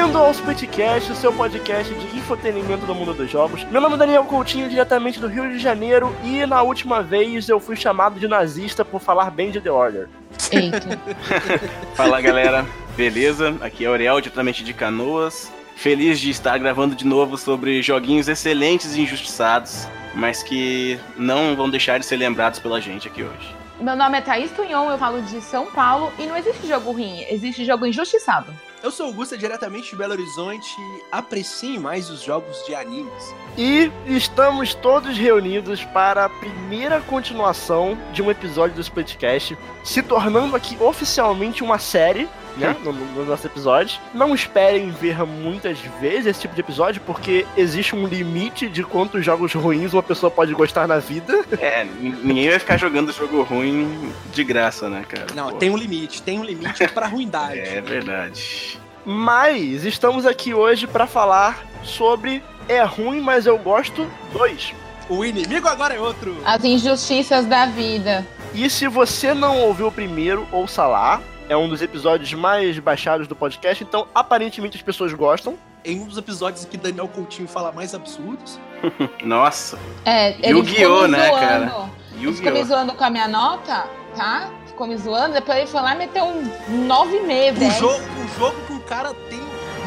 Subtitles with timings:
[0.00, 3.64] Bem-vindo ao Splitcast, o seu podcast de infotenimento do mundo dos jogos.
[3.64, 7.60] Meu nome é Daniel Coutinho, diretamente do Rio de Janeiro, e na última vez eu
[7.60, 10.08] fui chamado de nazista por falar bem de The Order.
[10.50, 10.98] Eita.
[11.94, 12.64] Fala galera,
[12.96, 13.54] beleza?
[13.60, 15.52] Aqui é Aurel, diretamente de Canoas.
[15.76, 21.68] Feliz de estar gravando de novo sobre joguinhos excelentes e injustiçados, mas que não vão
[21.68, 23.54] deixar de ser lembrados pela gente aqui hoje.
[23.78, 27.22] Meu nome é Thaís Tunhon, eu falo de São Paulo e não existe jogo ruim,
[27.28, 28.50] existe jogo injustiçado.
[28.82, 30.74] Eu sou Augusta, diretamente de Belo Horizonte.
[31.12, 33.34] Apreciem mais os jogos de animes.
[33.58, 40.56] E estamos todos reunidos para a primeira continuação de um episódio do Splitcast, se tornando
[40.56, 44.00] aqui oficialmente uma série, né, no, no nosso episódio.
[44.14, 49.24] Não esperem ver muitas vezes esse tipo de episódio, porque existe um limite de quantos
[49.24, 51.44] jogos ruins uma pessoa pode gostar na vida.
[51.60, 55.26] É, ninguém vai ficar jogando jogo ruim de graça, né, cara?
[55.34, 57.60] Não, Pô, tem um limite, tem um limite pra ruindade.
[57.60, 58.78] É verdade.
[59.04, 64.74] Mas estamos aqui hoje para falar sobre É Ruim, mas eu gosto 2.
[65.08, 66.36] O inimigo agora é outro.
[66.44, 68.24] As injustiças da vida.
[68.54, 71.20] E se você não ouviu o primeiro, ouça lá.
[71.50, 75.58] É um dos episódios mais baixados do podcast, então aparentemente as pessoas gostam.
[75.84, 78.56] Em um dos episódios que Daniel Coutinho fala mais absurdos.
[79.24, 81.40] Nossa, É, ele Yu-Gi-Oh, ficou me né, zoando.
[81.40, 81.56] cara?
[81.64, 82.64] Ele ficou me Yu-Gi-Oh!
[82.64, 83.84] zoando com a minha nota,
[84.16, 84.48] tá?
[84.68, 86.42] Ficou me zoando, depois ele foi lá e meteu um
[86.86, 87.72] 9,5, Um velho.
[87.72, 89.40] jogo, um jogo que o cara tem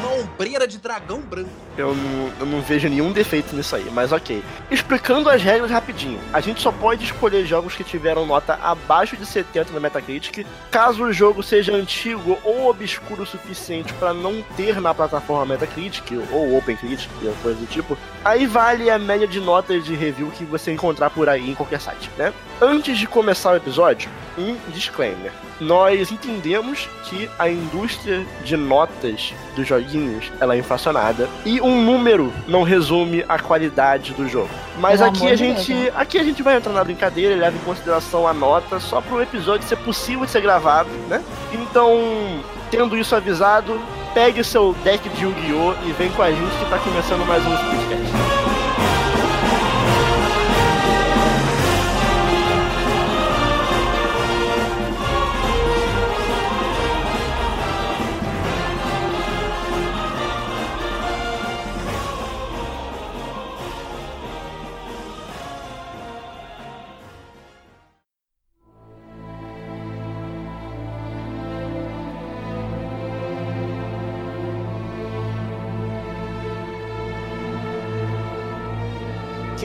[0.04, 1.50] uma ombreira de dragão branco.
[1.78, 4.44] Eu não, eu não vejo nenhum defeito nisso aí, mas ok.
[4.70, 6.20] Explicando as regras rapidinho.
[6.32, 10.46] A gente só pode escolher jogos que tiveram nota abaixo de 70 na Metacritic.
[10.70, 16.12] Caso o jogo seja antigo ou obscuro o suficiente para não ter na plataforma Metacritic
[16.32, 17.10] ou OpenCritic,
[17.42, 21.30] coisa do tipo, aí vale a média de notas de review que você encontrar por
[21.30, 22.34] aí em qualquer site, né?
[22.62, 25.32] Antes de começar o episódio, um disclaimer.
[25.60, 32.34] Nós entendemos que a indústria de notas dos joguinhos ela é inflacionada e um número
[32.48, 34.50] não resume a qualidade do jogo.
[34.80, 35.92] Mas Pelo aqui a gente, né?
[35.96, 39.16] aqui a gente vai entrar na brincadeira e leva em consideração a nota só para
[39.16, 41.24] o episódio ser possível de ser gravado, né?
[41.52, 42.42] Então,
[42.72, 43.80] tendo isso avisado,
[44.14, 47.50] pegue seu deck de Yu-Gi-Oh e vem com a gente que tá começando mais um
[47.50, 48.33] podcast.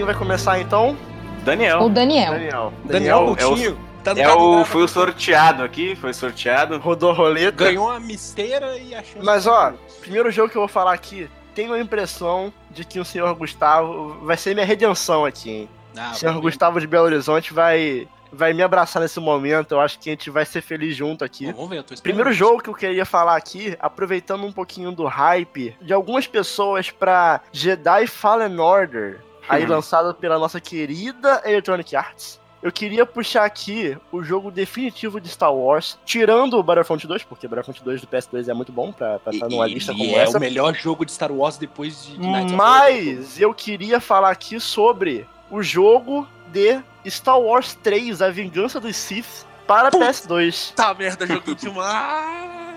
[0.08, 0.96] Vai começar então?
[1.44, 1.82] Daniel.
[1.82, 2.32] O Daniel.
[2.32, 2.72] Daniel.
[2.84, 6.78] Daniel, é o- Coutinho tá É o, foi o sorteado aqui, foi sorteado.
[6.78, 7.64] Rodou roleta.
[7.66, 9.18] Ganhou a misteira e a chance.
[9.22, 13.04] Mas ó, primeiro jogo que eu vou falar aqui, tenho a impressão de que o
[13.04, 15.68] senhor Gustavo vai ser minha redenção aqui, hein?
[15.94, 16.40] Ah, O senhor ver.
[16.40, 19.72] Gustavo de Belo Horizonte vai, vai me abraçar nesse momento.
[19.72, 21.46] Eu acho que a gente vai ser feliz junto aqui.
[21.46, 22.02] Bom, Vamos ver, eu tô esperando.
[22.16, 26.90] Primeiro jogo que eu queria falar aqui, aproveitando um pouquinho do hype de algumas pessoas
[26.90, 32.40] pra Jedi Fallen Order, aí lançado pela nossa querida Electronic Arts.
[32.60, 37.46] Eu queria puxar aqui o jogo definitivo de Star Wars, tirando o Battlefront 2, porque
[37.46, 40.10] o Battlefront 2 do PS2 é muito bom pra estar numa E- lista e como
[40.10, 40.36] é essa.
[40.38, 45.24] o melhor jogo de Star Wars depois de, Knights Mas eu queria falar aqui sobre
[45.50, 50.06] o jogo de Star Wars 3, A Vingança dos Sith, para Puta.
[50.06, 50.72] PS2.
[50.74, 52.67] Tá merda, joguei demais.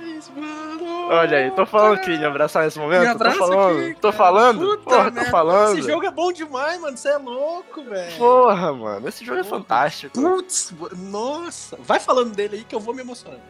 [1.10, 3.02] Olha aí, tô falando que ia abraçar nesse momento?
[3.02, 5.80] Me abraça tô falando, aqui, tô falando, Puta porra, tô falando.
[5.80, 6.98] Esse jogo é bom demais, mano.
[6.98, 8.18] Você é louco, velho.
[8.18, 10.20] Porra, mano, esse jogo é fantástico.
[10.20, 11.78] Putz, nossa.
[11.80, 13.42] Vai falando dele aí que eu vou me emocionando.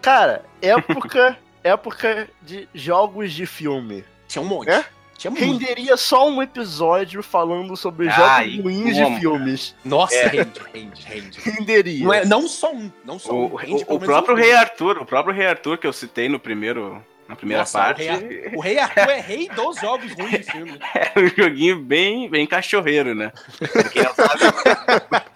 [0.00, 4.04] Cara, época, época de jogos de filme.
[4.26, 4.70] Tinha um monte.
[4.70, 4.84] É?
[5.20, 5.44] Tinha muito.
[5.44, 9.74] Renderia só um episódio falando sobre Ai, jogos ruins como, de filmes.
[9.84, 10.26] Nossa, É.
[10.28, 11.40] rende, rende, rende.
[11.40, 12.04] Renderia.
[12.06, 13.52] Não, é, não só um, não só um.
[13.52, 14.38] O, Rende o- o próprio um.
[14.38, 18.02] Rei Arthur, o próprio Rei Arthur que eu citei no primeiro, na primeira Nossa, parte,
[18.02, 20.78] O rei, Ar- o rei Arthur é rei dos jogos ruins de filme.
[20.94, 23.30] era um joguinho bem, bem cachorreiro, né?
[23.58, 24.38] Pra quem não sabe,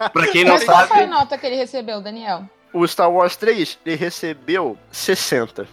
[0.12, 2.48] pra quem não Mas qual foi a sabe nota que ele recebeu, Daniel?
[2.72, 5.68] O Star Wars 3, ele recebeu 60.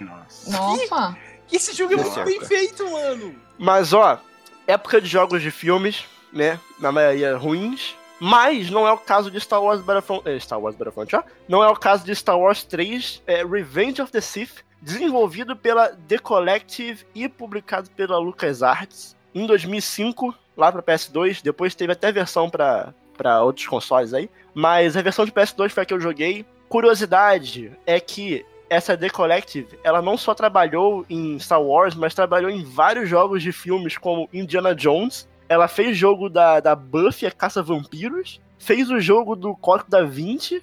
[0.00, 0.50] Nossa.
[0.50, 1.16] Nossa.
[1.54, 3.34] Esse jogo é muito bem feito, mano.
[3.58, 4.20] Mas ó,
[4.66, 6.58] época de jogos de filmes, né?
[6.80, 7.94] Na maioria ruins.
[8.20, 10.26] Mas não é o caso de Star Wars Battlefront.
[10.28, 11.22] eh, Star Wars Battlefront, ó.
[11.48, 15.88] Não é o caso de Star Wars 3 eh, Revenge of the Sith, desenvolvido pela
[16.08, 21.42] The Collective e publicado pela LucasArts em 2005, lá pra PS2.
[21.42, 24.30] Depois teve até versão pra outros consoles aí.
[24.54, 26.46] Mas a versão de PS2 foi a que eu joguei.
[26.68, 32.50] Curiosidade é que essa The Collective, ela não só trabalhou em Star Wars, mas trabalhou
[32.50, 35.28] em vários jogos de filmes como Indiana Jones.
[35.48, 38.40] Ela fez jogo da, da Buffy, a Caça Vampiros.
[38.58, 40.62] Fez o jogo do Código da Vinci.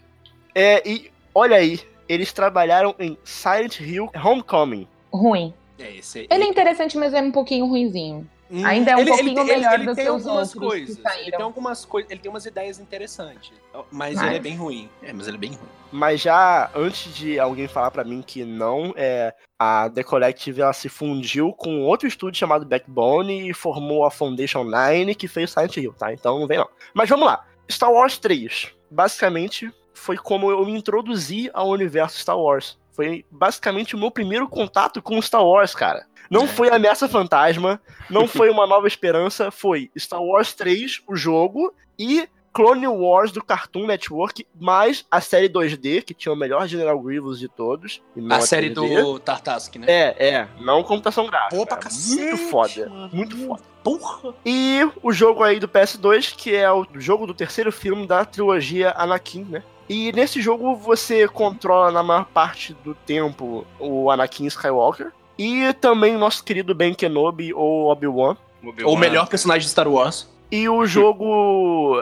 [0.54, 1.80] É, e olha aí,
[2.10, 4.88] eles trabalharam em Silent Hill Homecoming.
[5.14, 5.54] Ruim.
[5.80, 8.28] É, esse, Ele é interessante, mas é um pouquinho ruinzinho.
[8.52, 11.16] Hum, Ainda é um pouquinho melhor do tem que os algumas outros que coisas.
[11.22, 13.54] Ele tem algumas coisas, ele tem umas ideias interessantes,
[13.90, 14.90] mas, Mas- ele é bem ruim.
[15.02, 15.70] É, mas ele é bem ruim.
[15.92, 20.74] Mas já antes de alguém falar pra mim que não, é, a The Collective ela
[20.74, 25.78] se fundiu com outro estúdio chamado Backbone e formou a Foundation 9 que fez Silent
[25.78, 26.12] Hill, tá?
[26.12, 26.68] Então não vem não.
[26.94, 27.46] Mas vamos lá.
[27.70, 32.78] Star Wars 3, basicamente foi como eu me introduzi ao universo Star Wars.
[32.92, 36.06] Foi basicamente o meu primeiro contato com Star Wars, cara.
[36.32, 37.80] Não foi Ameaça Fantasma,
[38.10, 43.44] não foi Uma Nova Esperança, foi Star Wars 3, o jogo, e Clone Wars do
[43.44, 48.02] Cartoon Network, mais a série 2D, que tinha o melhor General Grievous de todos.
[48.16, 49.02] e não A série 3D.
[49.04, 49.86] do Tartask, né?
[49.90, 51.56] É, é, não computação gráfica.
[51.56, 53.10] Pô, pra Muito cacete, foda, mano.
[53.14, 53.62] muito foda.
[53.84, 54.36] Porra!
[54.46, 58.94] E o jogo aí do PS2, que é o jogo do terceiro filme da trilogia
[58.96, 59.64] Anakin, né?
[59.90, 65.12] E nesse jogo você controla na maior parte do tempo o Anakin Skywalker.
[65.44, 68.38] E também o nosso querido Ben Kenobi ou Obi-Wan.
[68.86, 70.30] O melhor personagem de Star Wars.
[70.52, 72.00] E o jogo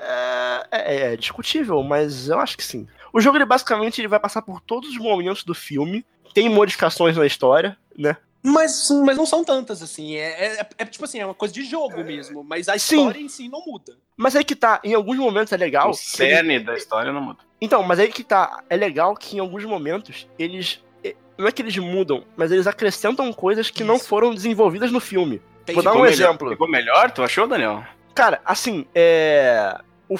[0.00, 2.86] é, é- é discutível, mas eu acho que sim.
[3.12, 6.04] O jogo ele basicamente ele vai passar por todos os momentos do filme.
[6.34, 8.16] Tem modificações na história, né?
[8.44, 10.14] Mas, mas não são tantas, assim.
[10.14, 12.44] É, é- é tipo assim, é uma coisa de jogo mesmo.
[12.44, 12.98] Mas a Sim.
[12.98, 13.96] história em si não muda.
[14.16, 15.90] Mas aí que tá, em alguns momentos é legal.
[15.90, 17.40] O que ele- cerne da história não muda.
[17.60, 18.62] Então, mas aí que tá.
[18.70, 20.80] É legal que em alguns momentos eles.
[21.04, 24.08] Eh, Não é que eles mudam, mas eles acrescentam coisas que não Isso.
[24.08, 25.40] foram desenvolvidas no filme.
[25.64, 26.50] Tem Vou dar um melhor- exemplo.
[26.50, 27.10] Ficou melhor?
[27.10, 27.84] Tu achou, Daniel?
[28.14, 29.78] Cara, assim, é.
[30.08, 30.16] o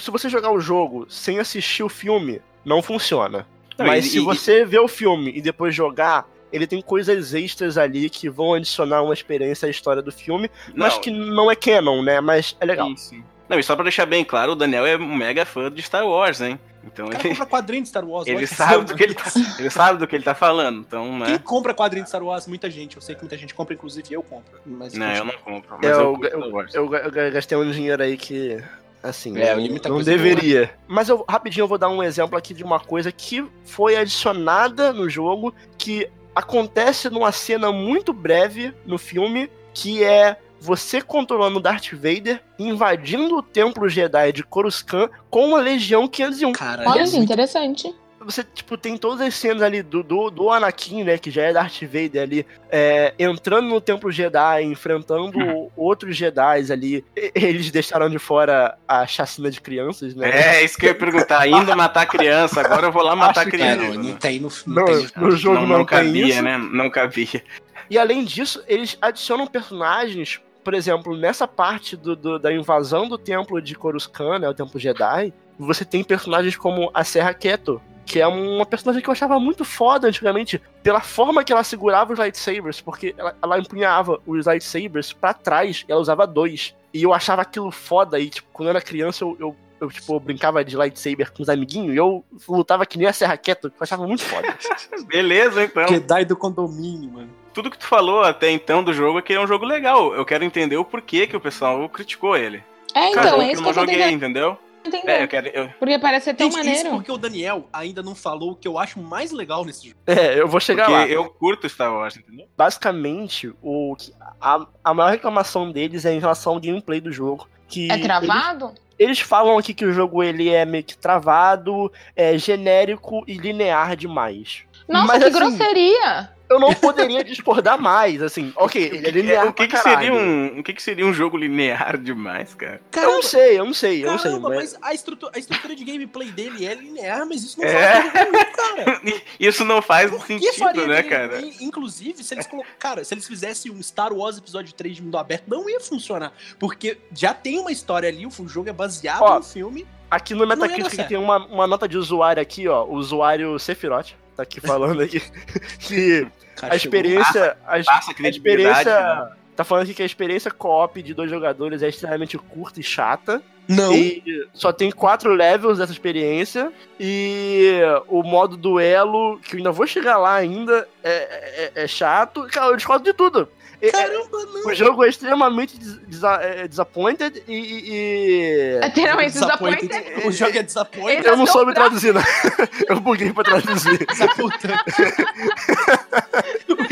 [0.00, 3.46] se você jogar o jogo sem assistir o filme, não funciona.
[3.76, 7.34] Não, mas e- se e- você ver o filme e depois jogar, ele tem coisas
[7.34, 11.56] extras ali que vão adicionar uma experiência à história do filme, mas que não é
[11.56, 12.20] canon, né?
[12.20, 12.88] Mas é legal.
[12.90, 13.24] Sim, sim.
[13.48, 16.06] Não, e só pra deixar bem claro, o Daniel é um mega fã de Star
[16.06, 16.58] Wars, hein?
[16.84, 18.26] Então O cara ele, compra quadrinho de Star Wars.
[18.26, 19.24] ele sabe do que ele tá,
[19.58, 21.38] ele sabe do que ele tá falando, então, Quem né?
[21.38, 22.46] compra quadrinho de Star Wars?
[22.46, 22.96] Muita gente.
[22.96, 24.58] Eu sei que muita gente compra, inclusive eu compro.
[24.66, 26.64] Mas Não, eu não compro, mas Eu- eu.
[26.74, 28.62] Eu, ga- eu gastei um dinheiro aí que.
[29.02, 30.70] Assim, É, não, não deveria.
[30.86, 34.92] Mas eu rapidinho eu vou dar um exemplo aqui de uma coisa que foi adicionada
[34.92, 41.92] no jogo, que acontece numa cena muito breve no filme, que é você controlando Darth
[41.92, 46.52] Vader, invadindo o templo Jedi de Coruscant com uma legião 501.
[46.52, 47.92] Cara, Olha, é muito- interessante.
[48.24, 51.52] Você, tipo, tem todas as cenas ali do, do, do Anakin, né, que já é
[51.52, 55.36] Darth Vader ali, é, entrando no Templo Jedi, enfrentando
[55.76, 57.04] outros Jedi ali.
[57.34, 60.30] Eles deixaram de fora a chacina de crianças, né?
[60.30, 61.40] É, isso que eu ia perguntar.
[61.40, 63.94] Ainda matar criança, agora eu vou lá matar Acho que- É, criança.
[63.98, 65.08] não, não tem no, não Não, tem.
[65.16, 66.42] no jogo não, não, não tem cabia, isso.
[66.42, 66.58] né?
[66.58, 67.42] Não cabia.
[67.90, 73.18] E além disso, eles adicionam personagens, por exemplo, nessa parte do, do- da invasão do
[73.18, 78.20] templo de Coruscant, né, o templo Jedi, você tem personagens como a Serra Keto, que
[78.20, 82.18] é uma personagem que eu achava muito foda antigamente, pela forma que ela segurava os
[82.18, 86.74] lightsabers, porque ela, ela empunhava os lightsabers pra trás, e ela usava dois.
[86.92, 90.18] E eu achava aquilo foda, e tipo, quando eu era criança, eu, eu, eu, tipo,
[90.20, 93.76] brincava de lightsaber com os amiguinhos, e eu lutava que nem a Serra Keto, que
[93.76, 94.48] eu achava muito foda.
[95.06, 95.86] Beleza, então.
[95.88, 97.30] Jedi do condomínio, mano.
[97.52, 100.14] Tudo que tu falou até então do jogo é que ele é um jogo legal.
[100.14, 102.62] Eu quero entender o porquê que o pessoal criticou ele.
[102.94, 104.58] É, então, Cara, é eu isso que não eu tô joguei, tentando entendeu?
[105.06, 105.46] É, eu quero.
[105.48, 106.90] eu- Porque parece ser tão Gente, isso maneiro.
[106.90, 110.00] porque o Daniel ainda não falou o que eu acho mais legal nesse jogo.
[110.08, 111.06] É, eu vou chegar porque lá.
[111.06, 112.46] eu curto Star Wars, entendeu?
[112.58, 113.94] basicamente, o,
[114.40, 117.46] a, a maior reclamação deles é em relação ao gameplay do jogo.
[117.68, 118.66] Que É travado?
[118.66, 123.34] Eles, eles falam aqui que o jogo ele é meio que travado, é genérico e
[123.34, 124.64] linear demais.
[124.88, 126.30] Nossa, Mas, que assim, grosseria!
[126.50, 128.52] Eu não poderia discordar mais, assim.
[128.56, 131.12] Ok, ele é linear o que, pra que seria um, o que, que seria um
[131.14, 132.78] jogo linear demais, cara?
[132.94, 134.58] Eu não sei, eu não sei, eu não Caramba, sei.
[134.58, 134.72] Mas...
[134.74, 138.02] mas a estrutura, a estrutura de gameplay dele é linear, mas isso não É.
[138.02, 139.00] faz ruim, cara.
[139.40, 141.40] Isso não faz Por sentido, né, cara?
[141.60, 145.16] Inclusive, se eles colo- Cara, se eles fizessem um Star Wars episódio 3 de mundo
[145.16, 146.32] aberto, não ia funcionar.
[146.58, 149.86] Porque já tem uma história ali, o jogo é baseado Ó, no filme.
[150.10, 152.84] Aqui no Metacritic tem uma, uma nota de usuário aqui, ó.
[152.84, 154.10] O usuário Sephiroth
[154.42, 155.20] tá aqui falando aqui.
[155.80, 157.56] que Cara, a experiência.
[157.66, 159.32] A, Passa a experiência.
[159.56, 163.42] Tá falando aqui que a experiência co-op de dois jogadores é extremamente curta e chata.
[163.68, 163.92] Não.
[163.94, 166.72] E só tem quatro levels dessa experiência.
[166.98, 167.78] E
[168.08, 172.46] o modo duelo, que eu ainda vou chegar lá ainda, é, é, é chato.
[172.50, 173.48] Cara, eu discordo de tudo.
[173.80, 174.66] É- é- Caramba, não.
[174.70, 177.52] o jogo é extremamente des desa- é, disappointed e.
[177.52, 179.88] e- e- É Literalmente Disappointed.
[179.88, 180.26] disappointed.
[180.28, 181.26] O jogo é disappointed.
[181.26, 182.22] Eu não soube traduzir, não.
[182.88, 183.98] Eu buguei pra traduzir.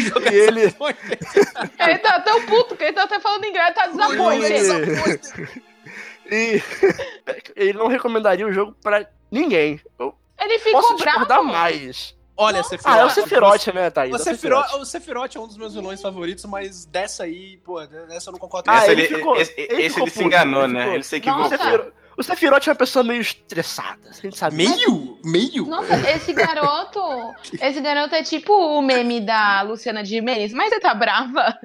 [0.01, 1.19] É E ele- disappointed.
[1.79, 5.21] Ele tá tão puto que ele tá até falando inglês, tá O jogo é.
[6.31, 6.63] E
[7.57, 9.81] ele não recomendaria o jogo pra ninguém.
[9.99, 11.45] Eu Ele ficou posso bravo.
[11.45, 12.15] mais.
[12.37, 12.97] Olha, Sephiroth.
[12.97, 14.13] Ah, é o Sephiroth, né, Thaís?
[14.13, 14.83] O É o Sephiroth, Sephiroth.
[14.83, 18.39] o Sephiroth é um dos meus vilões favoritos, mas dessa aí, pô, dessa eu não
[18.39, 18.71] concordo.
[18.71, 20.81] Ah, Essa ele ele, ficou- esse ele esse ficou ele se enganou, ele né?
[20.81, 21.51] ficou- Ele se equivocou.
[21.51, 21.93] Nossa.
[22.17, 24.57] O Sephiroth é uma pessoa meio estressada, a gente sabe.
[24.57, 25.19] Meio?
[25.25, 25.67] Meio?
[25.67, 27.01] Nossa, esse garoto.
[27.61, 30.53] Esse garoto é tipo o meme da Luciana Gimenez.
[30.53, 31.59] Mas você tá brava?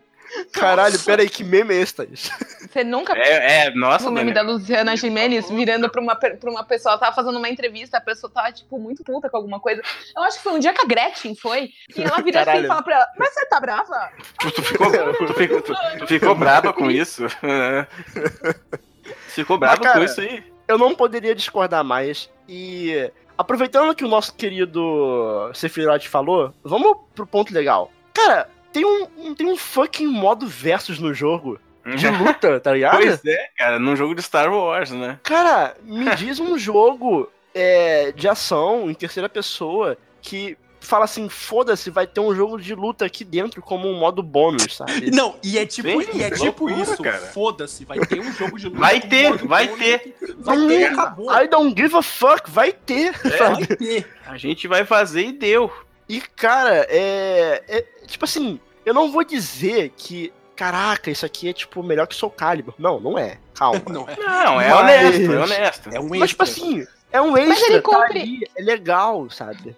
[0.52, 2.30] Caralho, pera aí, que meme é esse, Thaís?
[2.70, 4.42] Você nunca É, é, nossa, o meme da.
[4.42, 8.52] Luciana Gimenez virando pra uma, pra uma pessoa, tava fazendo uma entrevista, a pessoa tava,
[8.52, 9.82] tipo, muito puta com alguma coisa.
[10.16, 12.66] Eu acho que foi um dia que a Gretchen foi, e ela vira assim Caralho.
[12.66, 14.10] e fala pra ela, mas você tá brava?
[14.40, 17.24] Tu, tu ficou, tu, ficou, tu, ficou braba com isso?
[19.36, 20.44] ficou Mas, cara, com isso aí?
[20.68, 22.30] Eu não poderia discordar mais.
[22.48, 27.92] E aproveitando que o nosso querido Sephiroth falou, vamos pro ponto legal.
[28.14, 31.60] Cara, tem um, um- tem um fucking modo versus no jogo
[31.96, 32.98] de luta, tá ligado?
[32.98, 35.20] Pois é, cara, num jogo de Star Wars, né?
[35.24, 41.90] Cara, me diz um jogo é, de ação em terceira pessoa que fala assim, foda-se,
[41.90, 45.10] vai ter um jogo de luta aqui dentro como um modo bônus, sabe?
[45.12, 47.18] Não, e é tipo, Sim, e é tipo loucura, isso, cara.
[47.18, 48.80] foda-se, vai ter um jogo de luta.
[48.80, 50.16] Vai ter, vai bônus ter.
[50.38, 51.34] Vai ter, acabou.
[51.36, 53.66] I don't give a fuck, vai ter, sabe?
[53.66, 54.08] Vai ter.
[54.26, 55.72] A gente vai fazer e deu.
[56.08, 57.82] E, cara, é, é.
[58.06, 60.32] Tipo assim, eu não vou dizer que.
[60.56, 62.74] Caraca, isso aqui é tipo melhor que Soul Calibur.
[62.78, 63.38] Não, não é.
[63.56, 63.82] Calma.
[63.90, 65.90] Não, é, Não, é Mas- honesto, é honesto.
[65.94, 66.64] é um Mas, tipo extra.
[66.66, 67.68] assim, é um extra.
[67.74, 69.76] ele tá cumpre- ali, é legal, sabe?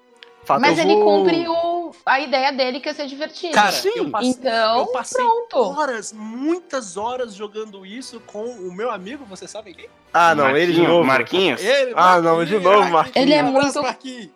[0.48, 3.54] Fato, Mas ele vou- cumpre o, a ideia dele que é ser divertido.
[3.54, 3.92] Cara, Sim.
[3.98, 5.58] eu passei, então, eu passei pronto.
[5.78, 9.90] horas, muitas horas jogando isso com o meu amigo, você sabe quem?
[10.14, 11.04] Ah, não, ele de novo.
[11.04, 11.62] Marquinhos?
[11.62, 13.16] Ele, Ah, não, de novo, Marquinhos.
[13.28, 14.30] Ele é muito- Marquinhos.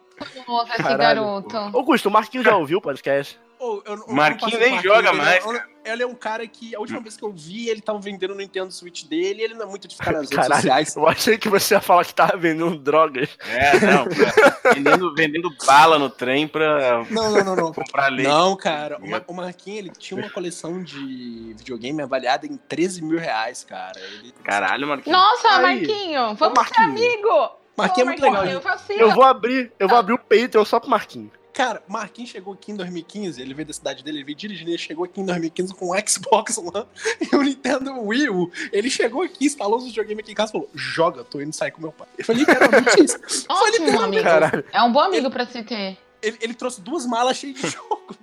[0.47, 1.57] Nossa, esse garoto.
[1.57, 3.39] Augusto, o Marquinhos já ouviu o podcast?
[3.63, 6.47] Ô, eu- eu Marquinhos nem pro joga ele é- mais, Ele, ele é um cara
[6.47, 9.53] que, a última vez que eu vi, ele tava vendendo o Nintendo Switch dele, ele
[9.53, 10.95] não é muito de ficar nas redes Caralho, sociais.
[10.95, 13.29] eu achei que você ia falar que tava vendendo drogas.
[13.47, 14.05] É, não.
[14.05, 17.73] pra- vendendo, vendendo bala no trem pra Não, não, não, não.
[17.73, 18.27] comprar leite.
[18.27, 23.19] Não, cara, o, o Marquinhos, ele tinha uma coleção de videogame avaliada em 13 mil
[23.19, 23.99] reais, cara.
[23.99, 24.33] Ele...
[24.43, 25.15] Caralho, Marquinhos.
[25.17, 25.61] Nossa, Aí.
[25.85, 26.89] Marquinho, vamos Ô, ser Marquinho.
[26.89, 27.51] amigo.
[27.77, 28.43] Marquinhos é muito legal.
[28.45, 31.31] Marquinho, assim, Eu vou abrir, eu vou abrir o Patreon só pro Marquinhos.
[31.61, 34.71] Cara, o Marquinhos chegou aqui em 2015, ele veio da cidade dele, ele veio dirigindo,
[34.71, 36.87] ele chegou aqui em 2015 com o Xbox One
[37.21, 38.51] e o Nintendo Wii U.
[38.71, 41.69] Ele chegou aqui, instalou os videogames aqui em casa e falou, joga, tô indo sair
[41.69, 42.07] com meu pai.
[42.17, 43.45] Eu falei, literalmente isso.
[43.45, 44.23] Foi literalmente amigo.
[44.23, 44.65] Caralho.
[44.73, 45.99] É um bom amigo pra se ter.
[46.19, 48.15] Ele, ele trouxe duas malas cheias de jogo.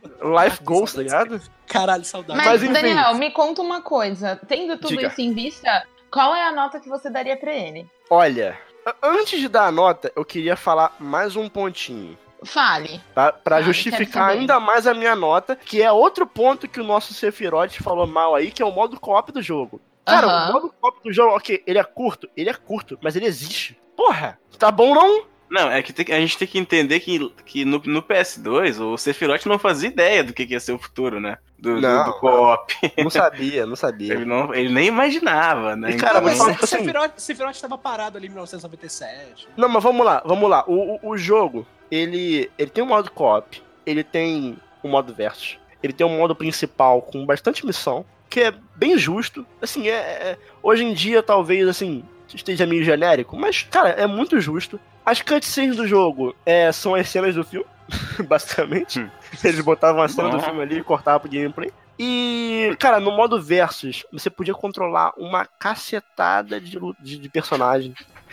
[0.44, 1.40] Life Goals, tá ligado?
[1.68, 2.38] Caralho, saudade.
[2.38, 2.72] Mas, Mas, enfim.
[2.72, 4.34] Daniel, me conta uma coisa.
[4.48, 5.06] Tendo tudo Diga.
[5.06, 7.88] isso em vista, qual é a nota que você daria pra ele?
[8.10, 8.58] Olha,
[9.00, 12.18] antes de dar a nota, eu queria falar mais um pontinho.
[12.44, 13.00] Fale.
[13.14, 13.32] Tá?
[13.32, 17.72] Quero justificar ainda mais a minha nota, que é outro ponto que o nosso Sephiroth
[17.82, 19.80] falou mal aí, que é o modo co-op do jogo.
[20.06, 20.50] Cara, Aham.
[20.50, 23.78] o modo co-op do jogo, ok, ele é curto, ele é curto, mas ele existe.
[23.96, 25.24] Porra, tá bom não?
[25.50, 28.98] Não, é que tem a gente tem que entender que, que no, no PS2 o
[28.98, 31.38] Sephiroth não fazia ideia do que, que ia ser o futuro, né?
[31.58, 32.04] Do, do- Não.
[32.04, 32.74] do co-op.
[33.02, 34.12] Não sabia, não sabia.
[34.12, 35.90] Ele, não, ele nem imaginava, né?
[35.92, 39.48] E, cara, Ah, mas vou falar o assim- Sephiroth, Sephiroth tava parado ali em 1997.
[39.56, 40.64] Não, mas vamos lá, vamos lá.
[40.66, 45.58] O, o, o jogo, ele, ele tem um modo co-op, ele tem um modo versus,
[45.82, 49.46] ele tem um modo principal com bastante missão, que é bem justo.
[49.60, 52.04] Assim, é, é- hoje em dia talvez assim
[52.34, 54.78] esteja meio genérico, mas cara, é muito justo.
[55.04, 57.66] As cutscenes do jogo é, são as cenas do filme,
[58.28, 59.00] basicamente.
[59.00, 59.10] Hum.
[59.42, 61.72] Eles botavam a cena do filme ali e cortavam pro gameplay.
[61.98, 67.92] E, cara, no modo versus, você podia controlar uma cacetada de, de, de personagem.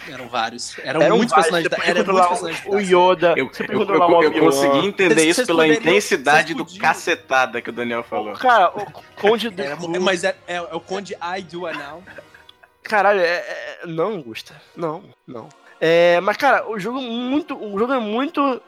[0.09, 0.77] Eram vários.
[0.79, 1.83] Eram, Eram muitos vários, personagens.
[1.85, 2.65] você Era muitos personagens.
[2.67, 6.53] o da- Yoda, Eu, eu, eu, eu consegui entender Vocês- isso vocês pela poderiam- intensidade
[6.53, 8.33] do cacetada que o Daniel falou.
[8.33, 8.85] Cara, o
[9.19, 9.61] Conde do.
[9.61, 12.03] Era mas é, é, é o Conde I Do Now.
[12.83, 14.59] Caralho, é, é- Não, Gusta.
[14.75, 15.49] Não, não.
[15.81, 17.55] É, mas, cara, o jogo é muito.
[17.57, 18.61] O jogo é muito.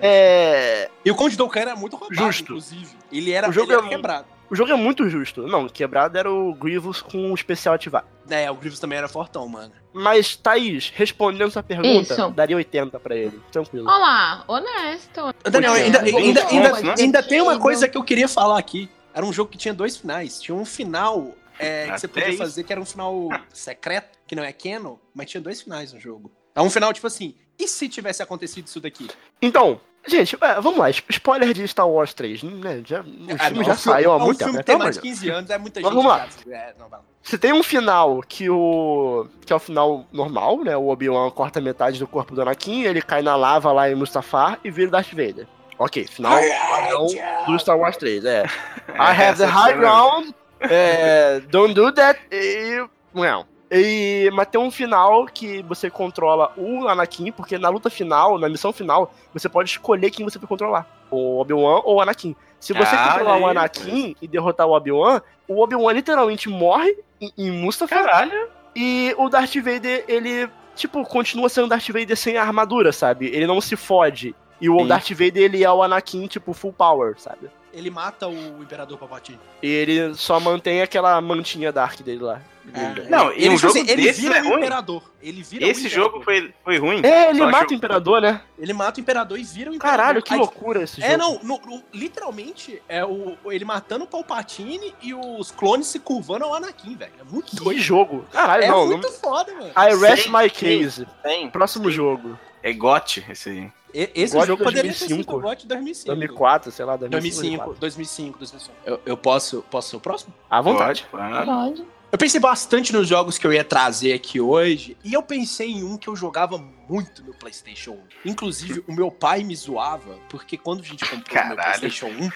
[0.00, 2.42] É, E o Conde Dokkan era muito roubado, Justo.
[2.44, 2.96] inclusive.
[3.10, 4.26] Ele era, O jogo ele era é- quebrado.
[4.50, 5.46] O jogo é muito justo.
[5.46, 8.06] Não, quebrado era o Grievous com o especial ativado.
[8.28, 9.72] É, o Grievous também era fortão, mano.
[9.92, 12.30] Mas, Thaís, respondendo essa pergunta, Isso.
[12.30, 13.40] daria 80 pra ele.
[13.52, 13.86] Tranquilo.
[13.88, 15.34] Olha lá, honesto.
[15.50, 16.94] Daniel, ainda, ainda, ainda, pontos, né?
[16.98, 18.88] ainda tem uma coisa que eu queria falar aqui.
[19.12, 20.40] Era um jogo que tinha dois finais.
[20.40, 22.38] Tinha um final é, que você podia isso.
[22.38, 26.00] fazer que era um final secreto, que não é canon, mas tinha dois finais no
[26.00, 26.30] jogo.
[26.54, 29.08] É um final, tipo assim, e se tivesse acontecido isso daqui?
[29.40, 30.90] Então, gente, é, vamos lá.
[30.90, 32.42] Spoiler de Star Wars 3.
[32.42, 32.82] Né?
[32.84, 33.04] Já, o
[33.38, 34.64] Ah, filme não, já saiu há não, muito O filme tempo.
[34.66, 36.02] tem mais de de 15 anos, é muita Mas gente.
[36.02, 36.26] vamos lá.
[36.46, 37.00] já- É, não, lá.
[37.22, 39.26] Você tem um final que o.
[39.46, 40.76] que é o final normal, né?
[40.76, 44.58] O Obi-Wan corta metade do corpo do Anakin, ele cai na lava lá em Mustafar
[44.62, 45.46] e vira Darth Vader.
[45.78, 46.38] Ok, final
[46.70, 47.06] padrão
[47.46, 48.44] do Star Wars 3, é.
[48.94, 50.30] I have the high cena- ground,
[50.60, 52.86] é, don't do that, e.
[53.14, 53.46] Não.
[53.76, 58.48] E, mas tem um final que você controla o Anakin, porque na luta final, na
[58.48, 60.86] missão final, você pode escolher quem você vai controlar.
[61.10, 62.36] O Obi-Wan ou o Anakin.
[62.60, 67.32] Se você Ah, controlar o Anakin e derrotar o Obi-Wan, o Obi-Wan literalmente morre em,
[67.36, 68.04] em Mustafar.
[68.04, 68.48] Caralho.
[68.76, 73.26] E o Darth Vader, ele, tipo, continua sendo Darth Vader sem armadura, sabe?
[73.26, 74.36] Ele não se fode.
[74.60, 74.86] E o Sim.
[74.86, 77.50] Darth Vader, ele é o Anakin, tipo, full power, sabe?
[77.72, 79.38] Ele mata o Imperador Palpatine.
[79.60, 82.40] E ele só mantém aquela mantinha Dark dele lá.
[82.72, 83.08] É.
[83.10, 84.56] Não, e ele, um tipo jogo assim, ele desse vira é o ruim.
[84.56, 85.02] Imperador.
[85.22, 87.00] Ele vira Esse jogo foi, foi ruim.
[87.04, 88.40] É, ele mata acho- o Imperador, né?
[88.58, 89.98] Ele mata o Imperador e vira o Imperador.
[89.98, 91.12] Caralho, que loucura esse jogo.
[91.12, 95.98] É, não, no- no- literalmente é o, ele matando o Palpatine e os clones se
[95.98, 97.12] curvando ao Anakin, velho.
[97.20, 98.24] É muito Que jogo.
[98.32, 98.86] Caralho, É não.
[98.86, 99.70] muito foda, mano.
[99.74, 99.82] não...
[99.88, 100.54] I rest Sim, my sim.
[100.54, 101.06] case.
[101.22, 101.50] Tem.
[101.50, 102.38] Próximo jogo.
[102.62, 103.72] É GOT esse aí.
[104.12, 105.22] Esse God jogo poderia ter 2005.
[105.22, 106.06] sido o GOT 2005.
[106.08, 107.74] 2004, sei lá, 2005.
[107.78, 108.76] 2005, 2005, 2005.
[108.84, 110.34] Eu, eu posso, posso ser o próximo?
[110.50, 111.06] À vontade.
[111.12, 111.84] Pode.
[112.14, 115.82] Eu pensei bastante nos jogos que eu ia trazer aqui hoje, e eu pensei em
[115.82, 116.56] um que eu jogava
[116.88, 118.30] muito no PlayStation 1.
[118.30, 121.56] Inclusive, o meu pai me zoava, porque quando a gente comprou o.
[121.56, 122.30] PlayStation 1,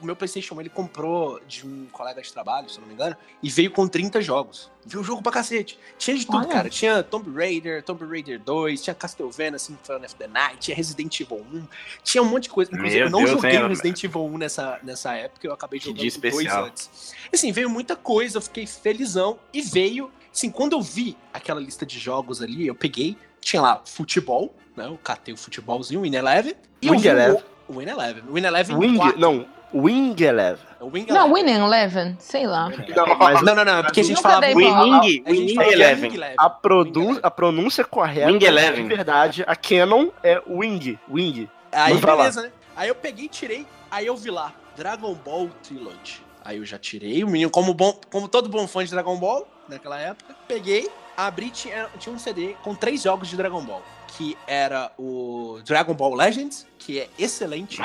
[0.00, 2.94] o meu PlayStation 1 ele comprou de um colega de trabalho, se eu não me
[2.94, 4.70] engano, e veio com 30 jogos.
[4.84, 5.78] Viu jogo pra cacete.
[5.98, 6.48] Tinha de tudo, Olha.
[6.48, 6.68] cara.
[6.68, 11.44] Tinha Tomb Raider, Tomb Raider 2, tinha Castlevania Symphony of the Night, tinha Resident Evil
[11.52, 11.66] 1,
[12.02, 12.70] tinha um monte de coisa.
[12.72, 15.78] Inclusive, Meu eu não Deus, joguei o Resident Evil 1 nessa, nessa época, eu acabei
[15.80, 16.64] jogando o dois especial.
[16.64, 17.14] antes.
[17.32, 19.38] Assim, veio muita coisa, eu fiquei felizão.
[19.52, 23.82] E veio, assim, quando eu vi aquela lista de jogos ali, eu peguei, tinha lá
[23.84, 24.86] futebol, né?
[24.86, 26.54] Eu catei o futebolzinho, o Win Eleven.
[26.82, 27.42] E eu Wing vi o- Eleven.
[27.68, 28.22] O Win Eleven.
[28.28, 28.96] O Win Eleven Wing.
[28.96, 29.18] 4.
[29.20, 30.64] Não, Wing Eleven.
[30.80, 31.32] É Wing Não, Eleven.
[31.34, 32.70] Winning Eleven, sei lá.
[32.70, 36.12] Não, mas Não, não, não, é porque a gente falava Winning, Eleven.
[36.38, 38.88] A, produ a pronúncia correta, Wing Eleven.
[38.88, 40.98] de verdade, a Canon é Wing.
[41.08, 41.48] Wing.
[41.72, 42.52] Aí beleza, né?
[42.76, 46.22] Aí eu peguei e tirei, aí eu vi lá, Dragon Ball Trilogy.
[46.44, 49.46] Aí eu já tirei, o menino, como, bom, como todo bom fã de Dragon Ball,
[49.68, 53.82] naquela época, peguei, abri, tinha, tinha um CD com três jogos de Dragon Ball.
[54.08, 57.80] Que era o Dragon Ball Legends, que é excelente.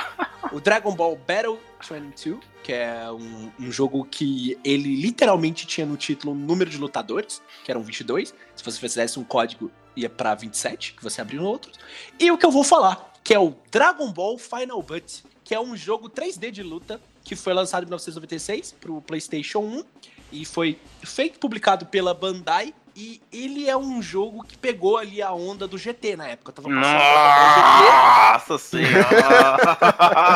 [0.51, 5.95] o Dragon Ball Battle 22, que é um, um jogo que ele literalmente tinha no
[5.95, 8.33] título um número de lutadores, que eram 22.
[8.55, 11.77] Se você fizesse um código, ia pra 27, que você abriu outros.
[12.19, 15.59] E o que eu vou falar, que é o Dragon Ball Final Butt, que é
[15.59, 19.83] um jogo 3D de luta que foi lançado em 1996 pro PlayStation 1
[20.31, 22.73] e foi feito publicado pela Bandai.
[22.97, 26.53] E ele é um jogo que pegou ali a onda do GT na época.
[26.53, 29.57] Tava passando Nossa senhora!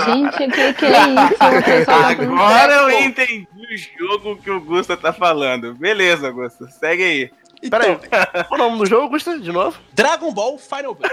[0.05, 1.85] Gente, o que, que é isso?
[1.85, 5.73] Tá Agora eu entendi o jogo que o Gusta tá falando.
[5.73, 7.31] Beleza, Gusta, segue aí.
[7.63, 7.97] Então,
[8.49, 9.39] qual o nome do jogo, Gusta?
[9.39, 9.79] De novo?
[9.93, 11.09] Dragon Ball Final Butt.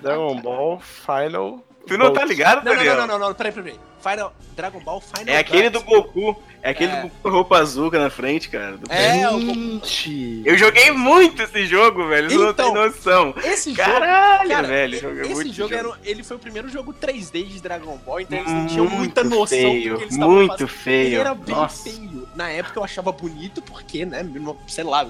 [0.00, 1.62] Dragon Ball Final.
[1.86, 2.18] Tu não Bolt.
[2.18, 2.96] tá ligado, Não, não, Daniel?
[2.96, 3.78] não, não, não, não, peraí, peraí.
[4.02, 5.80] Final, Dragon Ball Final É aquele do.
[5.82, 6.36] Goku.
[6.62, 6.96] É aquele É.
[6.96, 8.76] do Goku com roupa azul na frente, cara.
[8.76, 10.42] do- É, o- Gente.
[10.44, 12.28] Eu joguei muito esse jogo, velho.
[12.30, 13.34] Você não Então, tem noção.
[13.42, 13.82] Esse jogo.
[13.90, 14.94] Caralho, Cara, velho.
[14.94, 15.74] esse muito jogo, jogo.
[15.74, 19.22] Era, ele foi o primeiro jogo 3D de Dragon Ball, então eles não tinham muita
[19.24, 20.68] Muito noção feio, do que eles estavam Muito fazendo.
[20.68, 21.06] feio.
[21.06, 21.82] Ele era bem Nossa.
[21.84, 22.28] feio.
[22.34, 24.26] Na época eu achava bonito, porque, né,
[24.68, 25.04] sei lá,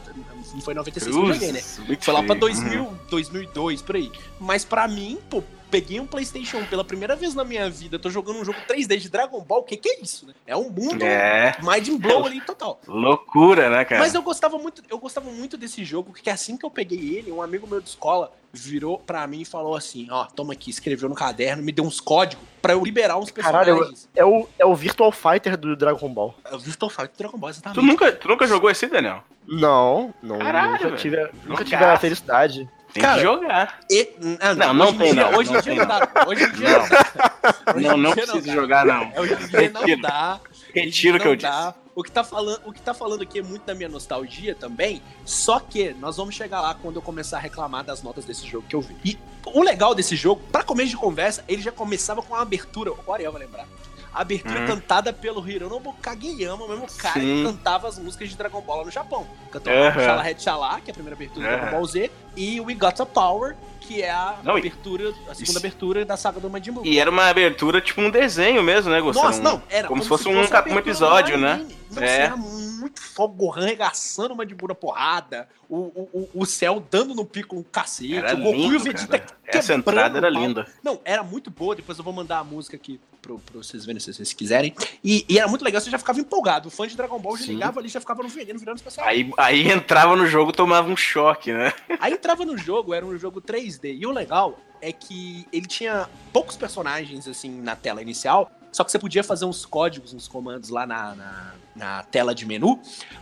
[0.53, 1.97] não foi em 96 que eu Cruz, joguei, né?
[2.01, 2.41] Foi lá pra feio.
[2.41, 4.11] 2000, 2002, por aí.
[4.39, 5.43] Mas pra mim, pô,
[5.75, 8.97] peguei um PlayStation 1 pela primeira vez na minha vida, tô jogando um jogo 3D
[8.99, 10.33] de Dragon Ball, o que que é isso, né?
[10.47, 12.81] É um mundo É, mind blow ali total.
[12.87, 14.01] loucura, né, cara?
[14.01, 17.33] Mas eu gostava muito, eu gostava muito desse jogo, porque assim que eu peguei ele,
[17.33, 21.09] um amigo meu de escola virou pra mim e falou assim: ó, toma aqui, escreveu
[21.09, 24.09] no caderno, me deu uns códigos pra eu liberar uns Caralho, personagens.
[24.15, 26.33] É o, é o Virtual Fighter do Dragon Ball.
[26.51, 27.85] Eu vi Virtual Fighter Dragon Ball, Tu exatamente.
[27.91, 29.25] nunca, tu nunca jogou esse, Daniel?
[29.45, 30.39] Não, não.
[30.39, 30.97] Caralho, nunca velho.
[30.97, 32.69] tive, nunca tive a felicidade.
[32.95, 33.81] Tem Cara, que jogar.
[33.91, 34.09] E-
[34.41, 36.09] ah, Não, não em tem dia- não, Hoje não em dia não dá.
[36.29, 37.75] Hoje em dia Não.
[37.75, 39.13] não Não, não precisa jogar, não.
[39.21, 40.03] Hoje em dia não Retiro.
[40.03, 40.41] dá.
[40.73, 41.75] Retiro o que Não eu disse.
[41.97, 45.01] O que, tá falando, o que tá falando aqui é muito da minha nostalgia também,
[45.25, 48.67] só que nós vamos chegar lá quando eu começar a reclamar das notas desse jogo
[48.69, 48.97] que eu vi.
[49.05, 52.91] E o legal desse jogo, pra começo de conversa, ele já começava com uma abertura,
[52.93, 53.67] o Ariel vai lembrar.
[54.15, 54.67] Abertura Hum.
[54.67, 57.39] cantada pelo Hironobu Kageyama, o mesmo cara Sim.
[57.39, 59.27] que cantava as músicas de Dragon Ball lá no Japão.
[59.51, 60.01] Cantou Aham.
[60.05, 61.57] Shala Red Shala, que é a primeira abertura do.
[61.57, 65.35] Dragon Ball Z, e We Got a Power, que é a Não, e- abertura, a
[65.35, 65.59] segunda Isso.
[65.59, 66.87] abertura da saga do Majin Buu.
[66.87, 69.27] E era uma abertura, tipo um desenho mesmo, né, Gustavo?
[69.27, 71.67] Nossa, não, era como se fosse um a cap- um abertura episódio, né?
[71.91, 72.21] Nossa, É.
[72.23, 77.15] era muito fogo, Gohan regaçando uma de na porrada, o, o, o- o céu dando
[77.15, 79.27] no pico um cacete, Era o Goku e lindo, o Vegeta.
[79.47, 80.67] Essa entrada era o linda.
[80.83, 83.99] Não, era muito boa, depois eu vou mandar a música aqui pro, pra vocês verem
[83.99, 84.75] se vocês quiserem.
[85.03, 86.69] E, e era muito legal, você já ficava empolgado.
[86.69, 87.55] O fã de Dragon Ball já Sim.
[87.55, 89.07] ligava ali, já ficava no veneno, virando especial.
[89.07, 91.73] Aí, aí entrava no jogo tomava um choque, né?
[91.99, 93.97] Aí entrava no jogo, era um jogo 3D.
[93.99, 98.51] E o legal é que ele tinha poucos personagens, assim, na tela inicial.
[98.71, 102.45] Só que você podia fazer uns códigos, uns comandos lá na, na, na tela de
[102.45, 102.81] menu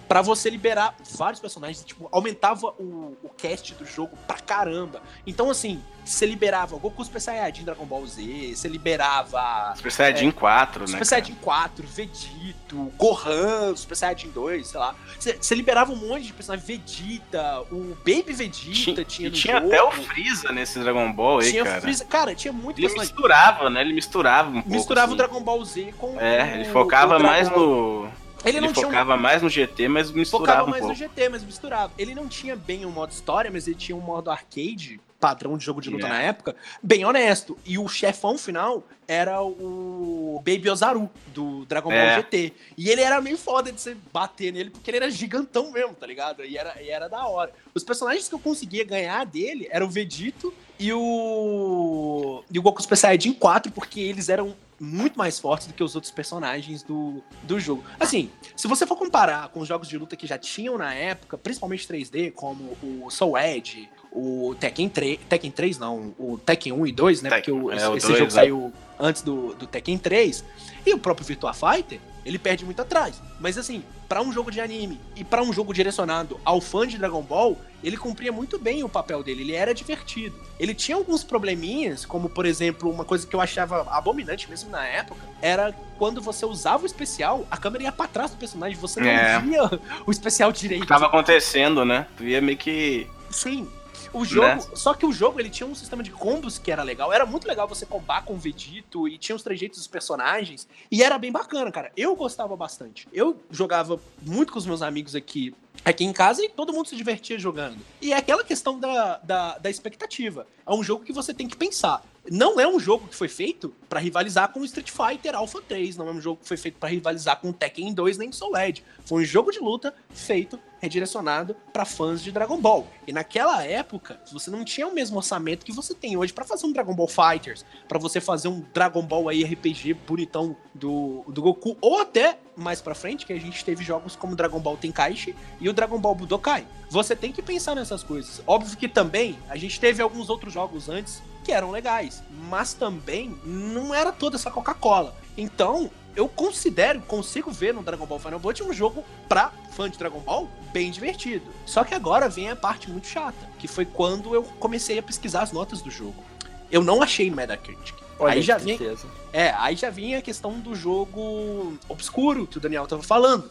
[0.08, 1.84] pra você liberar vários personagens.
[1.84, 5.02] Tipo, aumentava o, o cast do jogo pra caramba.
[5.26, 10.80] Então, assim, você liberava Goku Super Saiyajin Dragon Ball Z, você liberava Super Saiyajin 4,
[10.80, 10.86] né?
[10.86, 11.04] Super cara?
[11.04, 14.94] Saiyajin 4, Vegito, Gohan, Super Saiyajin 2, sei lá.
[15.18, 19.66] Você você liberava um monte de personagem, Vegeta, o Baby Vegeta tinha, tinha jogo.
[19.68, 21.80] até o Freeza nesse Dragon Ball aí, tinha cara.
[21.80, 23.12] Freeza- cara, tinha muito Ele personagem.
[23.14, 23.80] misturava, né?
[23.80, 24.70] Ele misturava um pouco.
[24.70, 25.14] Misturava assim.
[25.14, 28.08] o Dragon Ball Z com É, o- ele focava o mais no.
[28.44, 30.92] Ele, Ele, tinha um- focava mais no GT, mas misturava focava um mais pouco.
[30.94, 31.92] no GT, mas misturava.
[31.96, 35.64] Ele não tinha bem um modo história, mas ele tinha um modo arcade, padrão de
[35.64, 36.20] jogo de luta Yeah.
[36.20, 37.56] na época, bem honesto.
[37.64, 42.06] E o chefão final era o Baby Ozaru, do Dragon É.
[42.14, 42.52] Ball GT.
[42.76, 46.06] E ele era meio foda de você bater nele, porque ele era gigantão mesmo, tá
[46.08, 46.44] ligado?
[46.44, 47.52] E era, e era da hora.
[47.72, 52.42] Os personagens que eu conseguia ganhar dele eram o Vegito e o.
[52.50, 55.94] E o Goku Super Saiyajin 4, porque eles eram muito mais fortes do que os
[55.94, 57.85] outros personagens do, do jogo.
[58.00, 61.38] Assim, se você for comparar com os jogos de luta que já tinham na época,
[61.38, 66.87] principalmente 3D, como o Soul Edge, o Tekken 3, Tekken 3 não, o Tekken 1
[66.87, 67.31] e 2, né?
[67.31, 68.31] Tekken, porque o, é, esse, esse 2, jogo né?
[68.31, 70.44] saiu antes do, do Tekken 3.
[70.85, 73.20] E o próprio Virtua Fighter, ele perde muito atrás.
[73.40, 76.98] Mas assim, pra um jogo de anime e pra um jogo direcionado ao fã de
[76.98, 80.37] Dragon Ball, ele cumpria muito bem o papel dele, ele era divertido.
[80.61, 84.87] Ele tinha alguns probleminhas, como por exemplo, uma coisa que eu achava abominante mesmo na
[84.87, 89.01] época, era quando você usava o especial, a câmera ia pra trás do personagem, você
[89.01, 89.40] não É.
[89.40, 89.62] via
[90.07, 90.83] o especial direito.
[90.83, 92.07] O que tava acontecendo, né?
[92.16, 93.07] Tu ia meio que.
[93.31, 93.68] Sim.
[94.12, 94.61] O jogo, Né?
[94.75, 97.12] só que o jogo ele tinha um sistema de combos que era legal.
[97.12, 100.68] Era muito legal você combar com o Vegito e tinha os trejeitos dos personagens.
[100.90, 101.90] E era bem bacana, cara.
[101.96, 103.09] Eu gostava bastante.
[103.12, 106.96] Eu jogava muito com os meus amigos aqui, aqui em casa e todo mundo se
[106.96, 107.79] divertia jogando.
[108.01, 110.46] E é aquela questão da, da, da expectativa.
[110.66, 112.03] É um jogo que você tem que pensar.
[112.31, 115.96] Não é um jogo que foi feito pra rivalizar com o Street Fighter Alpha 3.
[115.96, 118.57] Não é um jogo que foi feito pra rivalizar com o Tekken 2 nem Soul
[118.59, 118.85] Edge.
[119.05, 122.88] Foi um jogo de luta feito, redirecionado pra fãs de Dragon Ball.
[123.07, 126.66] E naquela época, você não tinha o mesmo orçamento que você tem hoje pra fazer
[126.66, 131.40] um Dragon Ball Fighters, pra você fazer um Dragon Ball aí RPG bonitão do, do
[131.40, 135.37] Goku, ou até mais pra frente, que a gente teve jogos como Dragon Ball Tenkaichi
[135.61, 136.66] e o Dragon Ball Budokai.
[136.90, 138.42] Você tem que pensar nessas coisas.
[138.45, 143.37] Óbvio que também a gente teve alguns outros jogos antes que eram legais, mas também
[143.45, 145.14] não era toda essa Coca-Cola.
[145.37, 149.97] Então, eu considero, consigo ver no Dragon Ball Final Bout um jogo pra fã de
[149.99, 151.45] Dragon Ball bem divertido.
[151.64, 155.42] Só que agora vem a parte muito chata, que foi quando eu comecei a pesquisar
[155.42, 156.23] as notas do jogo.
[156.71, 157.95] Eu não achei no Metacritic.
[158.18, 159.07] Olha aí já vem, tristeza.
[159.33, 163.51] é, aí já vinha a questão do jogo obscuro que o Daniel tava falando.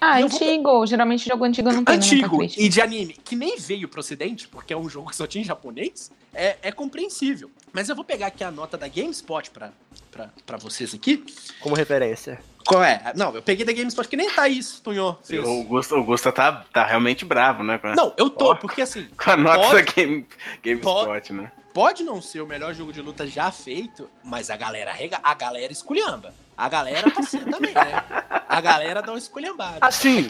[0.00, 0.86] Ah, Eu vou- antigo.
[0.86, 4.48] Geralmente jogo antigo não tem no Antigo e de anime, que nem veio pro ocidente,
[4.48, 7.50] porque é um jogo que só tinha em japonês, é, é compreensível.
[7.72, 9.70] Mas eu vou pegar aqui a nota da GameSpot pra,
[10.10, 11.24] pra, pra vocês aqui.
[11.60, 12.40] Como referência.
[12.66, 13.12] Qual é?
[13.16, 15.44] Não, eu peguei da GameSpot, que nem Thaís Tunhô fez.
[15.46, 17.78] O Gusta, o Gusta tá, tá realmente bravo, né?
[17.78, 18.54] Com a, Não, eu tô, Ó.
[18.54, 20.26] porque assim, com a nota pode- da Game,
[20.62, 21.52] GameSpot, né?
[21.72, 25.34] pode não ser o melhor jogo de luta já feito, mas a galera rega, a
[25.34, 26.34] galera esculhamba.
[26.56, 28.04] A galera tá também, né?
[28.50, 29.78] A galera dá uma esculhambada.
[29.80, 30.28] Assim,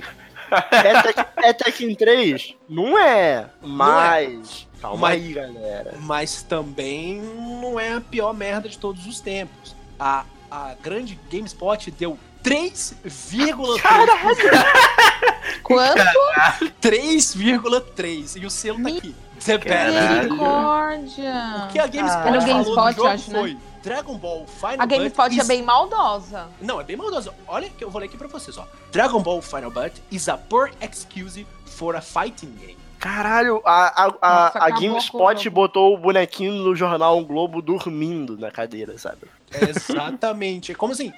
[0.71, 2.55] é, Tek- é Tekken 3?
[2.69, 4.69] Não é, mas...
[4.81, 5.95] Calma Mas- aí, galera.
[6.01, 7.21] mas também
[7.61, 9.77] não é a pior merda de todos os tempos.
[9.99, 13.79] A, a grande GameSpot deu 3,3.
[15.63, 16.03] Quanto?
[16.81, 18.41] 3,3.
[18.43, 19.15] E o selo tá aqui.
[19.69, 19.93] Caralho.
[20.35, 21.35] Misericórdia.
[21.65, 22.29] O que a GameSpot Ah.
[22.29, 23.57] É no falou GameSpot, do jogo acho, né?
[23.83, 26.49] Dragon Ball Final A GameSpot Butt é is- bem maldosa.
[26.61, 27.33] Não, é bem maldoso.
[27.49, 28.67] Olha que eu vou ler aqui pra vocês, ó.
[28.93, 32.77] Dragon Ball Final Butt is a poor excuse for a fighting game.
[32.99, 34.09] Caralho, a, a, a,
[34.45, 39.23] Nossa, a GameSpot com- botou o bonequinho no jornal Um Globo dormindo na cadeira, sabe?
[39.91, 40.73] Exatamente.
[40.73, 41.13] É como assim?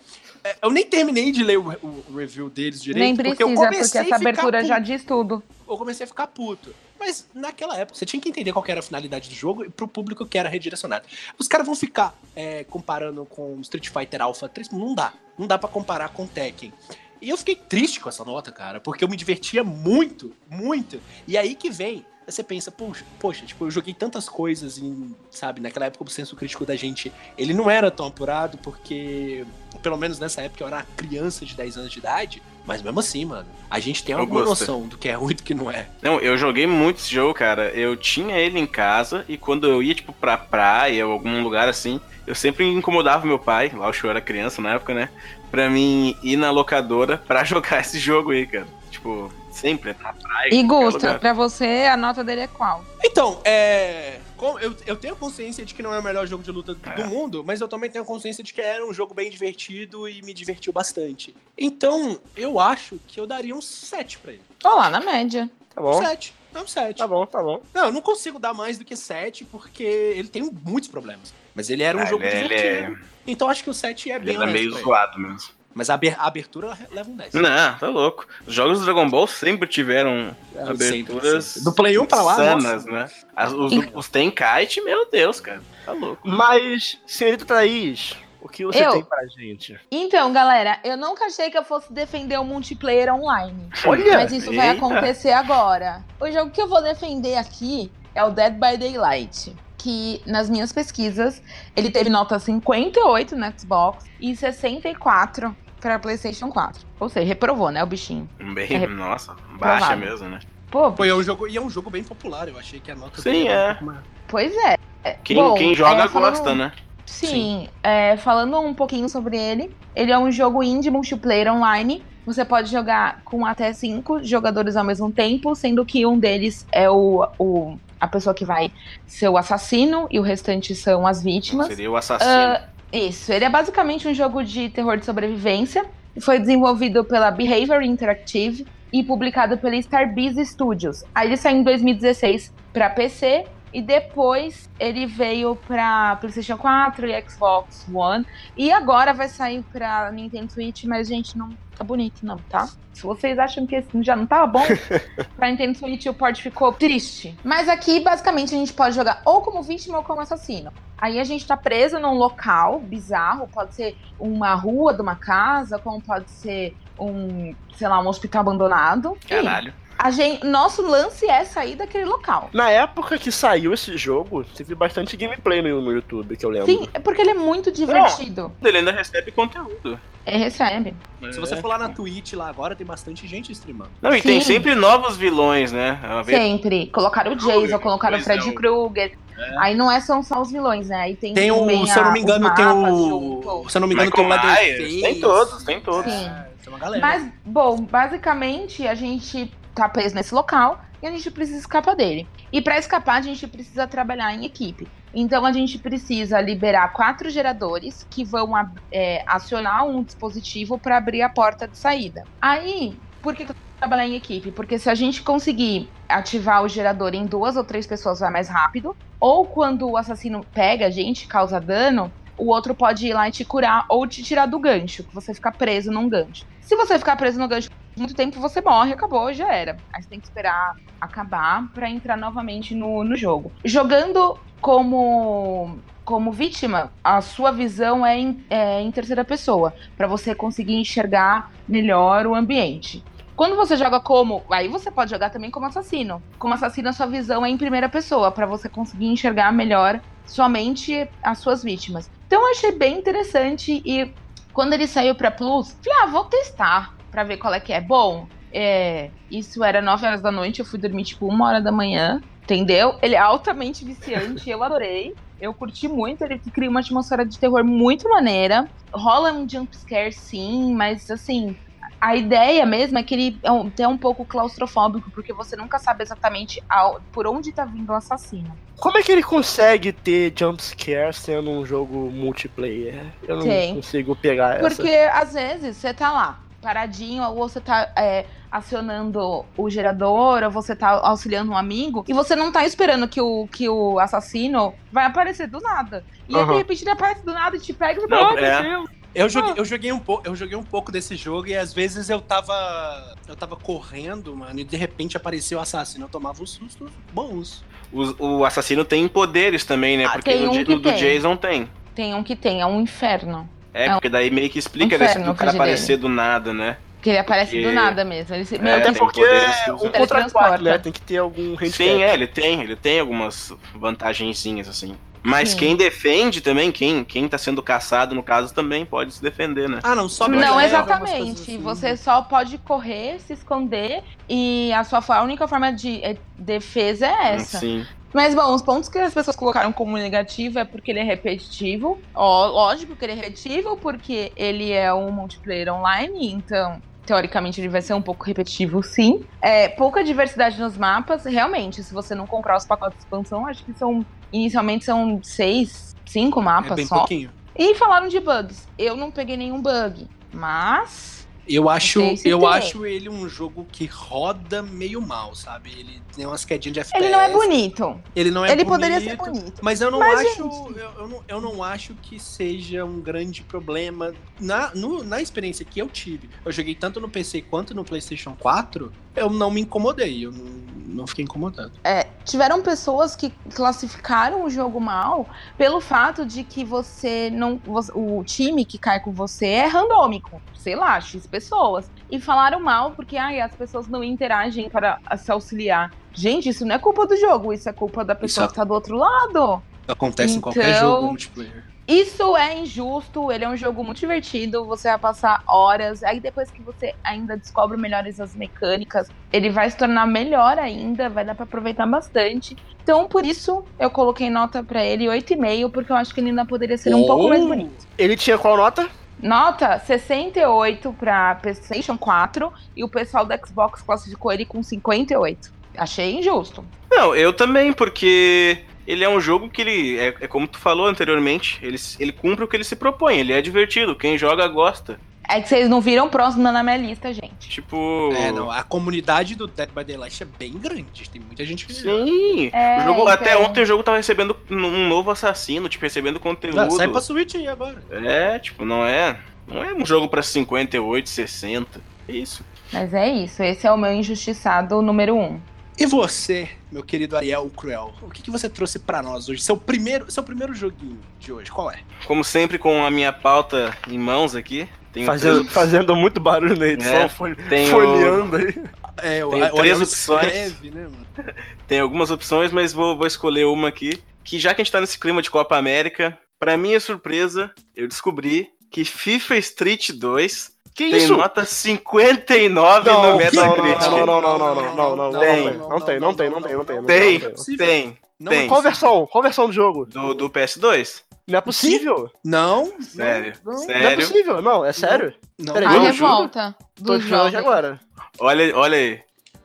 [0.45, 3.03] é, eu nem terminei de ler o, o- review deles direito.
[3.05, 5.43] Nem porque eu precisa, comecei porque a essa abertura já diz tudo.
[5.69, 6.75] Eu comecei a ficar puto.
[7.05, 9.89] Mas naquela época, você tinha que entender qual era a finalidade do jogo e pro
[9.89, 11.05] público que era redirecionado.
[11.37, 14.71] Os caras vão ficar é, comparando com Street Fighter Alpha 3.
[14.71, 15.13] Não dá.
[15.37, 16.73] Não dá pra comparar com Tekken.
[17.21, 21.03] E eu fiquei triste com essa nota, cara, porque eu me divertia muito, muito.
[21.27, 25.61] E aí que vem, você pensa, poxa, poxa, tipo, eu joguei tantas coisas em, sabe,
[25.61, 29.45] naquela época o senso crítico da gente, ele não era tão apurado porque,
[29.83, 33.25] pelo menos nessa época eu era criança de 10 anos de idade, mas mesmo assim,
[33.25, 35.89] mano, a gente tem alguma noção do que é ruim e do que não é.
[36.01, 37.71] Não, eu joguei muito esse jogo, cara.
[37.71, 41.69] Eu tinha ele em casa e quando eu ia, tipo, pra praia ou algum lugar
[41.69, 45.09] assim, eu sempre incomodava meu pai, lá o show era criança na época, né?
[45.51, 48.67] Pra mim ir na locadora pra jogar esse jogo aí, cara.
[48.91, 50.49] Tipo, sempre na praia.
[50.53, 52.85] E Gusta, pra você, a nota dele é qual?
[53.05, 54.19] Então, é.
[54.61, 56.95] Eu, eu tenho consciência de que não é o melhor jogo de luta É.
[56.95, 60.21] do mundo, mas eu também tenho consciência de que era um jogo bem divertido e
[60.23, 61.33] me divertiu bastante.
[61.57, 64.43] Então, eu acho que eu daria um 7 pra ele.
[64.59, 65.49] Tô lá na média.
[65.73, 66.35] Tá Um bom, 7.
[66.55, 66.99] É um 7.
[66.99, 67.63] tá bom, tá bom.
[67.73, 71.33] Não, eu não consigo dar mais do que 7 porque ele tem muitos problemas.
[71.55, 72.93] Mas ele era um Ah, jogo ele, ele divertido.
[72.99, 74.83] é, Então acho que o 7 é ele bem era honesto meio ele.
[74.83, 75.51] zoado mesmo.
[75.75, 77.35] Mas a aber- a abertura leva um 10.
[77.35, 78.27] Não, tá louco.
[78.47, 81.65] Os jogos do Dragon Ball sempre tiveram Sempre, aberturas sempre.
[81.65, 82.91] Do Play 1 pra lá, insanas, nossa.
[82.91, 83.11] né?
[83.35, 85.63] As, os, os Tenkaichi, meu Deus, cara.
[85.85, 86.29] Tá louco.
[86.29, 88.93] Mas, senhorita Thaís, o que você Eu?
[88.93, 89.79] tem pra gente?
[89.91, 93.69] Então, galera, eu nunca achei que eu fosse defender o multiplayer online.
[93.87, 94.15] Olha!
[94.19, 94.85] Mas isso vai eita.
[94.85, 96.05] acontecer agora.
[96.21, 99.57] O jogo que eu vou defender aqui é o Dead by Daylight.
[99.79, 101.43] Que nas minhas pesquisas,
[101.75, 106.81] ele teve nota 58 no Xbox e 64 para PlayStation 4.
[107.01, 108.29] Ou seja, reprovou, né, o bichinho.
[108.55, 108.87] Bem, É.
[108.87, 109.99] nossa, baixa Provável.
[109.99, 110.39] mesmo, né?
[110.71, 112.91] Pô, Pô, e é um jogo, e é um jogo bem popular, eu achei que
[112.91, 113.83] a nota Sim, dele era é.
[113.83, 114.03] um maior.
[114.29, 114.77] pois é.
[115.25, 116.73] Quem, Bom, quem joga é, falando- gosta, né?
[117.05, 122.03] Sim, é, falando um pouquinho sobre ele, ele é um jogo indie multiplayer online.
[122.25, 126.89] Você pode jogar com até cinco jogadores ao mesmo tempo, sendo que um deles é
[126.89, 128.71] o, o- a pessoa que vai
[129.07, 131.67] ser o assassino e o restante são as vítimas.
[131.67, 132.31] Seria o assassino.
[132.33, 135.85] Ah, isso, ele é basicamente um jogo de terror de sobrevivência.
[136.21, 141.03] Foi desenvolvido pela Behavior Interactive e publicado pela Starbiz Studios.
[141.15, 147.23] Aí ele saiu em 2016 para PC e depois ele veio para PlayStation 4 e
[147.23, 148.27] Xbox One.
[148.57, 152.69] E agora vai sair para Nintendo Switch, mas gente, não tá bonito não, tá?
[152.93, 154.65] Se vocês acham que esse já não tava bom,
[155.37, 157.37] pra Nintendo Switch o port ficou triste.
[157.43, 160.73] Mas aqui, basicamente, a gente pode jogar ou como vítima ou como assassino.
[160.99, 165.79] Aí a gente tá preso num local bizarro, pode ser uma rua de uma casa,
[165.79, 169.17] como pode ser um, sei lá, um hospital abandonado.
[169.29, 169.75] Caralho.
[170.03, 172.51] A gente, nosso lance é sair daquele local.
[172.53, 176.67] Na época que saiu esse jogo, teve bastante gameplay no, no YouTube, que eu lembro.
[176.67, 178.51] Sim, é porque ele é muito divertido.
[178.65, 180.01] Ele ainda recebe conteúdo.
[180.27, 180.93] É, recebe.
[181.31, 183.93] Se você for lá na Twitch lá agora, tem bastante gente streamando.
[184.03, 184.55] Não, e tem Sim.
[184.55, 186.01] sempre novos vilões, né?
[186.25, 186.89] Vez Sempre.
[186.89, 189.17] Colocaram o Jason, colocaram o é, Freddy Krueger.
[189.61, 190.97] Aí não é, são só os vilões, né?
[190.97, 192.87] Aí tem, Tem o, também se eu não a- me engano, tem o.
[193.09, 193.71] junto.
[193.71, 195.01] Se eu não me engano, tem o Leatherface.
[195.01, 196.13] Tem todos, tem todos.
[196.13, 196.27] Sim.
[196.27, 197.01] É, tem uma galera.
[197.07, 202.27] Mas, bom, basicamente a gente tá preso nesse local e a gente precisa escapar dele.
[202.53, 204.87] E para escapar, a gente precisa trabalhar em equipe.
[205.15, 208.53] Então a gente precisa liberar quatro geradores que vão
[208.91, 212.25] é, acionar um dispositivo para abrir a porta de saída.
[212.41, 214.51] Aí, por que, que trabalhar em equipe?
[214.53, 218.49] Porque se a gente conseguir ativar o gerador em duas ou três pessoas, vai mais
[218.49, 218.97] rápido.
[219.21, 223.33] Ou quando o assassino pega a gente, causa dano, o outro pode ir lá e
[223.33, 226.47] te curar ou te tirar do gancho, que você fica preso num gancho.
[226.61, 229.77] Se você ficar preso no gancho muito tempo, você morre, acabou, já era.
[229.93, 233.53] Aí você tem que esperar acabar pra entrar novamente no, no jogo.
[233.65, 240.35] Jogando como como vítima, a sua visão é em, é em terceira pessoa, pra você
[240.35, 243.05] conseguir enxergar melhor o ambiente.
[243.37, 246.23] Quando você joga como, aí você pode jogar também como assassino.
[246.39, 251.09] Como assassino, a sua visão é em primeira pessoa, pra você conseguir enxergar melhor somente
[251.23, 252.11] as suas vítimas.
[252.27, 254.13] Então eu achei bem interessante e
[254.53, 257.81] quando ele saiu pra Plus, falei, ah, vou testar pra ver qual é que é.
[257.81, 261.71] Bom, é, isso era 9 horas da noite, eu fui dormir tipo uma hora da
[261.71, 262.97] manhã, entendeu?
[263.03, 265.15] Ele é altamente viciante, eu adorei.
[265.41, 268.67] Eu curti muito, ele cria uma atmosfera de terror muito maneira.
[268.93, 271.57] Rola um jumpscare sim, mas assim,
[272.01, 275.79] a ideia mesmo é que ele é um, é um pouco claustrofóbico, porque você nunca
[275.81, 278.57] sabe exatamente ao- por onde tá vindo o assassino.
[278.79, 283.05] Como é que ele consegue ter jumpscare sendo um jogo multiplayer?
[283.27, 283.75] Eu não Tem.
[283.75, 284.69] consigo pegar essa.
[284.69, 290.51] Porque às vezes você tá lá, paradinho, ou você tá é, acionando o gerador, ou
[290.51, 294.73] você tá auxiliando um amigo, e você não tá esperando que o, que o assassino
[294.91, 296.05] vai aparecer do nada.
[296.29, 298.35] E aí, de repente, ele aparece do nada e te pega e você Não, fala,
[298.35, 298.63] oh, é.
[298.63, 299.03] meu Deus.
[299.15, 302.09] Eu joguei, eu joguei um pouco, eu joguei um pouco desse jogo e às vezes
[302.09, 306.53] eu tava eu tava correndo, mano, e de repente apareceu o assassino, eu tomava uns
[306.53, 307.63] sustos bons.
[307.93, 310.07] O, o assassino tem poderes também, né?
[310.07, 310.93] Ah, Porque tem no, um no do.
[310.93, 311.69] Jason tem.
[311.95, 313.47] Tem um que tem, é um inferno.
[313.75, 315.57] É, É porque daí meio que explica né, inferno cara fugir dele.
[315.63, 316.77] aparecer do nada, né?
[317.01, 318.35] Que ele aparece Porque- do nada mesmo.
[318.35, 320.79] Ele se, É, meu, Até tem porque é um contra né?
[320.79, 321.73] Tem que ter algum handicap.
[321.73, 324.95] Sim, é, ele tem, ele tem algumas vantagenzinhas, assim.
[325.25, 325.57] Mas Sim.
[325.57, 329.79] quem defende também, quem, quem tá sendo caçado, no caso, também pode se defender, né?
[329.83, 331.43] Ah, não, só Não, exatamente.
[331.43, 331.59] assim.
[331.59, 337.07] Você só pode correr, se esconder e a sua a única forma de eh, defesa
[337.07, 337.59] é essa.
[337.59, 337.87] Sim.
[338.13, 341.99] Mas bom, os pontos que as pessoas colocaram como negativo é porque ele é repetitivo.
[342.15, 347.69] Ó, lógico que ele é repetitivo porque ele é um multiplayer online, então teoricamente ele
[347.69, 349.25] vai ser um pouco repetitivo, sim.
[349.41, 351.83] É, pouca diversidade nos mapas, realmente.
[351.83, 356.41] Se você não comprar os pacotes de expansão, acho que são inicialmente são seis, cinco
[356.41, 356.99] É mapas bem só.
[356.99, 357.31] pouquinho.
[357.57, 358.69] E falaram de bugs.
[358.79, 364.63] Eu não peguei nenhum bug, mas Eu acho, eu acho ele um jogo que roda
[364.63, 365.71] meio mal, sabe?
[365.77, 367.05] Ele tem umas quedinhas de FPS.
[367.05, 368.01] ele não é bonito.
[368.15, 369.61] Ele não é ele bonito, poderia ser bonito.
[369.61, 373.01] Mas eu não Mas, acho, gente- eu, eu não, eu não acho que seja um
[373.01, 376.31] grande problema na, no- na experiência que eu tive.
[376.45, 380.45] Eu joguei tanto no PC quanto no PlayStation 4, eu não me incomodei, eu não,
[380.89, 381.73] não fiquei incomodado.
[381.85, 387.61] É, tiveram pessoas que classificaram o jogo mal pelo fato de que você não.
[387.95, 390.41] o time que cai com você é randômico.
[390.55, 391.91] Sei lá, X pessoas.
[392.11, 395.93] E falaram mal porque ai, as pessoas não interagem para se auxiliar.
[396.13, 398.65] Gente, isso não é culpa do jogo, isso é culpa da pessoa Isso que tá
[398.65, 399.63] do outro lado.
[399.89, 401.72] Acontece em qualquer Então- jogo multiplayer.
[401.87, 406.51] Isso é injusto, ele é um jogo muito divertido, você vai passar horas, aí depois
[406.51, 411.35] que você ainda descobre melhores as mecânicas, ele vai se tornar melhor ainda, vai dar
[411.35, 412.57] pra aproveitar bastante.
[412.83, 416.45] Então, por isso, eu coloquei nota pra ele 8,5, porque eu acho que ele ainda
[416.45, 417.87] poderia ser um pouco mais bonito.
[417.99, 418.89] Ele tinha qual nota?
[419.21, 425.53] Nota 68 pra PlayStation 4 e o pessoal do Xbox classificou ele com 58.
[425.77, 426.65] Achei injusto.
[426.91, 430.87] Não, eu também, porque ele é um jogo que ele, é, é como tu falou
[430.87, 434.99] anteriormente, ele, ele cumpre o que ele se propõe, ele é divertido, quem joga gosta.
[435.29, 437.49] É que vocês não viram próximo na minha lista, gente.
[437.49, 438.11] Tipo.
[438.13, 441.73] É, não, a comunidade do Dead by Daylight é bem grande, tem muita gente que.
[441.73, 442.51] Sim!
[442.53, 443.45] É, o jogo, Até então.
[443.45, 446.59] ontem o jogo tava recebendo um novo assassino, tipo, recebendo conteúdo.
[446.61, 447.83] Ah, sai pra Switch aí agora.
[447.91, 449.17] É, tipo, não é.
[449.47, 451.81] Não é um jogo pra 58, 60.
[452.09, 452.45] É isso.
[452.73, 455.41] Mas é isso, esse é o meu injustiçado número 1.
[455.83, 459.43] E você, meu querido Ariel Cruel, o que, que você trouxe pra nós hoje?
[459.43, 461.81] Seu primeiro, seu primeiro joguinho de hoje, qual é?
[462.07, 464.69] Como sempre, com a minha pauta em mãos aqui.
[464.93, 468.55] Tenho Fazendo, três- fazendo muito barulho na edição, É, fol- tenho- folheando aí.
[468.99, 470.27] É, o, Tem o três opções.
[470.27, 471.07] escreve, né, mano?
[471.67, 474.01] Tem algumas opções, mas vou, vou escolher uma aqui.
[474.23, 477.89] Que já que a gente tá nesse clima de Copa América, pra minha surpresa, eu
[477.89, 481.17] descobri que FIFA Street 2 que tem isso?
[481.17, 483.91] nota 59 não, no Metacritic.
[483.91, 485.45] Não, não, não, não, não, não, não, não, tem.
[485.59, 486.83] Não tem, não tem, não tem, não tem.
[486.85, 487.21] Tem,
[487.57, 487.99] tem.
[488.29, 488.45] Tem.
[488.45, 489.07] É Qual versão?
[489.07, 489.85] Qual versão do jogo?
[489.85, 491.03] Do, do PS2?
[491.27, 492.11] Não é possível.
[492.25, 492.73] Não.
[492.81, 493.35] Sério.
[493.45, 493.83] Não, sério?
[493.83, 494.43] não é possível.
[494.43, 495.15] Não, é sério.
[495.39, 495.55] Não.
[495.55, 497.37] Peraí, a revolta do Tô jogo.
[497.37, 497.81] agora.
[498.19, 499.01] Olha, olha aí.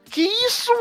[0.10, 0.72] Que isso?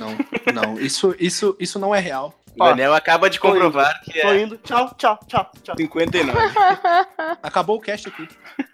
[0.00, 0.78] Não, não.
[0.78, 2.34] Isso, isso, isso não é real.
[2.54, 4.58] O Daniel acaba de tô indo, comprovar que Tô é indo.
[4.58, 5.74] Tchau, tchau, tchau, tchau.
[5.76, 6.38] 59.
[7.42, 8.28] Acabou o cast aqui.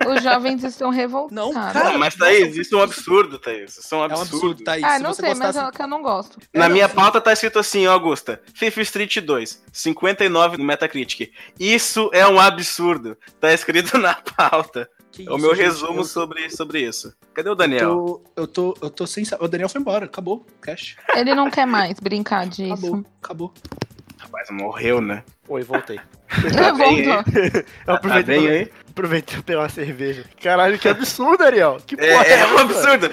[0.07, 1.35] Os jovens estão revoltados.
[1.37, 1.93] Não, cara.
[1.93, 3.77] Não, mas Thaís, isso é um absurdo, Thaís.
[3.79, 4.35] Isso é um É um absurdo.
[4.37, 4.83] absurdo, Thaís.
[4.85, 6.39] Ah, não sei, mas gostasse- é o que eu não gosto.
[6.53, 8.41] Na É, minha pauta tá escrito assim, ó, Augusta.
[8.55, 11.31] FIFA Street 2, 59 no Metacritic.
[11.59, 13.17] Isso é um absurdo.
[13.41, 14.91] Tá escrito na pauta.
[15.25, 17.13] Que É o meu gente, resumo eu- sobre, sobre isso.
[17.35, 17.89] Cadê o Eu Daniel?
[17.91, 19.25] tô, eu tô, eu tô sem.
[19.41, 20.97] O Daniel foi embora, acabou o cast.
[21.17, 22.73] Ele não quer mais brincar disso.
[22.73, 23.55] Acabou, acabou.
[24.17, 25.25] Rapaz, morreu, né?
[25.49, 25.99] Oi, voltei.
[26.53, 27.33] Tá bem Voltou.
[27.35, 28.73] Eu Tá aproveitei, bem aí?
[28.91, 30.25] aproveitei pra pegar uma cerveja.
[30.43, 31.79] Caralho, que absurdo, Ariel.
[31.87, 32.61] Que porra É, é um essa?
[32.63, 33.11] absurdo.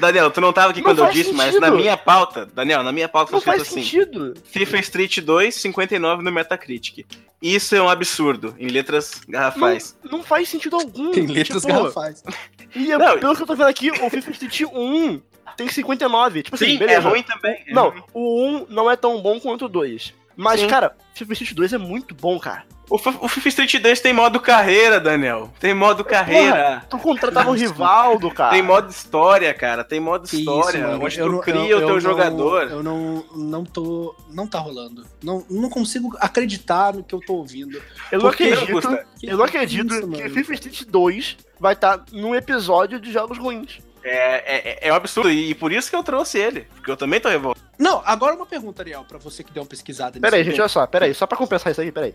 [0.00, 1.60] Daniel, tu não tava aqui Não quando eu disse, mas sentido.
[1.62, 4.34] na minha pauta, Daniel, na minha pauta tá Não escrito faz assim: sentido.
[4.44, 7.06] FIFA Street 2, 59 no Metacritic.
[7.40, 9.96] Isso é um absurdo, em letras garrafais.
[10.10, 11.12] Não faz sentido algum.
[11.12, 12.22] Tem letras Tipo, garrafais.
[12.74, 15.20] E é- Não, pelo que eu tô vendo aqui, o FIFA Street 1
[15.56, 16.42] tem 59.
[16.42, 16.98] Tipo assim, Sim, beleza.
[16.98, 17.64] é ruim também.
[17.66, 18.02] é Não, ruim.
[18.12, 20.12] o 1 não é tão bom quanto o 2.
[20.40, 20.68] Mas, Sim.
[20.68, 22.62] cara, FIFA Street 2 é muito bom, cara.
[22.88, 25.52] O, o FIFA Street 2 tem modo carreira, Daniel.
[25.60, 26.82] Tem modo carreira.
[26.88, 28.52] Tu contratava o Rivaldo, cara.
[28.52, 29.82] Tem modo história, cara.
[29.84, 31.04] Tem modo Que história, isso, mano.
[31.04, 32.62] onde Eu tu não- cria eu- o teu eu não- jogador.
[32.70, 34.14] Eu não, não tô.
[34.30, 35.04] Não tá rolando.
[35.22, 37.82] Não, não consigo acreditar no que eu tô ouvindo.
[38.12, 38.98] Eu não que, acredito.
[39.22, 40.30] Eu não acredito Isso, que mano.
[40.34, 43.80] FIFA Street 2 vai estar num episódio de jogos ruins.
[44.08, 45.30] É, é, é um absurdo.
[45.30, 46.62] E por isso que eu trouxe ele.
[46.74, 47.66] Porque eu também tô revoltado.
[47.78, 50.20] Não, agora uma pergunta, Ariel, pra você que deu uma pesquisada nisso.
[50.20, 52.14] Pera aí, gente, olha só, pera aí, só pra compensar isso aí, pera aí.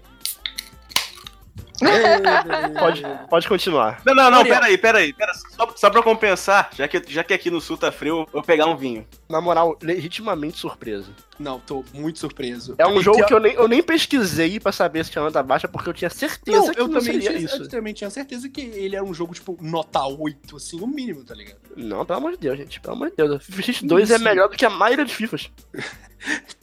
[2.80, 4.02] Pode, pode continuar.
[4.06, 5.12] Não, não, não, peraí, peraí.
[5.12, 8.30] Pera, só, só pra compensar, já que, já que aqui no sul tá frio, eu
[8.32, 9.06] vou pegar um vinho.
[9.28, 11.14] Na moral, legitimamente surpreso.
[11.40, 12.76] Não, tô muito surpreso.
[12.78, 15.42] É um E jogo que eu nem, eu nem pesquisei pra saber se tinha nota
[15.42, 17.64] baixa, porque eu tinha certeza Não, que eu não também, seria tinha, isso.
[17.64, 21.24] eu também tinha certeza que ele era um jogo, tipo, nota 8, assim, o mínimo,
[21.24, 21.58] tá ligado?
[21.76, 22.80] Não, pelo amor de Deus, gente.
[22.80, 23.36] Pelo amor de Deus.
[23.36, 25.52] O FIFA Street 2 é melhor do que a maioria dos FIFAs.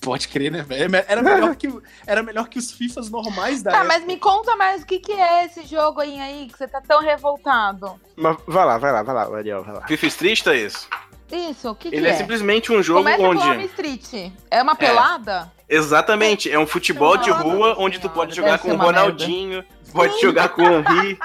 [0.01, 0.97] Pode crer, né, velho?
[1.07, 1.69] Era melhor que,
[2.07, 3.93] era melhor que os FIFAs normais da Tá, época.
[3.95, 6.81] mas me conta mais o que, que é esse jogo aí, aí que você tá
[6.81, 8.01] tão revoltado.
[8.17, 9.87] Mas vai lá, vai lá, vai lá, Ariel, vai lá.
[9.87, 10.89] FIFA Street tá isso.
[11.33, 12.15] Isso, o que, que Ele é é?
[12.17, 13.41] simplesmente um jogo Começa onde.
[13.43, 14.33] com Street.
[14.51, 15.51] É uma pelada?
[15.69, 20.21] Exatamente, é um futebol de rua onde tu pode jogar com o Ronaldinho, tu pode
[20.21, 21.19] jogar com o Henry,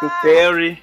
[0.00, 0.82] com o Perry.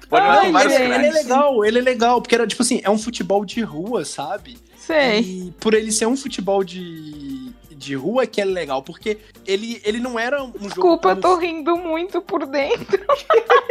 [0.00, 2.62] Tu pode jogar com vários ele, ele é legal, ele é legal, porque era tipo
[2.62, 4.58] assim, é um futebol de rua, sabe?
[4.76, 5.20] Sei.
[5.20, 7.39] E por ele ser um futebol de,
[7.80, 10.58] de rua que é legal, porque ele, ele não era um jogo.
[10.58, 13.00] Desculpa, eu tô rindo muito por dentro.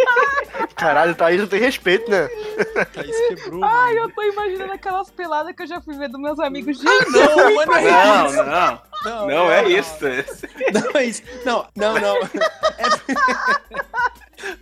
[0.76, 2.28] Caralho, tá aí, não tem respeito, né?
[2.93, 3.64] Thaís quebrou.
[3.64, 4.07] Ai, mano.
[4.07, 6.78] eu tô imaginando aquelas peladas que eu já fui ver dos meus amigos.
[6.78, 8.36] Gente, Não, mas não é Não, isso.
[8.43, 9.97] não, Não, não é isso.
[10.74, 11.22] Não é isso.
[11.45, 12.18] Não, não, não.
[12.80, 13.89] É-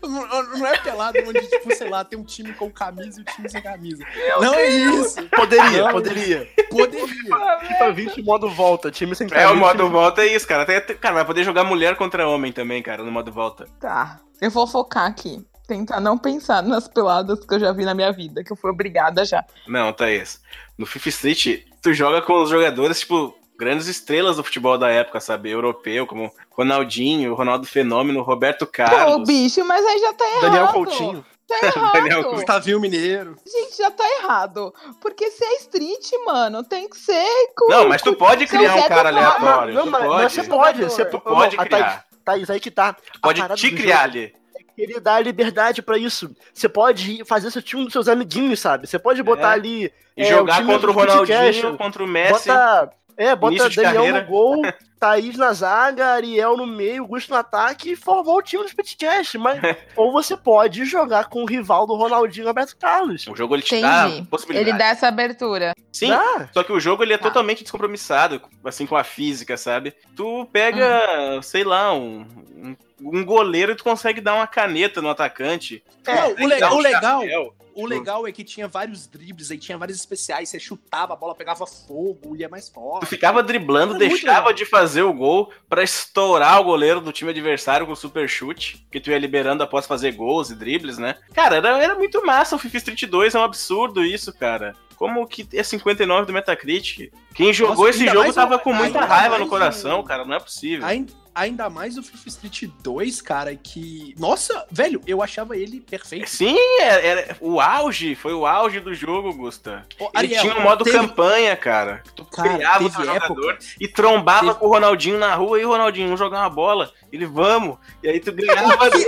[0.01, 3.25] Não não é pelado onde, tipo, sei lá, tem um time com camisa e o
[3.25, 4.03] time sem camisa.
[4.39, 5.27] não é isso.
[5.29, 5.91] Poderia, Não.
[5.91, 6.47] poderia.
[6.69, 7.59] Poderia.
[7.67, 9.53] FIFA 20 modo volta, time sem É, camisa.
[9.53, 10.63] o modo volta é isso, cara.
[10.63, 13.67] Até, cara, vai poder jogar mulher contra homem também, cara, no modo volta.
[13.79, 15.45] Tá, eu vou focar aqui.
[15.67, 18.71] Tentar não pensar nas peladas que eu já vi na minha vida, que eu fui
[18.71, 19.43] obrigada já.
[19.67, 20.41] Não, Thaís.
[20.77, 25.19] No FIFA Street, tu joga com os jogadores, tipo, grandes estrelas do futebol da época,
[25.19, 25.49] sabe?
[25.49, 29.27] Europeu, como Ronaldinho, Ronaldo Fenômeno, Roberto Pô, Carlos.
[29.27, 30.41] bicho, mas aí já tá errado.
[30.41, 31.25] Daniel Coutinho.
[31.47, 31.93] Tá errado.
[31.93, 33.35] Daniel Gustavinho Mineiro.
[33.45, 34.73] Gente, já tá errado.
[34.99, 37.69] Porque se é street, mano, tem que ser com.
[37.71, 39.73] Não, mas tu pode criar um Zé cara aleatório.
[39.73, 40.23] Não, tu mas, pode.
[40.23, 40.83] mas você pode.
[40.83, 42.03] Você Tu pode Não, criar.
[42.25, 42.91] Thaís, aí que tá.
[42.93, 44.33] Tu pode te criar ali.
[44.77, 46.29] Ele dá liberdade pra isso.
[46.53, 48.85] Você pode fazer seu time dos seus amiguinhos, sabe?
[48.85, 49.53] Você pode botar É.
[49.53, 49.93] ali.
[50.17, 52.47] E é, jogar o time contra o do podcast, Ronaldinho, contra o Messi.
[52.49, 52.91] Bota.
[53.15, 54.21] É, bota Daniel carreira.
[54.21, 54.61] no gol,
[54.99, 59.37] Thaís na zaga, Ariel no meio, Gusto no ataque e formou o time do Spitcast.
[59.37, 59.59] Mas,
[59.95, 63.25] ou você pode jogar com o rival do Ronaldinho Roberto Carlos.
[63.27, 64.27] O jogo ele te dá Entendi.
[64.27, 64.69] possibilidade.
[64.69, 65.73] Ele dá essa abertura.
[65.91, 66.49] Sim, Dá.
[66.53, 67.23] só que o jogo ele é Tá.
[67.25, 69.93] totalmente descompromissado, assim, com a física, sabe?
[70.15, 72.25] Tu pega, sei lá, um,
[72.55, 75.83] um, um goleiro e tu consegue dar uma caneta no atacante.
[76.05, 77.53] Não, o, le- um o legal, chapéu.
[77.77, 81.35] O legal é que tinha vários dribles, aí tinha vários especiais, você chutava, a bola
[81.35, 83.05] pegava fogo, ia mais Tu forte.
[83.05, 87.85] ficava driblando, muito deixava de fazer o gol pra estourar o goleiro do time adversário
[87.85, 91.15] com super chute, que tu ia liberando após fazer gols e dribles, né?
[91.33, 94.75] Cara, era, era muito massa o FIFA Street 2, é um absurdo isso, cara.
[94.95, 97.11] Como que é 59 do Metacritic?
[97.35, 100.25] Quem jogou Nossa, esse jogo tava o- com muita ainda raiva no coração, o- cara,
[100.25, 100.83] não é possível.
[100.87, 104.13] Ainda, ainda mais o FIFA Street 2, cara, que.
[104.17, 106.29] Nossa, velho, eu achava ele perfeito.
[106.29, 109.85] Sim, era, era- o auge, foi o auge do jogo, Gusta.
[109.99, 112.03] Ô, Ele Ariel, tinha um modo teve- campanha, cara.
[112.15, 115.59] Tu Cara, criava o seu época- jogador e trombava teve- com o Ronaldinho na rua
[115.59, 116.91] e o Ronaldinho jogar uma bola.
[117.11, 117.77] Ele, vamos.
[118.03, 119.05] E aí tu ganhava dele,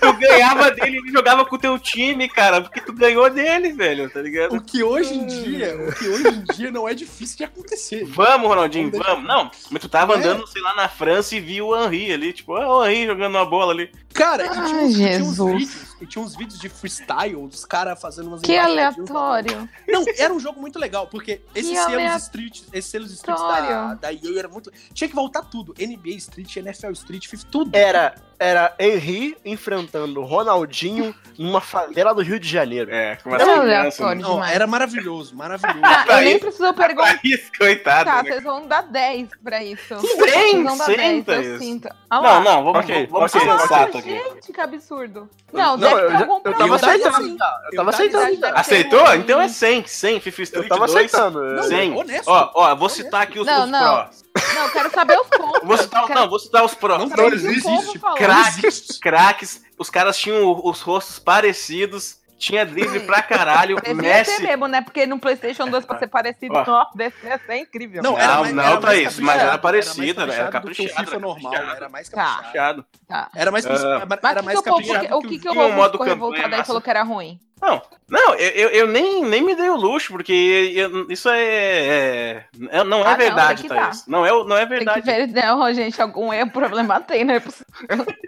[0.00, 3.72] tu ganhava dele e ele jogava com o teu time, cara, porque tu ganhou dele,
[3.72, 4.54] velho, tá ligado?
[4.56, 8.04] o que hoje em dia, o que hoje em dia não é difícil de acontecer.
[8.04, 9.24] Vamos, Ronaldinho, Vamos vamos.
[9.26, 10.16] Não, mas tu tava É.
[10.18, 13.34] andando, sei lá, na França e viu o Henry ali, tipo, ah, o Henry jogando
[13.34, 13.90] uma bola ali.
[14.14, 17.46] Cara, e tinha, Ai, uns, e tinha uns vídeos, e tinha uns vídeos de freestyle,
[17.46, 19.68] dos caras fazendo umas Que aleatório.
[19.86, 22.18] Não, era um jogo muito legal, porque esses Que selos aleatório.
[22.22, 24.72] street, esses selos street da, da EA era muito.
[24.92, 25.74] Tinha que voltar tudo.
[25.78, 27.70] NBA Street, NFL Street, FIFA, tudo.
[27.76, 32.92] Era, era Henry enfrentando Ronaldinho numa favela do Rio de Janeiro.
[32.92, 34.02] É, com uma É semelhança.
[34.04, 34.20] aleatório.
[34.22, 35.80] Não, era maravilhoso, maravilhoso.
[35.82, 37.20] Ah, eu nem isso- preciso perguntar.
[37.24, 38.04] Isso, coitado.
[38.10, 38.30] Tá, né?
[38.30, 39.94] vocês vão dar 10 pra isso.
[39.96, 41.58] Vocês vão dar cem, 10, eu Thaís.
[41.58, 41.88] sinto.
[42.10, 42.20] Ah.
[42.20, 44.10] Não, não, vamos, Ok, vamos ser sensato aqui.
[44.10, 45.28] Gente, que absurdo.
[45.52, 46.74] Não, Não, deve eu, ter já- algum eu tava problema.
[46.76, 47.16] Eu daria aceitando.
[47.16, 47.36] assim.
[47.38, 48.56] Eu Eu tava aceitando.
[48.58, 49.14] Aceitou?
[49.14, 50.96] Então é 100, 100, FIFA Street Eu tava 2.
[50.96, 51.42] aceitando.
[51.42, 51.94] Não, Sim.
[51.94, 52.28] honesto.
[52.28, 53.80] Ó, ó, vou citar aqui os, Não, os não.
[53.80, 54.24] prós.
[54.54, 55.60] Não, eu quero saber os pontos.
[55.64, 56.98] Vou citar, quero não, vou citar os prós.
[56.98, 57.98] Não, não o que o existe.
[58.16, 64.36] Craques, craques, os caras tinham os rostos parecidos, tinha drible pra caralho, Devia Messi...
[64.36, 64.80] ser mesmo, né?
[64.80, 66.64] Porque no PlayStation 2, pra ser parecido, Ó.
[66.64, 68.02] nossa, deve ser é incrível.
[68.02, 70.68] Não, Não, era mais, não, era Thaís, caprichado, mas era mais parecido, era caprichado caprichado,
[70.68, 72.34] do que o FIFA era normal, era mais Tá.
[72.36, 72.86] caprichado.
[73.08, 73.28] Tá.
[73.34, 73.70] Era mais, Ah.
[73.70, 75.16] era Mas era que mais que o caprichado.
[75.16, 76.90] o que, que o Tinha um povo modo ficou campanha revoltado aí e falou que
[76.90, 77.40] era ruim?
[77.60, 80.32] Não, não, eu, eu, nem, nem me dei o luxo, porque
[80.76, 84.06] eu- isso é, é- é- Não é Ah, não, verdade, que Thaís.
[84.06, 85.00] Não é, não é Tem verdade.
[85.02, 87.66] ver, não, gente, algum erro, problema tem, não é possível.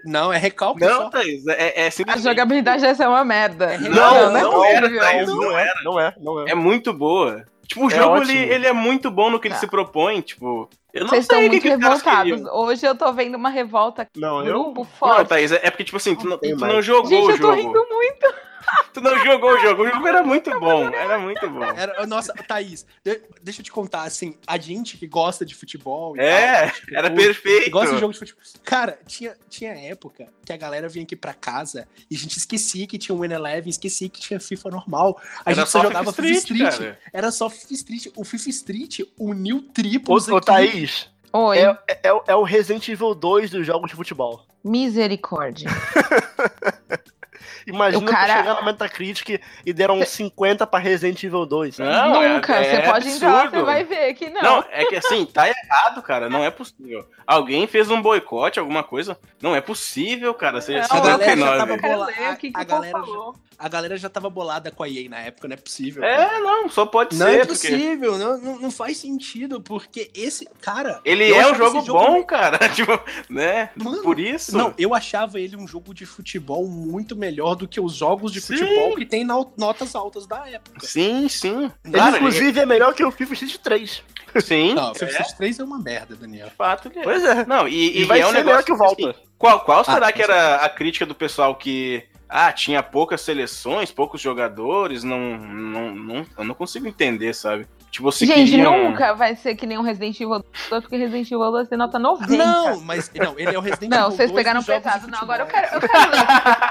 [0.05, 1.11] Não, é recalque Não, só.
[1.11, 2.25] Thaís, é, é A simplesmente...
[2.25, 3.79] jogabilidade dessa é uma merda.
[3.79, 5.01] Não, é não era, possível.
[5.01, 5.75] Thaís, Não, não era.
[5.85, 6.51] Não é, não é.
[6.51, 7.45] É muito boa.
[7.67, 9.61] Tipo, o É jogo ele, ele é muito bom no que ele Tá.
[9.61, 12.43] se propõe, tipo, Eu não Vocês sei estão muito que revoltados.
[12.53, 14.53] Hoje eu tô vendo uma revolta aqui Não, no eu.
[14.65, 15.29] grupo Não, forte.
[15.29, 17.47] Thaís, é é porque, tipo assim, tu não, tu não jogou Gente, o eu tô
[17.55, 17.55] jogo.
[17.55, 18.35] rindo muito.
[18.93, 19.83] Tu não jogou o jogo.
[19.85, 20.89] O jogo era muito bom.
[20.89, 21.63] Era muito bom.
[21.65, 26.17] Era, nossa, Thaís, de- deixa eu te contar, assim, a gente que gosta de futebol
[26.17, 27.71] e É, tal, era perfeito.
[27.71, 28.43] gosta de jogo de futebol.
[28.65, 32.87] Cara, tinha, tinha época que a galera vinha aqui pra casa e a gente esquecia
[32.87, 35.21] que tinha o Win Eleven, esquecia que tinha FIFA normal.
[35.45, 36.93] A Era gente só só jogava FIFA FIFA Street, Street.
[36.95, 36.99] cara.
[37.13, 38.07] Era só FIFA Street.
[38.17, 40.47] O FIFA Street uniu triplos ô aqui.
[40.47, 44.45] Thaís, Oi, é, é, é o Resident Evil 2 dos jogos de futebol.
[44.65, 45.71] misericórdia.
[47.67, 51.77] Imagina O cara- tu chegar no Metacritic e deram 50 pra Resident Evil 2.
[51.77, 51.91] sabe?
[51.91, 52.55] Não, é- Nunca.
[52.57, 53.57] é você pode entrar, absurdo.
[53.59, 54.43] você vai ver que não.
[54.43, 56.29] Não, é que assim, tá errado, cara.
[56.29, 57.07] Não é possível.
[57.27, 59.17] Alguém fez um boicote, alguma coisa.
[59.41, 60.61] Não é possível, cara.
[60.61, 61.59] Seja Não, a galera já 79.
[61.59, 63.35] tava Eu quero bola- ler o que, que a galera já- falou.
[63.63, 66.03] A galera já tava bolada com a EA na época, não é possível.
[66.03, 67.33] É, não, só pode Não ser.
[67.41, 70.49] é porque possível, não, não, não faz sentido, porque esse.
[70.63, 70.99] Cara.
[71.05, 72.59] Ele é um jogo esse bom, cara.
[72.75, 72.99] Tipo,
[73.29, 73.69] né?
[73.77, 74.57] Mano, Por isso.
[74.57, 78.41] Não, eu achava ele um jogo de futebol muito melhor do que os jogos de
[78.41, 78.57] Sim.
[78.57, 80.87] futebol que tem notas altas da época.
[80.87, 81.71] Sim, sim.
[81.93, 84.03] Cara, inclusive, é melhor que o FIFA Street 3.
[84.35, 84.75] ele- sim.
[84.75, 86.51] Não, o é, FIFA Street 3 é uma merda, Daniel.
[86.57, 87.03] fato, é.
[87.03, 87.45] Pois é.
[87.47, 89.11] Não, e, E e vai é um ser negócio melhor que o Volta.
[89.11, 93.21] assim, qual, qual será Ah, que era a crítica do pessoal que ah, tinha poucas
[93.21, 97.67] seleções, poucos jogadores, não, não, não eu não consigo entender, sabe?
[97.91, 101.27] Tipo, você Gente, queria nunca vai ser que nem um Resident Evil 2, porque Resident
[101.27, 102.37] Evil 2 tem nota 90.
[102.37, 104.89] Não, mas não, ele é o Resident Não, Evil vocês 2 pegaram dos jogos de
[104.91, 105.11] pesado.
[105.11, 106.21] Não, agora eu quero, eu quero ler.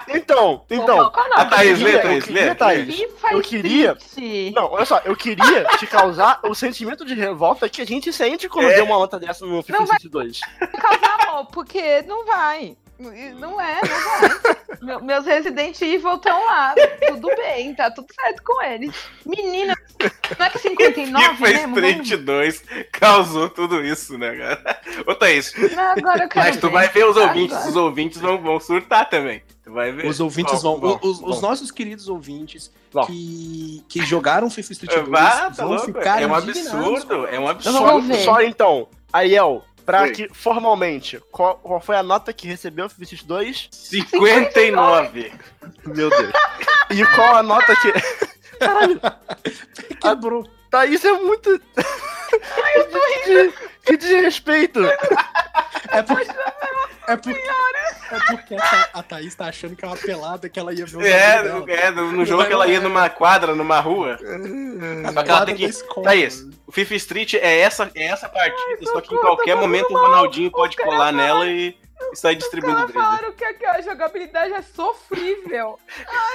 [0.21, 1.11] Então, então.
[1.11, 1.45] Qual a?
[1.45, 2.55] Thaís, lê, eu Thaís, queria, lê.
[2.55, 3.01] Thaís.
[3.31, 3.97] Eu queria-.
[4.55, 8.47] Não, olha só, eu queria te causar o sentimento de revolta que a gente sente
[8.47, 8.75] quando É.
[8.75, 10.39] vê uma nota dessa no FIFA Não vai- 2.
[10.79, 12.77] causar amor, porque não vai.
[12.99, 13.75] Não é, não vai.
[14.81, 16.75] Meu- meus Resident Evil estão lá.
[17.07, 18.93] Tudo bem, tá tudo certo com eles.
[19.25, 19.73] Menina,
[20.37, 21.79] não é que 59 FIFA mesmo?
[22.03, 24.81] Street 2 causou tudo isso, né, cara?
[25.07, 26.73] Ô, Thaís, Vamos- Não, agora eu quero mas tu ver.
[26.73, 27.69] vai ver os ouvintes, Agora.
[27.69, 29.41] os ouvintes vão, vão surtar também.
[29.63, 30.05] Tu vai ver.
[30.07, 30.97] Os ouvintes Bom, vão.
[30.97, 31.29] bom, os, bom.
[31.29, 33.05] os nossos queridos ouvintes Bom.
[33.05, 35.85] que, que jogaram FIFA Street 2 Ah, tá vão louco.
[35.85, 38.15] ficar É um absurdo, é um absurdo.
[38.23, 40.11] só então, Ariel, pra Oi.
[40.11, 43.69] que formalmente, qual, qual foi a nota que recebeu o FIFA Street 2?
[43.71, 45.33] 59.
[45.83, 46.31] Meu Deus.
[46.91, 47.91] E qual a nota que.
[48.59, 49.01] Caralho,
[49.99, 50.47] Quebrou.
[50.69, 51.59] Thaís é muito.
[51.75, 53.53] Ai, eu tô rindo.
[53.89, 54.79] Que desrespeito.
[55.91, 56.29] É porque.
[57.07, 57.39] É porque,
[58.11, 60.85] é porque a, Tha- a Thaís tá achando que é uma pelada que ela ia
[60.85, 61.81] ver o É, jogo dela.
[61.81, 64.19] é, no jogo que ela ia numa quadra, numa rua.
[65.01, 66.05] Na Só que ela tem que- escola.
[66.05, 69.97] Thaís, o FIFA Street é essa, é essa partida, só que em qualquer momento o.
[69.97, 71.75] Ronaldinho pode colar nela e,
[72.13, 73.03] e sair distribuindo Ela brinde.
[73.03, 75.79] falaram que a jogabilidade é sofrível.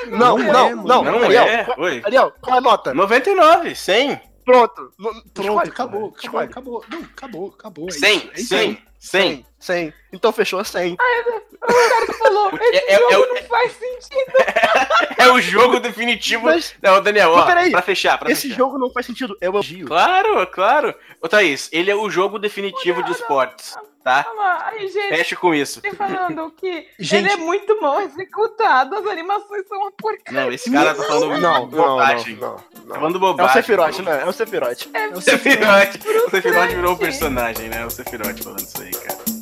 [0.08, 1.04] Não, Não não, é, não.
[1.04, 1.66] Não Ariel, é?
[2.04, 2.92] Ariel, qual a nota?
[2.92, 4.92] 99, 100, Pronto.
[4.96, 6.46] Pronto, escolhe, acabou, porra, acabou, escolhe.
[6.50, 6.84] acabou.
[6.90, 7.88] Não, acabou, acabou.
[7.88, 8.66] é 100, isso, é isso aí.
[8.68, 9.46] 100, 100.
[9.58, 9.94] 100.
[10.12, 10.92] Então fechou 100.
[10.94, 14.32] O cara que falou, esse É- é- jogo é não faz sentido.
[15.16, 16.44] É o jogo definitivo.
[16.44, 18.56] Mas Não, Daniel, ó, peraí, pra fechar, pra esse fechar.
[18.56, 19.34] jogo não faz sentido.
[19.40, 19.86] É o elogio.
[19.86, 20.94] Claro, claro.
[21.22, 23.74] Ô, Thaís, ele é o jogo definitivo de esportes,
[24.04, 24.24] tá?
[24.66, 25.80] Aí, gente, Feche com isso.
[25.96, 27.24] falando que Gente.
[27.24, 30.40] ele é muito mal executado, as animações são uma porcaria.
[30.44, 32.36] Não, esse cara tá falando Não, não, não, bobagem.
[32.36, 32.94] não, Tá não.
[32.96, 33.52] falando É o bobagem.
[33.54, 34.22] Sephiroth, né?
[34.22, 34.88] É o Sephiroth.
[34.92, 35.96] É o O Sephiroth.
[36.26, 37.84] O Sephiroth virou um personagem, né?
[37.86, 39.33] O Sephiroth falando isso aí, cara.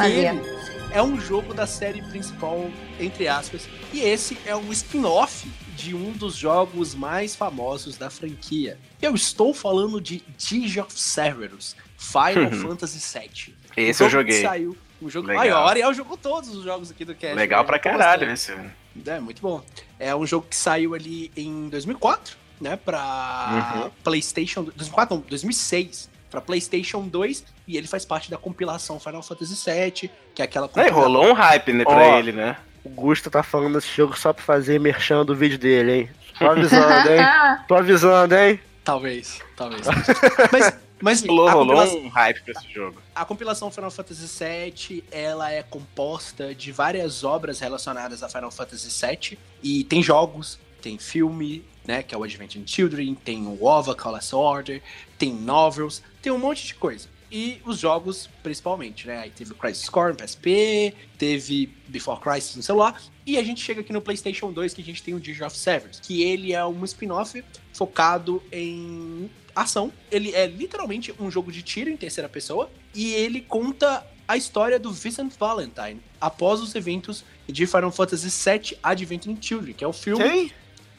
[0.00, 0.58] Aquele
[0.90, 3.68] é um jogo da série principal, entre aspas.
[3.92, 8.78] E esse é um spin-off de um dos jogos mais famosos da franquia.
[9.00, 13.54] Eu estou falando de Age of Cerberus, Final Fantasy VII.
[13.76, 14.48] Esse O eu jogo que joguei.
[14.48, 14.76] Saiu.
[15.00, 15.28] Um jogo...
[15.28, 15.42] Legal.
[15.42, 17.36] Aí, o Ariel jogou todos os jogos aqui do Cast.
[17.36, 17.66] Legal né?
[17.66, 18.58] pra caralho bastante.
[18.96, 19.08] esse.
[19.10, 19.62] É, muito bom.
[19.98, 23.90] É um jogo que saiu ali em 2004, né, pra Uhum.
[24.02, 29.54] PlayStation, 2004 não, 2006, pra PlayStation 2, e ele faz parte da compilação Final Fantasy
[29.70, 31.00] VII, que é aquela Aí compilação...
[31.02, 32.18] rolou um hype né, pra Ó.
[32.18, 32.56] ele, né?
[32.82, 36.10] O Gusto tá falando desse jogo só pra fazer merchan do vídeo dele, hein?
[36.38, 37.20] Tô avisando, hein?
[37.68, 38.58] Tô avisando, hein?
[38.82, 39.82] Talvez, talvez.
[40.50, 43.02] mas, mas Rolou, a, rolou um hype pra esse jogo.
[43.14, 48.88] a compilação Final Fantasy VII, ela é composta de várias obras relacionadas a Final Fantasy
[48.88, 52.02] VII, e tem jogos, tem filme, né?
[52.02, 54.80] Que é o Adventure Children, tem o OVA, Call Us Order,
[55.18, 57.08] tem novels, tem um monte de coisa.
[57.30, 59.18] E os jogos, principalmente, né?
[59.18, 63.62] Aí teve o Crisis Core no PSP, teve Before Crisis no celular, e a gente
[63.62, 66.54] chega aqui no PlayStation 2 que a gente tem o Digit of Severance, que ele
[66.54, 69.92] é um spin-off focado em ação.
[70.10, 74.78] Ele é literalmente um jogo de tiro em terceira pessoa, e ele conta a história
[74.78, 79.92] do Vincent Valentine após os eventos de Final Fantasy VII Adventure Children, que é o
[79.92, 80.52] filme Quem?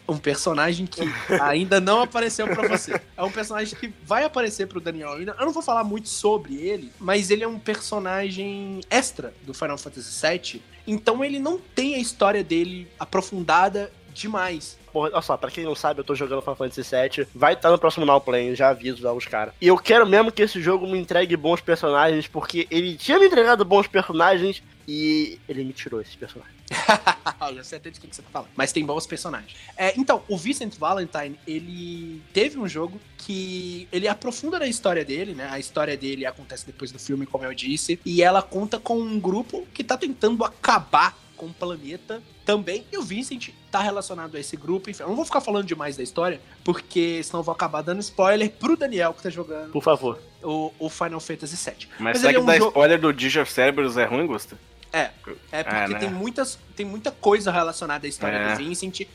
[0.09, 1.01] Um personagem que
[1.41, 2.99] ainda não apareceu pra você.
[3.15, 5.21] É um personagem que vai aparecer pro Daniel.
[5.21, 9.77] Eu não vou falar muito sobre ele, mas ele é um personagem extra do Final
[9.77, 10.61] Fantasy VII.
[10.87, 14.78] Então ele não tem a história dele aprofundada demais.
[14.91, 17.27] Porra, olha só, pra quem não sabe, eu tô jogando Final Fantasy VII.
[17.33, 19.53] Vai estar no próximo Now Play, já aviso lá os caras.
[19.61, 23.27] E eu quero mesmo que esse jogo me entregue bons personagens, porque ele tinha me
[23.27, 26.57] entregado bons personagens e ele me tirou esses personagens.
[27.47, 28.49] Eu já sei até que você tá falando.
[28.55, 29.55] Mas tem bons personagens.
[29.77, 35.33] É, então, o Vincent Valentine, ele teve um jogo que ele aprofunda na história dele,
[35.33, 35.47] né?
[35.51, 37.99] A história dele acontece depois do filme, como eu disse.
[38.03, 42.85] E ela conta com um grupo que tá tentando acabar com o planeta também.
[42.91, 44.89] E o Vincent tá relacionado a esse grupo.
[44.89, 47.99] Enfim, eu não vou ficar falando demais da história, porque senão eu vou acabar dando
[48.01, 50.19] spoiler pro Daniel que tá jogando Por favor.
[50.43, 51.87] o, o Final Fantasy VII.
[51.91, 54.03] Mas, Mas será ele que é um dar jogo- spoiler do Digit of Cerberus é
[54.05, 54.57] ruim, Gusta?
[54.91, 55.11] É,
[55.51, 55.99] é porque Ah, né?
[55.99, 58.51] tem, muitas, tem muita coisa relacionada à história É.
[58.51, 59.07] do Vincent e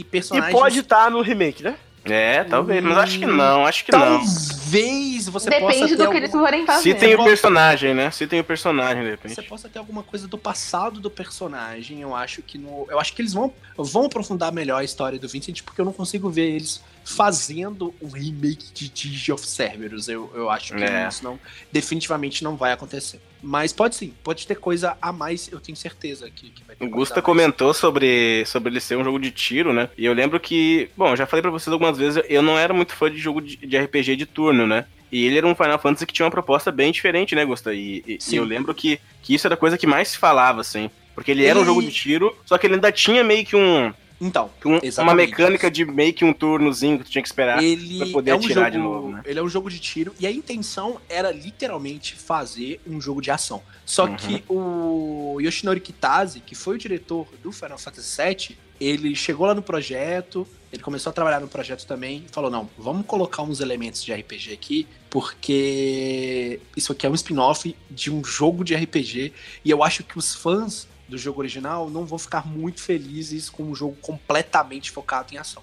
[0.00, 0.52] E personagens.
[0.58, 1.76] pode estar no remake, né?
[2.10, 4.00] É, talvez, mas acho que não, acho que não.
[4.18, 6.82] Talvez você possa Depende ter do que algum- eles forem fazer.
[6.82, 8.10] Citem o personagem, né?
[8.10, 9.42] Citem o personagem, de Você repente.
[9.48, 12.00] possa ter alguma coisa do passado do personagem.
[12.00, 15.28] Eu acho que no, eu acho que eles vão, vão aprofundar melhor a história do
[15.28, 20.08] Vincent, porque eu não consigo ver eles fazendo um remake de Digi of Cerberus.
[20.08, 21.08] Eu, eu acho que É.
[21.08, 21.38] isso não,
[21.72, 23.20] definitivamente não vai acontecer.
[23.42, 26.84] Mas pode sim, pode ter coisa a mais, eu tenho certeza que, que vai ter
[26.84, 29.88] O Gusta comentou sobre, sobre ele ser um jogo de tiro, né?
[29.96, 32.94] E eu lembro que, bom, já falei pra vocês algumas vezes, eu não era muito
[32.94, 34.86] fã de jogo de, de RPG de turno, né?
[35.10, 37.72] E ele era um Final Fantasy que tinha uma proposta bem diferente, né, Gusta?
[37.72, 40.60] E, e- e eu lembro que, que isso era a coisa que mais se falava,
[40.60, 40.90] assim.
[41.14, 43.56] Porque ele era um Ele- jogo de tiro, só que ele ainda tinha meio que
[43.56, 47.62] um, Então, um- uma mecânica de meio que um turnozinho que tu tinha que esperar.
[47.62, 49.22] ele pra poder é um atirar jogo, de novo, né?
[49.24, 53.30] ele é um jogo de tiro e a intenção era literalmente fazer um jogo de
[53.30, 53.62] ação.
[53.86, 54.16] Só Uhum.
[54.16, 59.54] que o Yoshinori Kitase, que foi o diretor do Final Fantasy VII, ele chegou lá
[59.54, 63.60] no projeto, ele começou a trabalhar no projeto também e falou: "Não, vamos colocar uns
[63.60, 69.32] elementos de RPG aqui, porque isso aqui é um spin-off de um jogo de RPG
[69.64, 73.64] e eu acho que os fãs do jogo original não vão ficar muito felizes com
[73.64, 75.62] um jogo completamente focado em ação.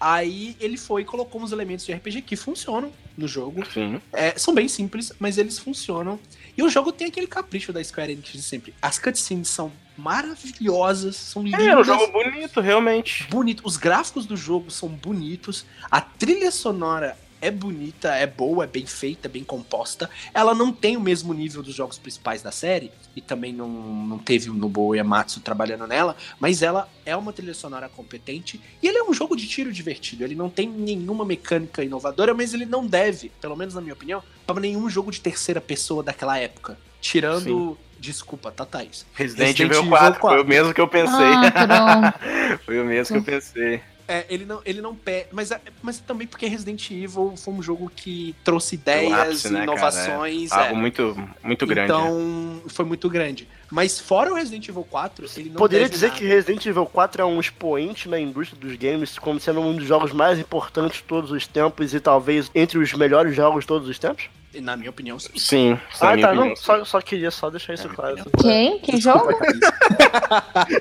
[0.00, 3.62] Aí ele foi e colocou uns elementos de RPG que funcionam no jogo.
[3.66, 4.00] Sim.
[4.12, 6.18] É, são bem simples, mas eles funcionam.
[6.56, 8.74] E o jogo tem aquele capricho da Square Enix de sempre.
[8.80, 11.60] As cutscenes são maravilhosas, são lindas.
[11.60, 13.26] É, era um jogo bonito, realmente.
[13.28, 13.62] bonito.
[13.66, 15.66] Os gráficos do jogo são bonitos.
[15.90, 20.10] A trilha sonora é bonita, é boa, é bem feita, é bem composta.
[20.34, 24.18] Ela não tem o mesmo nível dos jogos principais da série, e também não, não
[24.18, 28.98] teve o Nobuo Yamatsu trabalhando nela, mas ela é uma trilha sonora competente, e ele
[28.98, 30.24] é um jogo de tiro divertido.
[30.24, 34.22] Ele não tem nenhuma mecânica inovadora, mas ele não deve, pelo menos na minha opinião,
[34.46, 36.78] para nenhum jogo de terceira pessoa daquela época.
[37.00, 37.78] Tirando.
[37.98, 39.04] Desculpa, tá, Thaís?
[39.12, 40.38] Resident, Resident Evil Evil 4, 4.
[40.38, 41.14] foi o mesmo que eu pensei.
[41.14, 42.64] Ah, pronto.
[42.64, 43.82] foi o mesmo que eu pensei.
[44.10, 45.28] É, ele não, ele não pede.
[45.30, 49.60] Mas, é- mas também porque Resident Evil foi um jogo que trouxe ideias, ápice, né,
[49.60, 49.72] cara?
[49.72, 50.50] inovações.
[50.50, 50.76] Algo é.
[50.76, 51.92] muito, muito grande.
[51.92, 51.98] né?
[51.98, 53.46] Então, foi muito grande.
[53.70, 56.18] Mas fora o Resident Evil 4, ele não Poderia dizer nada.
[56.18, 59.86] que Resident Evil 4 é um expoente na indústria dos games, como sendo um dos
[59.86, 63.88] jogos mais importantes de todos os tempos e talvez entre os melhores jogos de todos
[63.88, 64.24] os tempos?
[64.52, 65.30] Na minha opinião, sim.
[65.36, 68.16] Sim, ah, tá, opinião, não, só, só queria só deixar isso É, claro.
[68.42, 68.80] Quem?
[68.80, 69.28] Que jogo?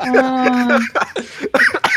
[0.01, 0.79] Ah,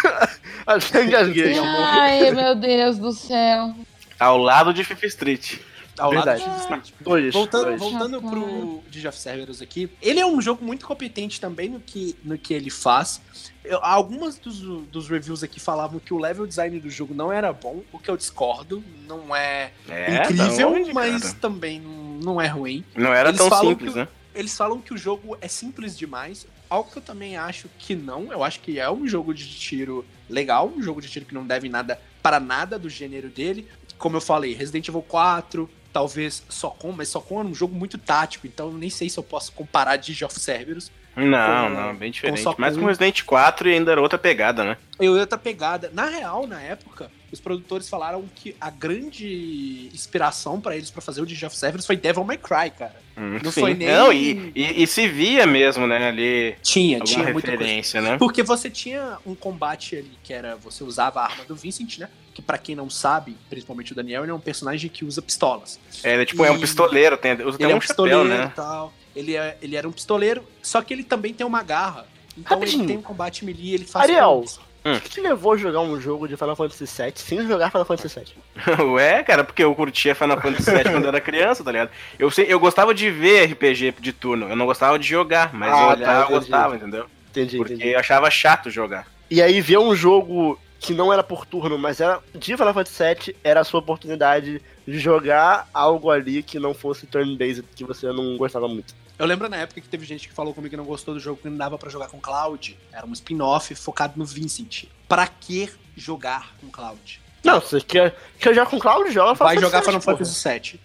[0.65, 1.59] Ah, engasguei.
[1.59, 3.75] ai, meu Deus do céu.
[4.19, 5.59] Ao lado de Fifth Street.
[5.99, 6.41] Ao Verdade.
[6.43, 6.85] lado de Street.
[7.01, 7.35] Dois.
[7.35, 7.81] Voltando, dois.
[7.81, 8.33] voltando Rapaz.
[8.33, 12.39] pro Digi of Cerberus aqui, ele é um jogo muito competente também no que, no
[12.39, 13.21] que ele faz.
[13.65, 17.53] Eu- algumas dos, dos reviews aqui falavam que o level design do jogo não era
[17.53, 18.83] bom, o que eu discordo.
[19.09, 21.35] Não é, É, incrível, da onde, mas cara?
[21.41, 21.81] também
[22.23, 22.85] não é ruim.
[22.95, 24.09] Não era Eles tão simples, que- né?
[24.35, 28.33] Eles falam que o jogo é simples demais, algo que eu também acho que não.
[28.33, 31.47] Eu acho que é um jogo de tiro legal, um jogo de tiro que não
[31.47, 33.69] deve nada para nada do gênero dele.
[33.99, 38.47] Como eu falei, Resident Evil 4, talvez Socom, mas Socom é um jogo muito tático,
[38.47, 40.91] então eu nem sei se eu posso comparar Digi of Cerberus.
[41.15, 42.41] Não, Com- não, bem diferente.
[42.43, 44.77] só Mas com- com Resident 4 e ainda era outra pegada, né?
[44.99, 45.91] Eu outra pegada.
[45.93, 51.21] Na real, na época, os produtores falaram que a grande inspiração para eles para fazer
[51.21, 52.97] o Digi of Cerberus foi Devil May Cry, cara.
[53.17, 53.61] Hum, Não sim.
[53.61, 58.17] foi nem- Não, e, e, e se via mesmo, né, ali, Tinha, tinha referência, né?
[58.17, 62.09] Porque você tinha um combate ali que era você usava a arma do Vincent, né?
[62.35, 65.79] que pra quem não sabe, principalmente o Daniel, ele é um personagem que usa pistolas.
[66.03, 68.25] É, ele, tipo, é um E- pistoleiro, tem, usa até é um um chapéu, pistoleiro
[68.25, 68.49] né?
[68.51, 68.91] e tal.
[69.15, 72.07] Ele, é, ele era um pistoleiro, só que ele também tem uma garra.
[72.37, 72.83] Então Rapidinho.
[72.83, 74.29] ele tem um combate melee, ele faz Ariel.
[74.37, 74.61] combos.
[74.85, 77.85] O que te levou a jogar um jogo de Final Fantasy VII sem jogar Final
[77.85, 78.83] Fantasy VII?
[78.95, 81.91] Ué, cara, porque eu curtia Final Fantasy VII quando eu era criança, tá ligado?
[82.19, 85.73] Eu, sei, eu gostava de ver RPG de turno, eu não gostava de jogar, mas
[85.73, 86.31] Ah, eu entendi.
[86.33, 87.07] gostava, entendeu?
[87.31, 87.91] Entendi, Porque entendi.
[87.93, 89.07] eu achava chato jogar.
[89.31, 93.05] E aí ver um jogo que não era por turno, mas era de Final Fantasy
[93.05, 98.07] VII, era a sua oportunidade de jogar algo ali que não fosse turn-based, que você
[98.13, 98.95] não gostava muito.
[99.19, 101.41] Eu lembro na época que teve gente que falou comigo que não gostou do jogo,
[101.41, 102.77] que não dava pra jogar com Cloud.
[102.93, 104.85] Era um spin-off focado no Vincent.
[105.09, 107.21] Pra que jogar com Cloud?
[107.45, 110.01] Não, você quer, quer jogar com Cloud, joga Final Vai jogar Final.
[110.01, 110.81] Fantasy VII.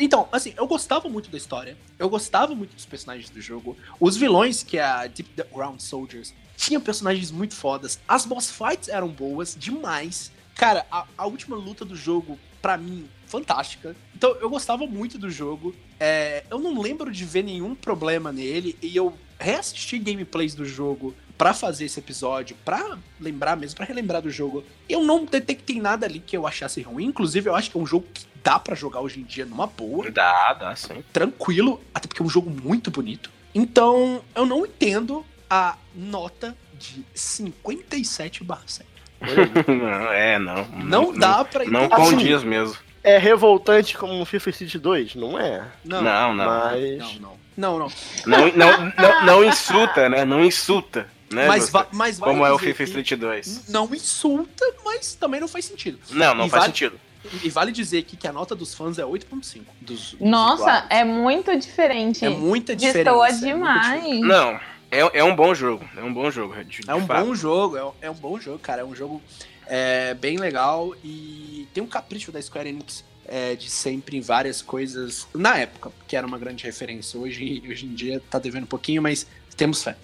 [0.00, 3.76] Então, assim, eu gostava muito da história, eu gostava muito dos personagens do jogo.
[4.00, 8.00] Os vilões, que é a Deep Ground Soldiers, tinham personagens muito fodas.
[8.08, 10.32] As boss fights eram boas demais.
[10.54, 13.94] Cara, a, a última luta do jogo, pra mim, fantástica.
[14.14, 15.74] Então, eu gostava muito do jogo.
[16.00, 18.76] É, eu não lembro de ver nenhum problema nele.
[18.82, 24.20] E eu reassisti gameplays do jogo pra fazer esse episódio, pra lembrar mesmo, pra relembrar
[24.20, 24.64] do jogo.
[24.88, 27.04] Eu não detectei nada ali que eu achasse ruim.
[27.04, 29.66] Inclusive, eu acho que é um jogo que dá pra jogar hoje em dia numa
[29.66, 31.04] boa, Dá, dá, sim.
[31.12, 33.30] tranquilo, até porque é um jogo muito bonito.
[33.54, 38.88] Então, eu não entendo a nota de 57 barra 7.
[39.66, 40.64] Não, é, não.
[40.84, 41.96] Não, dá pra Não entender.
[42.02, 42.76] condiz mesmo.
[43.02, 45.14] É revoltante como um FIFA City 2?
[45.14, 45.64] Não é.
[45.84, 46.44] Não, Não, não.
[46.44, 46.98] mas.
[46.98, 47.38] não, não.
[47.56, 47.88] Não, não.
[48.26, 50.24] Não, não, não, não insulta, né?
[50.24, 51.08] Não insulta.
[51.30, 53.68] Né, Mas, va mas vale Como é o FIFA Street 2.
[53.68, 55.98] Não insulta, mas também não faz sentido.
[56.10, 57.00] Não, não E faz vale- sentido.
[57.44, 59.62] E vale dizer aqui que a nota dos fãs é 8.5.
[59.82, 60.86] Dos, dos Nossa, usuários.
[60.88, 62.24] é muito diferente.
[62.24, 63.04] é muita diferença.
[63.04, 64.02] Destoa é demais.
[64.04, 64.26] diferença.
[64.26, 65.84] Não, é, é um bom jogo.
[65.94, 66.54] É um bom jogo.
[66.64, 67.26] de- de É um fato.
[67.26, 68.80] bom jogo, é é um bom jogo, cara.
[68.80, 69.20] É um jogo
[69.68, 74.62] é, bem legal e tem um capricho da Square Enix é, de sempre em várias
[74.62, 75.28] coisas.
[75.34, 77.20] Na época, que era uma grande referência.
[77.20, 79.96] Hoje, hoje em dia tá devendo um pouquinho, mas temos fé.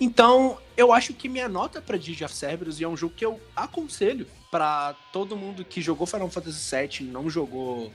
[0.00, 3.24] Então, eu acho que minha nota pra Digi of Cerberus e é um jogo que
[3.24, 7.92] eu aconselho pra todo mundo que jogou Final Fantasy VII e não jogou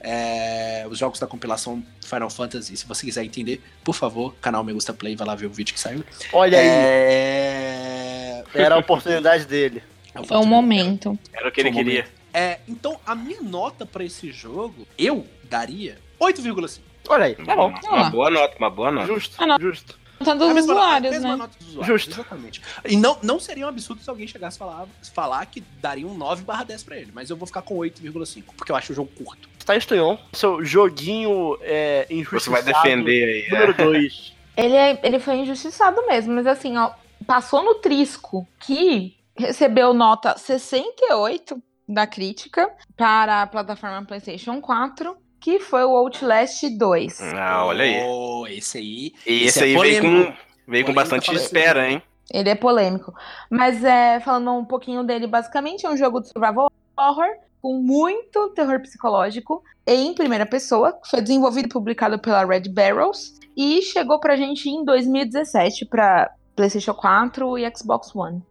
[0.00, 2.76] é, os jogos da compilação Final Fantasy.
[2.76, 5.72] Se você quiser entender, por favor, canal Me Gusta Play, vai lá ver o vídeo
[5.74, 6.02] que saiu.
[6.32, 8.44] Olha aí, É...
[8.54, 9.82] era a oportunidade dele.
[10.26, 11.18] Foi um momento.
[11.32, 12.06] Era o que ele Foi um queria.
[12.32, 16.80] É, então, a minha nota pra esse jogo, eu daria 8,5.
[17.08, 17.72] Olha aí, Tá bom.
[17.88, 19.06] Uma boa nota, uma boa nota.
[19.06, 19.98] Justo, Ah, justo.
[20.24, 21.36] Tá dos a mesma, usuários, a mesma né?
[21.36, 21.86] nota dos usuários.
[22.02, 22.10] Justo.
[22.20, 22.62] Exatamente.
[22.88, 26.14] E não, não seria um absurdo se alguém chegasse a falar, falar que daria um
[26.16, 28.94] 9 barra 10 pra ele, mas eu vou ficar com 8,5, porque eu acho o
[28.94, 29.48] jogo curto.
[29.66, 30.18] Tá estranhão.
[30.32, 32.50] Seu joguinho é Você injustiçado.
[32.52, 33.40] vai defender aí.
[33.46, 33.50] é.
[33.50, 34.32] Número 2.
[34.56, 36.92] Ele, é- ele foi injustiçado mesmo, mas assim, ó,
[37.26, 45.60] passou no Trisco, que recebeu nota 68 da crítica para a plataforma PlayStation 4, que
[45.60, 47.20] foi o Outlast 2.
[47.34, 48.02] Ah, olha aí.
[48.06, 49.12] Oh, esse aí.
[49.26, 50.32] E esse é aí veio polêmico.
[50.32, 52.02] com, veio com bastante espera, hein?
[52.32, 53.12] Ele é polêmico.
[53.50, 57.28] Mas é, falando um pouquinho dele, basicamente é um jogo de survival horror
[57.60, 60.98] com muito terror psicológico em primeira pessoa.
[61.04, 66.94] Foi desenvolvido e publicado pela Red Barrels e chegou pra gente em 2017 para PlayStation
[66.94, 68.42] 4 e Xbox One.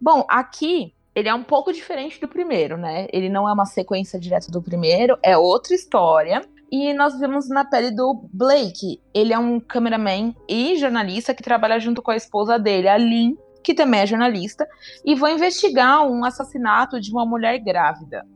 [0.00, 3.06] Bom, aqui ele é um pouco diferente do primeiro, né?
[3.10, 6.42] Ele não é uma sequência direta do primeiro, é outra história.
[6.70, 9.00] E nós vemos na pele do Blake.
[9.14, 13.34] Ele é um cameraman e jornalista que trabalha junto com a esposa dele, a Lynn,
[13.62, 14.68] que também é jornalista,
[15.04, 18.26] e vão investigar um assassinato de uma mulher grávida.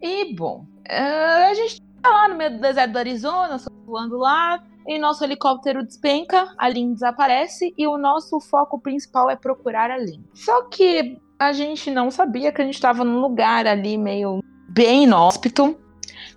[0.00, 4.62] E, bom, eh, a gente tá lá no meio do deserto do Arizona, voando lá,
[4.86, 9.96] e nosso helicóptero despenca, a Lynn desaparece, e o nosso foco principal é procurar a
[9.96, 10.22] Lynn.
[10.34, 15.04] Só que a gente não sabia que a gente estava num lugar ali meio bem
[15.04, 15.76] inóspito,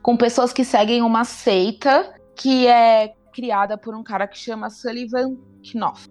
[0.01, 5.35] com pessoas que seguem uma seita que é criada por um cara que chama Sullivan
[5.63, 6.07] Knopf.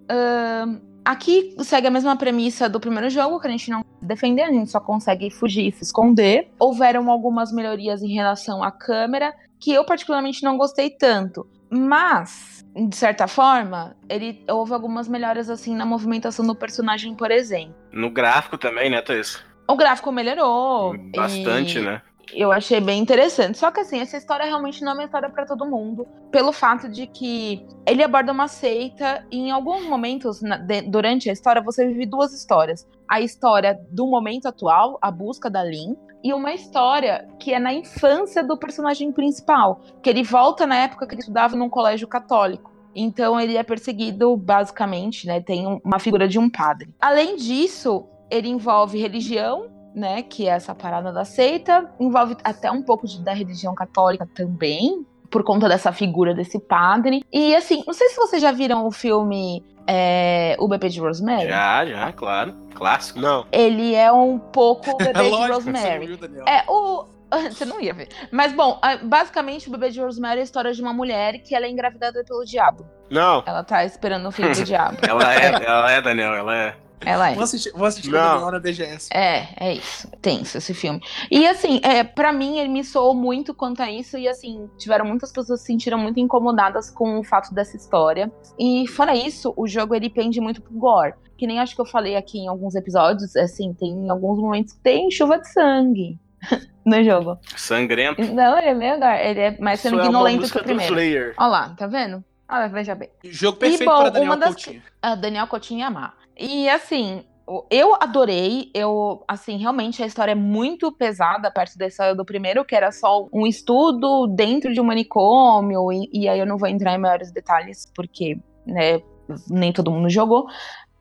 [1.04, 4.70] Aqui segue a mesma premissa do primeiro jogo, que a gente não defender, a gente
[4.70, 6.50] só consegue fugir e se esconder.
[6.58, 11.46] Houveram algumas melhorias em relação à câmera, que eu particularmente não gostei tanto.
[11.76, 17.74] Mas, de certa forma, ele houve algumas melhoras assim na movimentação do personagem, por exemplo.
[17.92, 19.42] No gráfico também, né, Thaís?
[19.68, 20.94] O gráfico melhorou.
[21.14, 22.00] Bastante, e- né?
[22.32, 23.58] eu achei bem interessante.
[23.58, 26.88] Só que assim, essa história realmente não é uma história pra todo mundo, pelo fato
[26.88, 31.60] de que ele aborda uma seita e em alguns momentos na- de- durante a história
[31.62, 32.88] você vive duas histórias.
[33.08, 35.94] A história do momento atual, a busca da Lynn,
[36.24, 41.06] e uma história que é na infância do personagem principal, que ele volta na época
[41.06, 42.72] que ele estudava num colégio católico.
[42.96, 46.94] Então ele é perseguido basicamente, né, tem um- uma figura de um padre.
[47.00, 50.22] Além disso, ele envolve religião, né?
[50.22, 51.88] Que é essa parada da seita.
[52.00, 57.24] Envolve até um pouco de, da religião católica também, por conta dessa figura desse padre.
[57.32, 61.48] E assim, não sei se vocês já viram o filme é, O Bebê de Rosemary.
[61.48, 62.54] Já, já, claro.
[62.72, 63.18] Clássico.
[63.18, 63.44] Não.
[63.50, 66.06] Ele é um pouco o Bebê de Lógico Rosemary.
[66.06, 66.44] viu, Daniel.
[66.46, 67.06] É, o.
[67.50, 68.10] Você não ia ver.
[68.30, 71.66] Mas, bom, basicamente, o bebê de Rosemary é a história de uma mulher que ela
[71.66, 72.86] é engravidada pelo diabo.
[73.10, 73.42] Não.
[73.44, 74.98] Ela tá esperando o filho do diabo.
[75.02, 76.76] Ela é, ela é, Daniel, ela é.
[77.00, 77.34] Ela é.
[77.34, 78.50] Vou assistir, vou assistir Não.
[78.50, 79.08] na BGS.
[79.12, 80.08] É, é isso.
[80.22, 81.00] Tenso esse filme.
[81.30, 85.04] E assim, é, para mim ele me soou muito quanto a isso e assim, tiveram
[85.04, 88.32] muitas pessoas que se sentiram muito incomodadas com o fato dessa história.
[88.58, 91.14] E fora isso, o jogo ele pende muito pro gore.
[91.36, 94.80] Que nem acho que eu falei aqui em alguns episódios, assim, tem alguns momentos que
[94.80, 96.18] tem chuva de sangue
[96.86, 97.38] no jogo.
[97.56, 98.22] Sangrento.
[98.32, 101.34] Não, ele é meio gore, ele é mais é sanguinolento que música o do primeiro.
[101.36, 102.24] Olha lá, tá vendo?
[102.48, 103.08] Olha, veja bem.
[103.24, 104.82] Jogo perfeito bom, para Daniel uma das- Coutinho.
[105.02, 106.14] a Daniel Coutinho amar.
[106.36, 107.24] E assim,
[107.70, 112.64] eu adorei, eu, assim, realmente a história é muito pesada perto da história do primeiro,
[112.64, 116.68] que era só um estudo dentro de um manicômio, e, e aí eu não vou
[116.68, 119.00] entrar em maiores detalhes, porque, né,
[119.48, 120.46] nem todo mundo jogou.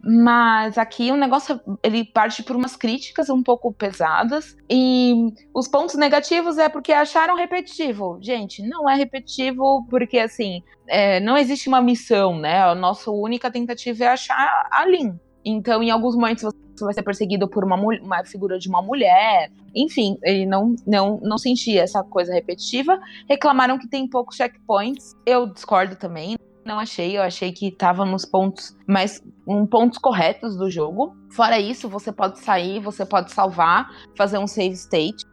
[0.05, 5.95] Mas aqui o negócio, ele parte por umas críticas um pouco pesadas, e os pontos
[5.95, 8.17] negativos é porque acharam repetitivo.
[8.21, 12.63] Gente, não é repetitivo porque, assim, é, não existe uma missão, né?
[12.63, 15.17] A nossa única tentativa é achar a Lin.
[15.45, 16.43] Então, em alguns momentos
[16.75, 19.51] você vai ser perseguido por uma, uma figura de uma mulher.
[19.75, 22.99] Enfim, ele não, não, não sentia essa coisa repetitiva.
[23.29, 25.15] Reclamaram que tem poucos checkpoints.
[25.25, 26.35] Eu discordo também.
[26.65, 31.15] Não achei, eu achei que tava nos pontos mais um, pontos corretos do jogo.
[31.29, 35.25] Fora isso, você pode sair, você pode salvar, fazer um save state.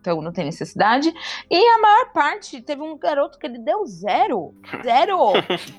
[0.00, 1.12] Então não tem necessidade.
[1.50, 4.54] E a maior parte, teve um garoto que ele deu zero.
[4.84, 5.18] Zero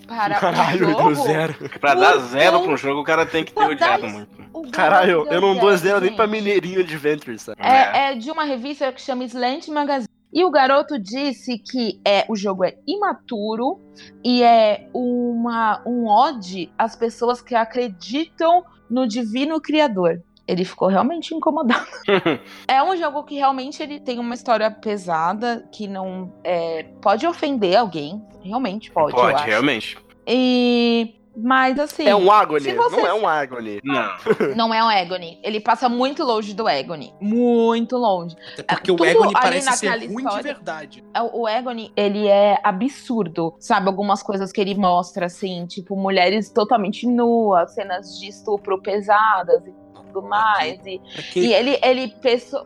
[0.06, 1.04] para Caralho, o jogo.
[1.04, 1.70] deu zero.
[1.80, 4.72] Pra dar zero um jogo, o cara tem que ter odiado muito.
[4.72, 6.18] Caralho, eu não dou zero nem gente.
[6.18, 7.58] pra Mineirinho Adventures, sabe?
[7.62, 10.17] É, é de uma revista que chama Slant Magazine.
[10.38, 13.80] E o garoto disse que é, o jogo é imaturo
[14.24, 20.22] e é uma, um ode às pessoas que acreditam no divino criador.
[20.48, 21.88] Ele ficou realmente incomodado.
[22.70, 27.76] é um jogo que realmente ele tem uma história pesada, que não é, pode ofender
[27.76, 28.24] alguém.
[28.44, 29.98] Realmente pode, Pode, realmente.
[30.28, 32.04] E, mas assim.
[32.08, 33.80] É um Agony, você- não é um Agony.
[33.84, 34.10] Não.
[34.56, 35.40] Não é um Agony.
[35.44, 37.14] Ele passa muito longe do Agony.
[37.22, 38.36] Muito longe.
[38.58, 41.04] Até porque o tudo Egoni ali parece ser ruim de verdade.
[41.14, 43.88] É, O Agony, ele é absurdo, sabe?
[43.88, 49.74] Algumas coisas que ele mostra, assim, tipo, mulheres totalmente nuas, cenas de estupro pesadas e
[49.96, 50.80] tudo mais.
[50.86, 52.14] E, Aqui, e ele, ele,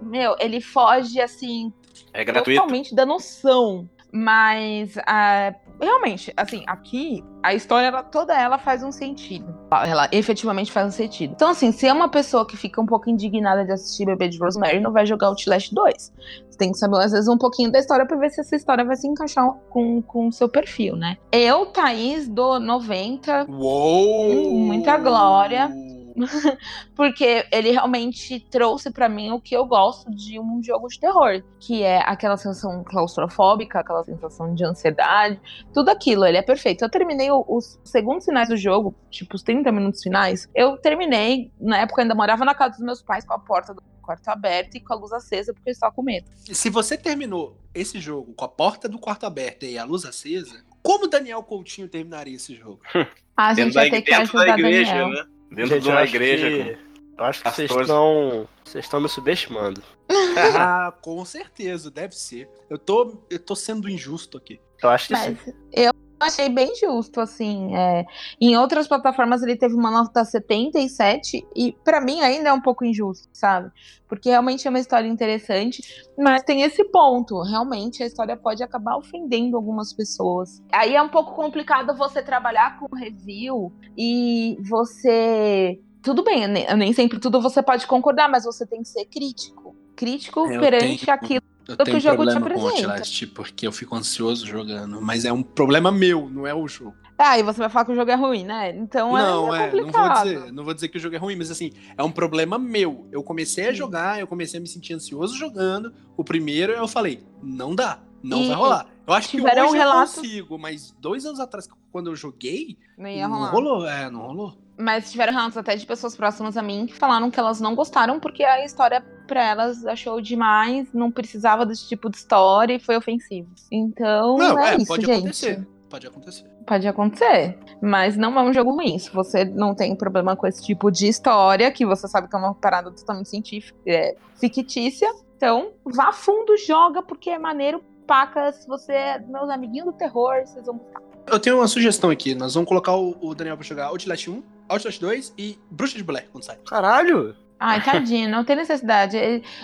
[0.01, 1.74] meu, ele foge, assim,
[2.13, 2.59] É gratuito.
[2.61, 3.89] totalmente da noção.
[4.13, 9.54] Mas, ah, realmente, assim, aqui, a história, ela- toda ela faz um sentido.
[9.86, 11.32] Ela efetivamente faz um sentido.
[11.36, 14.38] Então, assim, se é uma pessoa que fica um pouco indignada de assistir Bebê de
[14.38, 16.14] Rosemary, não vai jogar Outlast 2.
[16.50, 18.86] Você tem que saber, às vezes, um pouquinho da história pra ver se essa história
[18.86, 21.18] vai se encaixar com, com o seu perfil, né?
[21.32, 24.52] Eu, Thaís, do 90, Uou!
[24.60, 25.70] Muita glória.
[26.95, 31.43] porque ele realmente trouxe pra mim o que eu gosto de um jogo de terror,
[31.59, 35.39] que é aquela sensação claustrofóbica, aquela sensação de ansiedade,
[35.74, 36.84] tudo aquilo, ele é perfeito.
[36.84, 41.51] Eu terminei o- os segundos finais do jogo, tipo os 30 minutos finais, eu terminei,
[41.59, 44.28] na época eu ainda morava na casa dos meus pais com a porta do quarto
[44.30, 46.28] aberta e com a luz acesa, porque eu estava com medo.
[46.36, 50.64] Se você terminou esse jogo com a porta do quarto aberta e a luz acesa,
[50.82, 52.80] como Daniel Coutinho terminaria esse jogo?
[53.38, 55.09] A Dentro gente vai ter que da ajudar igreja, Daniel.
[55.09, 55.26] né?
[55.52, 56.49] Dentro Gente, de uma igreja.
[56.49, 58.47] que- Eu acho que vocês estão.
[58.64, 59.84] Vocês estão me subestimando.
[60.58, 62.49] ah, com certeza, deve ser.
[62.70, 64.60] Eu tô, eu tô sendo injusto aqui.
[64.82, 65.38] Eu acho que sim.
[65.45, 65.91] Mas eu
[66.22, 67.76] achei bem justo, assim.
[67.76, 68.05] é,
[68.39, 72.86] Em outras plataformas ele teve uma nota 77 e pra mim ainda é um pouco
[72.86, 73.69] injusto, sabe?
[74.07, 75.82] Porque realmente é uma história interessante,
[76.17, 77.41] mas tem esse ponto.
[77.43, 80.61] Realmente a história pode acabar ofendendo algumas pessoas.
[80.72, 85.80] Aí é um pouco complicado você trabalhar com review e você.
[86.03, 89.76] Tudo bem, nem, nem sempre tudo você pode concordar, mas você tem que ser crítico.
[89.95, 91.41] Crítico Eu perante tenho- aquilo.
[91.78, 92.59] Eu tenho te problema com.
[92.67, 95.01] Outlast, porque eu fico ansioso jogando.
[95.01, 96.95] Mas é um problema meu, não é o jogo.
[97.17, 98.76] Ah, e você vai falar que o jogo é ruim, né?
[98.76, 100.24] Então não, é, é, não vou complicado.
[100.24, 103.07] dizer, não vou dizer que o jogo é ruim, mas assim, é um problema meu.
[103.11, 105.93] Eu comecei a jogar, eu comecei a me sentir ansioso jogando.
[106.17, 108.88] O primeiro eu falei, não dá, não E vai rolar.
[109.05, 113.07] Eu acho que hoje relatos- eu consigo, mas dois anos atrás, quando eu joguei, Não
[113.07, 113.51] ia não rolar.
[113.51, 114.57] rolou, é, não rolou.
[114.82, 118.20] Mas tiveram relatos até de pessoas próximas a mim que falaram que elas não gostaram
[118.20, 122.98] porque a história pra elas achou demais, não precisava desse tipo de história e foi
[122.98, 123.50] ofensivo.
[123.72, 125.20] Então, Não, é, é, isso, pode gente.
[125.20, 125.68] acontecer.
[125.90, 126.46] Pode acontecer.
[126.66, 128.98] Pode acontecer, mas não é um jogo ruim.
[128.98, 132.40] Se você não tem problema com esse tipo de história, que você sabe que é
[132.40, 138.52] uma parada totalmente científica, é, fictícia, então vá a fundo, joga, porque é maneiro, paca.
[138.52, 141.02] Se você é meus amiguinhos do terror, vocês vão gostar.
[141.28, 142.36] Eu tenho uma sugestão aqui.
[142.36, 146.03] Nós vamos colocar o, o Daniel pra jogar Outlast 1, Outlast 2 e Bruxa de
[146.03, 146.57] Blair quando sai.
[146.67, 147.36] Caralho!
[147.59, 149.17] Ai, tadinho, não tem necessidade.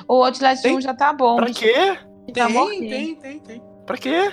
[0.08, 0.76] O Outlast Tem?
[0.78, 1.36] 1 já tá bom.
[1.38, 1.98] Pra quê?
[2.36, 2.90] Já Tem, morri.
[2.90, 3.64] tem, tem, tem.
[3.86, 4.32] Pra quê?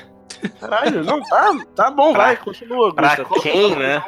[0.61, 3.41] Caralho, não, tá, tá bom, Pra- vai, continua, pra Gusta.
[3.41, 4.03] quem, né?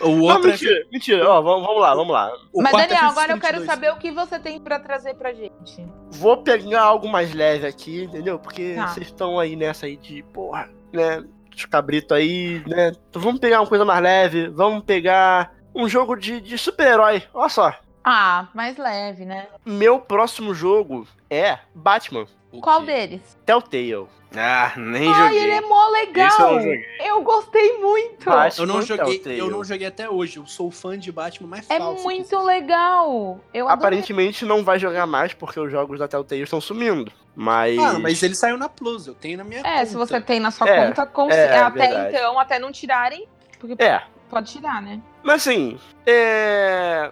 [0.00, 2.30] O Não, outro é- mentira, mentira, ó, vamos, vamos lá, vamos lá.
[2.52, 3.66] o Mas, é Daniel, Fifth agora eu quero 2.
[3.68, 5.84] saber o que você tem pra trazer pra gente.
[6.12, 8.38] Vou pegar algo mais leve aqui, entendeu?
[8.38, 8.86] Porque Tá.
[8.88, 12.92] vocês estão aí nessa aí de, porra, né, os cabritos aí, né?
[13.08, 17.48] Então vamos pegar uma coisa mais leve, vamos pegar um jogo de, de super-herói, olha
[17.48, 17.74] só.
[18.02, 19.46] Ah, mais leve, né?
[19.64, 22.86] Meu próximo jogo é Batman, O Qual quê?
[22.86, 23.38] deles?
[23.44, 24.06] Telltale.
[24.36, 25.42] Ah, nem Ai, joguei.
[25.42, 26.58] ele é mó legal.
[26.58, 26.68] Esse
[27.00, 27.06] eu.
[27.16, 28.24] Eu gostei muito.
[28.24, 29.38] Batman Eu não joguei, Telltale.
[29.38, 30.36] eu não joguei até hoje.
[30.38, 32.02] Eu sou fã de Batman mais É falso.
[32.04, 33.40] muito legal.
[33.52, 33.98] Eu adorei.
[33.98, 37.10] Aparentemente não vai jogar mais porque os jogos da Telltale estão sumindo.
[37.34, 37.76] Mas.
[37.78, 39.86] Ah, mas ele saiu na Plus, eu tenho na minha É, conta.
[39.86, 42.16] se você tem na sua É, conta, cons- é, até verdade.
[42.16, 43.26] então, até não tirarem,
[43.58, 44.00] porque É.
[44.28, 45.00] pode tirar, né?
[45.22, 47.10] Mas assim, é.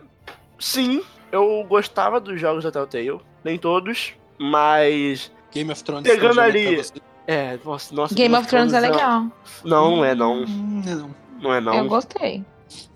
[0.58, 3.20] Sim, eu gostava dos jogos da Telltale.
[3.44, 5.30] Nem todos, mas.
[5.52, 6.02] Game of Thrones.
[6.10, 6.82] Pegando ali-.
[7.26, 9.26] É, nossa, nossa Game of Thrones é legal.
[9.64, 10.42] Não, não é não.
[10.44, 11.14] Hum, não.
[11.40, 11.74] Não é não.
[11.74, 12.44] Eu gostei.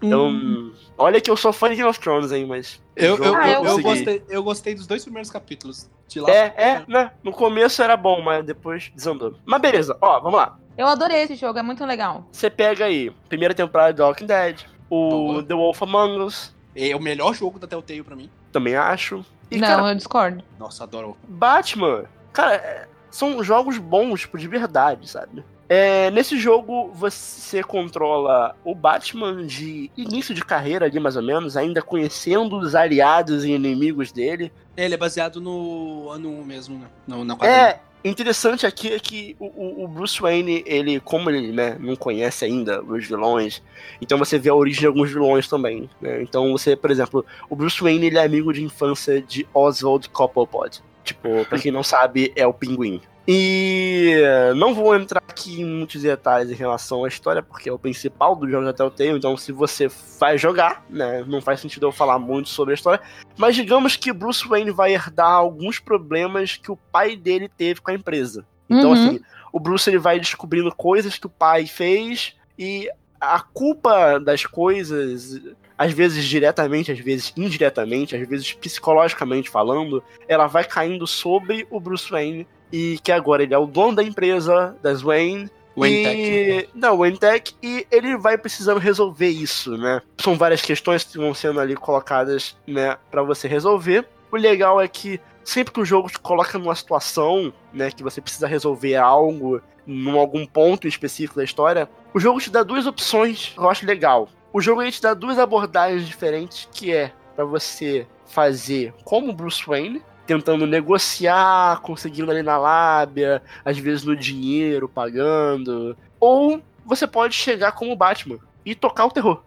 [0.02, 0.72] Eu- Hum.
[0.98, 2.80] Olha que eu sou fã de Game of Thrones, hein, mas.
[2.94, 3.82] Eu, eu, jogo Ah, eu, eu eu consegui.
[3.82, 5.90] gostei, eu gostei dos dois primeiros capítulos.
[6.08, 7.10] De lá É, é, né?
[7.22, 9.34] No começo era bom, mas depois desandou.
[9.46, 10.58] Mas beleza, ó, vamos lá.
[10.76, 12.26] Eu adorei esse jogo, é muito legal.
[12.30, 14.60] Você pega aí, primeira temporada de Walking Dead,
[14.94, 15.42] o Boa.
[15.42, 18.30] The Wolf Among Us, É o melhor jogo da Telltale pra mim.
[18.50, 19.24] também acho.
[19.50, 20.42] E, não, cara, eu discordo.
[20.58, 21.16] Nossa, adoro.
[21.28, 25.44] Batman, cara, é- são jogos bons, tipo, de verdade, sabe?
[25.68, 31.56] É, nesse jogo você controla o Batman de início de carreira ali, mais ou menos,
[31.56, 34.52] ainda conhecendo os aliados e inimigos dele.
[34.76, 36.86] É, ele é baseado no ano 1 mesmo, né?
[37.06, 37.58] No, na quadrinha.
[37.68, 42.44] É, interessante aqui é que o- o, Bruce Wayne, ele, como ele né, não conhece
[42.44, 43.62] ainda os vilões,
[44.00, 45.88] então você vê a origem de alguns vilões também.
[46.00, 46.22] né?
[46.22, 50.82] Então você, por exemplo, o Bruce Wayne ele é amigo de infância de Oswald Cobblepot.
[51.04, 53.00] Tipo, pra quem não sabe, é o pinguim.
[53.26, 54.16] E
[54.56, 58.34] não vou entrar aqui em muitos detalhes em relação à história, porque é o principal
[58.34, 62.18] do jogo da Telltale, então se você vai jogar, né, não faz sentido eu falar
[62.18, 63.00] muito sobre a história,
[63.36, 67.90] mas digamos que Bruce Wayne vai herdar alguns problemas que o pai dele teve com
[67.90, 68.44] a empresa.
[68.68, 69.06] Então, Uhum.
[69.08, 69.20] assim,
[69.52, 72.88] o Bruce ele vai descobrindo coisas que o pai fez e
[73.20, 75.40] a culpa das coisas,
[75.78, 81.78] às vezes diretamente, às vezes indiretamente, às vezes psicologicamente falando, ela vai caindo sobre o
[81.78, 86.04] Bruce Wayne e que agora ele é o dono da empresa, das Wayne, Wayne e...
[86.04, 86.68] Tech.
[86.74, 90.00] Não, Wayne Tech, e ele vai precisando resolver isso, né?
[90.18, 94.06] São várias questões que vão sendo ali colocadas, né, para você resolver.
[94.30, 98.20] O legal é que sempre que o jogo te coloca numa situação, né, que você
[98.20, 103.52] precisa resolver algo, num algum ponto específico da história, o jogo te dá duas opções
[103.54, 104.28] que eu acho legal.
[104.52, 109.64] O jogo ele te dá duas abordagens diferentes, que é para você fazer como Bruce
[109.66, 115.96] Wayne, tentando negociar, conseguindo ali na lábia, às vezes no dinheiro, pagando.
[116.20, 119.42] Ou você pode chegar como Batman e tocar o terror.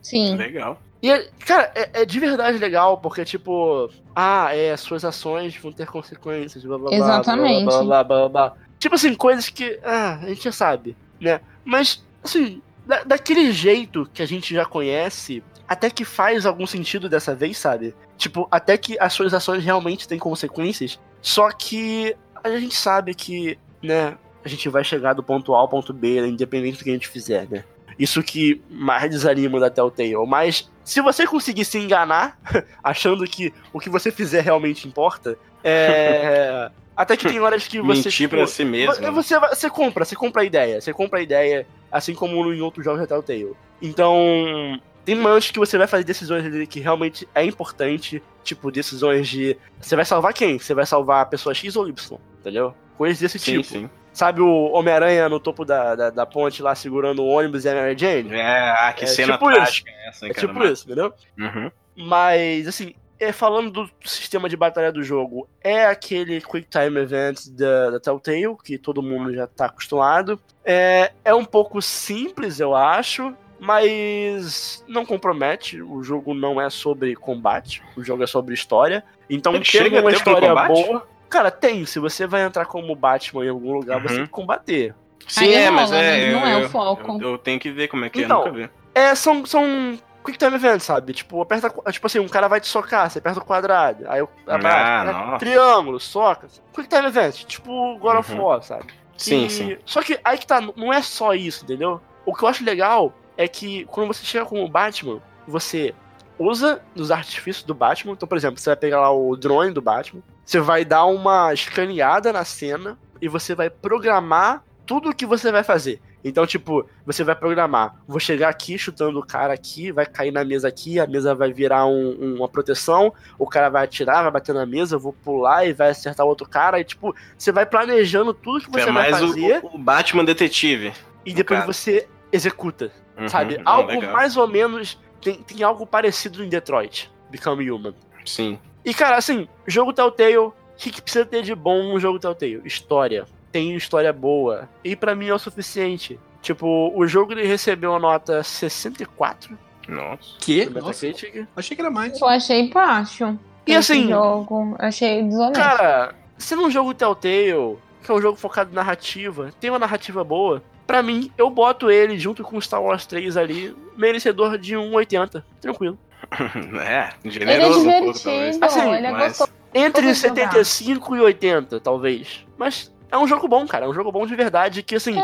[0.00, 0.36] Sim.
[0.36, 0.80] Legal.
[1.02, 5.72] E, é- cara, é, é de verdade legal, porque, tipo, ah, é, suas ações vão
[5.72, 7.64] ter consequências, blá blá blá, Exatamente.
[7.64, 8.52] Blá, blá, blá, blá, blá.
[8.78, 11.40] Tipo assim, coisas que, ah, a gente já sabe, né?
[11.64, 15.42] Mas, assim, da- daquele jeito que a gente já conhece,
[15.72, 17.94] até que faz algum sentido dessa vez, sabe?
[18.18, 22.14] Tipo, até que as suas ações realmente têm consequências, só que
[22.44, 26.20] a gente sabe que, né, a gente vai chegar do ponto A ao ponto B,
[26.20, 27.64] né, independente do que a gente fizer, né?
[27.98, 30.14] Isso que mais desanima da Telltale.
[30.26, 32.38] Mas se você conseguir se enganar,
[32.84, 36.70] achando que o que você fizer realmente importa, é.
[36.94, 37.94] Até que tem horas que você.
[37.94, 38.94] Mentir tipo, pra si mesmo.
[38.94, 40.78] Você, você, você compra, você compra a ideia.
[40.78, 43.54] Você compra a ideia, assim como em outros jogos da Telltale.
[43.80, 48.22] Então, tem momentos que você vai fazer decisões ali que realmente é importante.
[48.44, 49.56] Tipo, decisões de.
[49.80, 50.58] Você vai salvar quem?
[50.58, 52.74] Você vai salvar a pessoa X ou Y, entendeu?
[52.96, 53.64] Coisas desse Sim, tipo.
[53.64, 53.90] sim.
[54.12, 57.74] Sabe o Homem-Aranha no topo da, da, da ponte lá segurando o ônibus e a
[57.74, 58.34] Mary Jane?
[58.34, 61.14] É, ah, que É cena tipo trágica é essa, É tipo isso, entendeu?
[61.38, 61.70] Uhum.
[61.96, 67.48] Mas, assim, é, falando do sistema de batalha do jogo, é aquele Quick Time Event
[67.50, 70.38] da, da Telltale, que todo mundo já tá acostumado.
[70.64, 73.34] É, é um pouco simples, eu acho,
[73.66, 75.80] mas não compromete.
[75.80, 79.04] O jogo não é sobre combate, o jogo é sobre história.
[79.30, 80.68] Então, Ele chega a uma um história combate?
[80.68, 81.06] boa.
[81.28, 81.86] Cara, tem.
[81.86, 84.16] Se você vai entrar como Batman em algum lugar, você Uhum.
[84.18, 84.94] tem que combater.
[85.26, 86.20] Sim, Aí é, rola, mas é.
[86.26, 87.18] mas não é o eu- foco.
[87.22, 88.70] Eu, eu tenho que ver como é que Então, é, nunca vi.
[88.94, 91.14] É, são, são quick time events, sabe?
[91.14, 91.70] Tipo, aperta.
[91.90, 94.04] Tipo assim, um cara vai te socar, você aperta o quadrado.
[94.08, 95.38] Aí o Ah, é, nossa.
[95.38, 96.48] triângulo, soca.
[96.74, 98.42] Quick time event, tipo God of Uhum.
[98.42, 98.86] War, sabe?
[99.16, 99.76] Sim, E- sim.
[99.86, 102.00] Só que aí que tá, não é só isso, entendeu?
[102.26, 105.94] O que eu acho legal é que quando você chega com o Batman, você
[106.38, 108.12] usa dos artifícios do Batman.
[108.12, 111.52] Então, por exemplo, você vai pegar lá o drone do Batman, você vai dar uma
[111.52, 116.00] escaneada na cena e você vai programar tudo o que você vai fazer.
[116.24, 117.96] Então, tipo, você vai programar.
[118.06, 121.52] Vou chegar aqui chutando o cara aqui, vai cair na mesa aqui, a mesa vai
[121.52, 125.12] virar um- um- uma proteção, o cara vai atirar, vai bater na mesa, eu vou
[125.12, 126.78] pular e vai acertar outro cara.
[126.80, 130.24] E, tipo, você vai planejando tudo que você é vai mais o- fazer o, Batman
[130.24, 130.92] Detetive.
[131.26, 131.72] e depois caso.
[131.72, 133.58] você executa, Uhum, sabe?
[133.58, 134.12] não, algo legal.
[134.12, 134.98] mais ou menos.
[135.20, 137.94] Tem, tem algo parecido em Detroit, Become Human.
[138.24, 138.58] Sim.
[138.84, 142.60] E, cara, assim, jogo Telltale, o que, que precisa ter de bom um jogo Telltale?
[142.64, 143.24] História.
[143.52, 144.68] Tem história boa.
[144.82, 146.18] E pra mim é o suficiente.
[146.40, 149.56] Tipo, o jogo ele recebeu a nota 64
[149.88, 150.18] Nossa.
[150.40, 150.64] Que?
[150.66, 151.06] no Nossa,
[151.54, 152.20] achei que era mais.
[152.20, 153.38] Eu achei baixo.
[153.64, 155.54] E assim, jogo, achei desonesto.
[155.60, 160.24] Cara, sendo um jogo Telltale, que é um jogo focado em narrativa, tem uma narrativa
[160.24, 165.42] boa, pra mim, eu boto ele junto com Star Wars 3 ali, merecedor de 1,80.
[165.60, 165.98] Tranquilo.
[166.80, 168.54] É, ele é generoso um pouco, talvez.
[168.54, 169.52] divertido, Assim, ele é mas- gostoso.
[169.74, 170.28] Entre Vou jogar.
[170.36, 172.46] 75 e 80, talvez.
[172.58, 173.86] Mas é um jogo bom, cara.
[173.86, 174.82] É um jogo bom de verdade.
[174.82, 175.16] Que assim,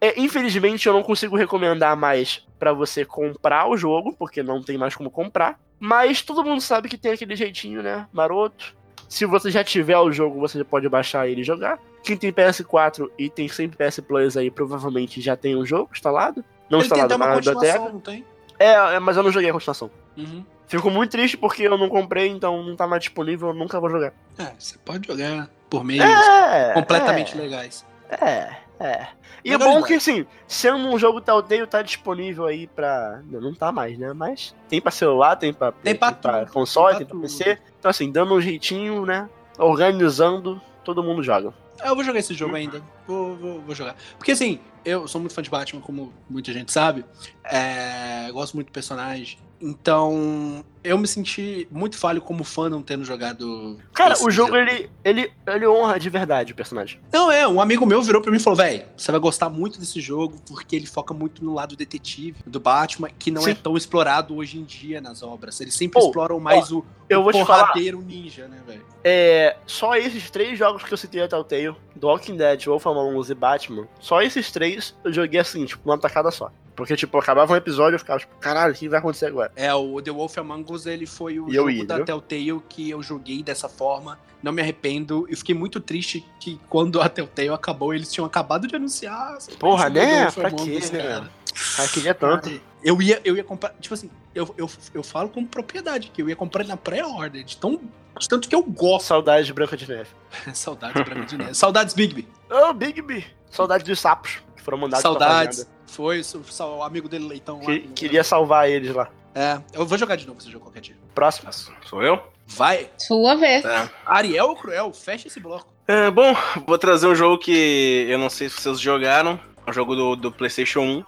[0.00, 4.76] é, infelizmente eu não consigo recomendar mais pra você comprar o jogo, porque não tem
[4.78, 5.58] mais como comprar.
[5.78, 8.06] Mas todo mundo sabe que tem aquele jeitinho, né?
[8.12, 8.74] Maroto.
[9.08, 11.78] Se você já tiver o jogo, você pode baixar ele e jogar.
[12.02, 16.44] Quem tem PS4 e tem sempre PS Plus aí, provavelmente já tem o jogo instalado.
[16.68, 17.78] Não Ele tem instalado até uma na biblioteca.
[17.92, 18.24] não tem?
[18.58, 19.90] É, é, mas eu não joguei a continuação.
[20.16, 20.44] Uhum.
[20.66, 23.90] Fico muito triste porque eu não comprei, então não tá mais disponível, eu nunca vou
[23.90, 24.12] jogar.
[24.38, 27.40] É, você pode jogar por meios É, completamente é.
[27.40, 27.84] legais.
[28.08, 29.06] É, é.
[29.42, 29.86] E é Legal bom demais.
[29.86, 33.20] que, assim, sendo um jogo Telltale, tá disponível aí pra.
[33.24, 34.12] Não, não tá mais, né?
[34.12, 37.58] Mas tem pra celular, tem pra, Tem pra tudo, console, tem tem pra pra PC.
[37.78, 39.28] Então, assim, dando um jeitinho, né?
[39.58, 41.54] Organizando, todo mundo joga.
[41.84, 42.82] Eu vou jogar esse jogo ainda.
[43.10, 43.96] Vou, vou, vou jogar.
[44.16, 47.04] Porque assim, eu sou muito fã de Batman, como muita gente sabe.
[47.44, 49.36] É, gosto muito do personagem.
[49.62, 53.78] Então, eu me senti muito falho como fã não tendo jogado.
[53.92, 56.98] Cara, o jogo, ele, ele, ele honra de verdade o personagem.
[57.12, 59.78] Não, é, um amigo meu virou pra mim e falou: véi, você vai gostar muito
[59.78, 63.60] desse jogo, porque ele foca muito no lado detetive do Batman, que não é Sim.
[63.62, 65.60] tão explorado hoje em dia nas obras.
[65.60, 68.86] Eles sempre Oh, exploram mais o, eu o vou te falar- ninja, né, velho?
[69.04, 73.16] É, só esses três jogos que eu citei a Telltale, The Walking Dead, Wolf Among
[73.16, 76.50] Us e Batman, só esses três eu joguei assim, tipo, numa tacada só.
[76.74, 79.52] Porque, tipo, acabava um episódio e eu ficava, tipo, caralho, o que vai acontecer agora?
[79.54, 82.02] É, o The Wolf Among Us, ele foi o E jogo ia, da?
[82.02, 84.18] Telltale que eu joguei dessa forma.
[84.42, 85.26] Não me arrependo.
[85.28, 89.36] Eu fiquei muito triste que quando a Telltale acabou, eles tinham acabado de anunciar.
[89.58, 90.22] Porra, né?
[90.22, 91.02] Wolf Pra quê, né?
[91.02, 91.88] cara.
[91.92, 92.60] Queria tanto.
[92.82, 93.74] Eu ia, eu ia comprar.
[93.80, 97.56] Tipo assim, eu, eu, eu falo com propriedade, que eu ia comprar na pré-order, de,
[97.56, 97.80] tão,
[98.18, 99.06] de tanto que eu gosto.
[99.06, 100.10] Saudade de Branca de Neve.
[100.54, 101.54] Saudades pra mim de neve.
[101.54, 102.26] Saudades, Bigby.
[102.50, 103.24] Oh, Big B.
[103.50, 105.68] Saudade dos sapos que foram mandados pra Saudades.
[105.86, 107.66] Foi o, o amigo dele leitão lá.
[107.66, 109.08] Que, queria salvar eles lá.
[109.34, 110.96] É, eu vou jogar de novo esse jogo qualquer dia.
[111.14, 111.50] Próximo.
[111.84, 112.20] Sou eu?
[112.46, 112.90] Vai.
[112.98, 113.62] Sua vez.
[113.62, 113.90] Tá.
[114.04, 114.92] Ariel ou Cruel?
[114.92, 115.72] Fecha esse bloco.
[115.86, 116.34] É, bom,
[116.66, 119.38] vou trazer um jogo que eu não sei se vocês jogaram.
[119.66, 121.04] É um jogo do, do PlayStation 1.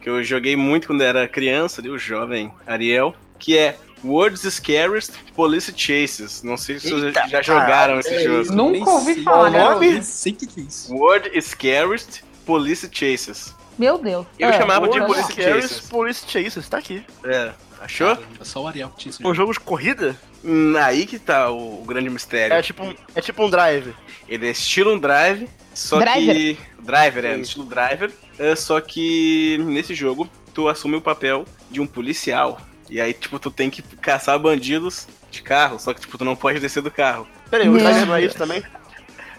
[0.00, 3.14] Que eu joguei muito quando era criança, ali, o jovem Ariel.
[3.38, 6.42] Que é World's Scariest Police Chases.
[6.42, 8.48] Não sei se vocês Eita, já jogaram esse É, jogo.
[8.50, 9.22] eu Nunca ouvi sei.
[9.22, 9.62] falar, né?
[9.62, 10.94] Eu nem sei o que que é isso.
[10.94, 13.54] World Scariest Police Chases.
[13.78, 14.26] Meu Deus.
[14.38, 15.32] Eu É, chamava de Police.
[15.32, 15.80] Chases.
[15.88, 17.02] Police Chasers, tá aqui.
[17.24, 18.14] É, achou?
[18.16, 19.34] Caramba, Só o Ariel que tinha esse Um jogo.
[19.34, 20.16] jogo de corrida?
[20.44, 22.54] Hum, Aí que tá o, o grande mistério.
[22.54, 23.94] É tipo, um- é tipo um drive.
[24.28, 26.34] Ele é estilo um drive, só Driver.
[26.34, 26.58] que.
[26.82, 27.40] Driver, é, Sim.
[27.42, 28.10] estilo driver.
[28.40, 32.58] É, só que nesse jogo, tu assume o papel de um policial.
[32.88, 36.34] E aí, tipo, tu tem que caçar bandidos de carro, só que, tipo, tu não
[36.34, 37.28] pode descer do carro.
[37.50, 38.62] Peraí, o driver não é isso também?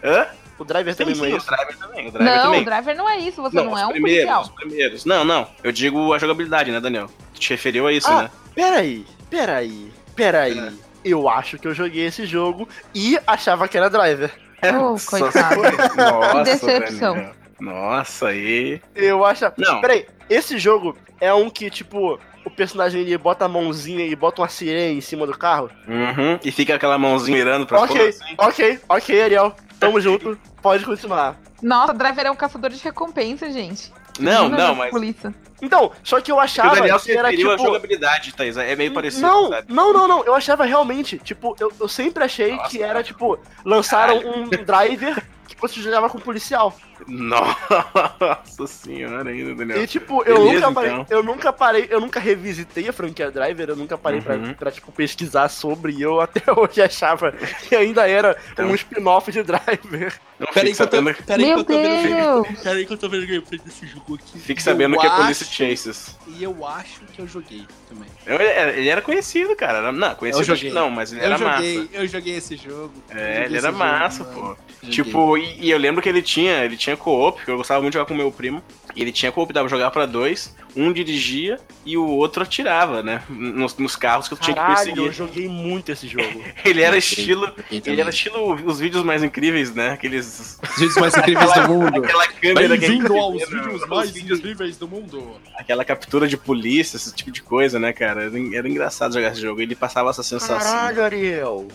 [0.04, 0.28] Hã?
[0.60, 1.47] O driver também não é isso?
[1.47, 2.08] o driver também.
[2.08, 2.62] O driver Não, também.
[2.62, 3.41] o driver não é isso.
[3.41, 4.41] Você não, os é um primeiros, policial.
[4.43, 5.06] os primeiros.
[5.06, 5.47] Não, não.
[5.64, 7.08] Eu digo a jogabilidade, né, Daniel?
[7.34, 8.32] Tu te referiu a isso, Ah, né?
[8.54, 10.59] Peraí, peraí, peraí.
[10.59, 10.71] É.
[11.04, 14.32] Eu acho que eu joguei esse jogo e achava que era driver.
[14.80, 15.62] Oh, coitado.
[15.97, 17.16] Nossa, Que decepção.
[17.16, 17.41] Daniel.
[17.62, 18.82] Nossa, aí.
[18.96, 19.54] Eu achava.
[19.58, 19.79] Não.
[19.82, 24.42] Peraí, esse jogo é um que, tipo, o personagem ele bota a mãozinha e bota
[24.42, 25.70] uma sirene em cima do carro?
[25.88, 26.39] Uhum.
[26.43, 28.36] E fica aquela mãozinha mirando pra Ok, fora, assim.
[28.38, 29.55] ok, ok, Ariel.
[29.79, 30.38] Tamo junto.
[30.62, 31.38] Pode continuar.
[31.62, 33.92] Nossa, o driver é um caçador de recompensa, gente.
[34.20, 34.92] Não, Imagina não, a mas.
[34.92, 35.33] Polícia.
[35.62, 37.50] Então, só que eu O achava Daniel se que era tipo.
[37.51, 38.58] à jogabilidade, Thaís.
[38.58, 39.71] É meio parecido, não, sabe?
[39.71, 40.24] não, não, não.
[40.25, 43.04] Eu achava realmente, tipo, eu, eu sempre achei Nossa, que era, cara.
[43.04, 45.24] tipo, lançaram um driver
[45.55, 46.75] que você jogava com policial.
[47.07, 49.83] Nossa senhora ainda, Daniel.
[49.83, 51.05] E tipo, eu Beleza, nunca parei, então.
[51.09, 54.53] eu nunca parei, eu nunca revisitei a franquia Driver, eu nunca parei pra, Uhum.
[54.53, 58.67] pra, tipo, pesquisar sobre, e eu até hoje achava que ainda era Então.
[58.67, 60.13] um spin-off de Driver.
[60.53, 62.47] Peraí que eu tô, que eu tô vendo!
[62.63, 64.39] Peraí que eu tô vendo gameplay desse jogo aqui.
[64.39, 66.17] fique sabendo que é Eu Police acho- Chases.
[66.28, 68.07] E eu acho que eu joguei também.
[68.25, 69.91] Eu- Ele era conhecido, cara.
[69.91, 71.89] Não, conhecido Eu não, mas ele Eu era joguei, massa.
[71.93, 72.93] eu joguei esse jogo.
[73.09, 74.36] Eu É, joguei ele era jogo, massa, mano.
[74.36, 74.41] pô.
[74.82, 74.89] Joguei.
[74.89, 77.93] Tipo, e, e eu lembro que ele tinha, ele tinha co-op, que eu gostava muito
[77.93, 78.62] de jogar com meu primo.
[78.96, 83.01] E ele tinha co-op, dava pra jogar pra dois, um dirigia e o outro atirava,
[83.01, 83.24] né?
[83.30, 85.13] Nos, nos carros que eu tinha que Caralho, eu perseguir.
[85.13, 86.43] joguei muito esse jogo.
[86.66, 87.50] Ele era estilo.
[87.72, 89.92] Ele era estilo os vídeos mais incríveis, né?
[89.92, 90.59] Aqueles.
[90.62, 92.04] Os vídeos mais incríveis do mundo.
[92.04, 95.38] Aquela câmera que que- aos os vídeos mais vídeos- incríveis do mundo.
[95.58, 98.24] Aquela captura de polícia, esse tipo de coisa, né, cara?
[98.26, 99.62] Era, era engraçado jogar esse jogo.
[99.62, 100.58] Ele passava essa sensação.
[100.59, 101.68] Caralho, Ariel.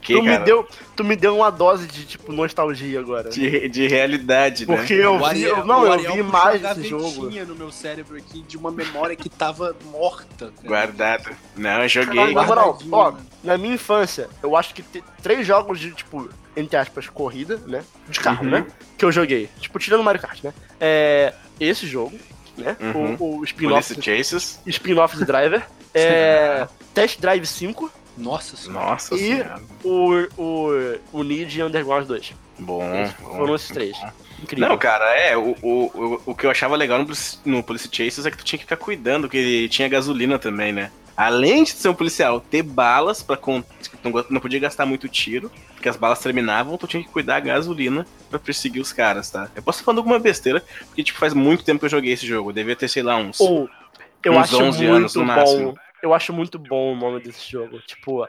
[0.00, 3.30] Que, tu, me deu, tu me deu uma dose de, tipo, nostalgia agora.
[3.30, 4.76] de, de realidade, né?
[4.76, 7.04] Porque eu O vi, Ariel- eu, não, eu vi a desse jogo.
[7.04, 10.46] gavetinha no meu cérebro aqui de uma memória que tava morta.
[10.56, 10.68] cara.
[10.68, 11.30] Guardado.
[11.56, 12.14] Não, eu joguei.
[12.16, 13.18] Caralho, na moral, ó, né?
[13.44, 17.82] na minha infância, eu acho que tem três jogos de, tipo, entre aspas, corrida, né?
[18.08, 18.50] De carro, Uhum.
[18.50, 18.66] né?
[18.98, 19.48] Que eu joguei.
[19.60, 20.52] Tipo, tirando Mario Kart, né?
[20.80, 21.32] É.
[21.60, 22.18] Esse jogo,
[22.56, 22.76] né?
[22.80, 23.16] Uhum.
[23.20, 23.94] O, o spin-off.
[24.66, 25.62] Spin-off de Driver.
[25.94, 26.66] É.
[26.94, 27.92] Test Drive 5.
[28.16, 28.86] Nossa senhora.
[28.86, 29.60] Nossa E- senhora.
[29.82, 32.34] O, o, o Need e Underground 2.
[32.58, 32.80] Bom.
[32.80, 33.36] bom.
[33.36, 33.96] Foram esses três.
[34.42, 34.68] Incrível.
[34.68, 38.26] Não, cara, é, o, o, o, que eu achava legal no, Police- no Police Chases
[38.26, 40.90] é que tu tinha que ficar cuidando, que ele tinha gasolina também, né?
[41.16, 43.62] Além de ser um policial, ter balas pra con-
[44.02, 47.40] não, não podia gastar muito tiro, porque as balas terminavam, tu tinha que cuidar da
[47.40, 49.48] gasolina pra perseguir os caras, tá?
[49.54, 52.26] Eu posso estar falando alguma besteira, porque tipo, faz muito tempo que eu joguei esse
[52.26, 53.38] jogo, eu devia ter, sei lá, uns.
[53.40, 53.68] Ou,
[54.24, 55.74] eu Uns acho 11 muito anos no bom.
[56.02, 57.78] Eu acho muito bom o nome desse jogo.
[57.86, 58.26] Tipo,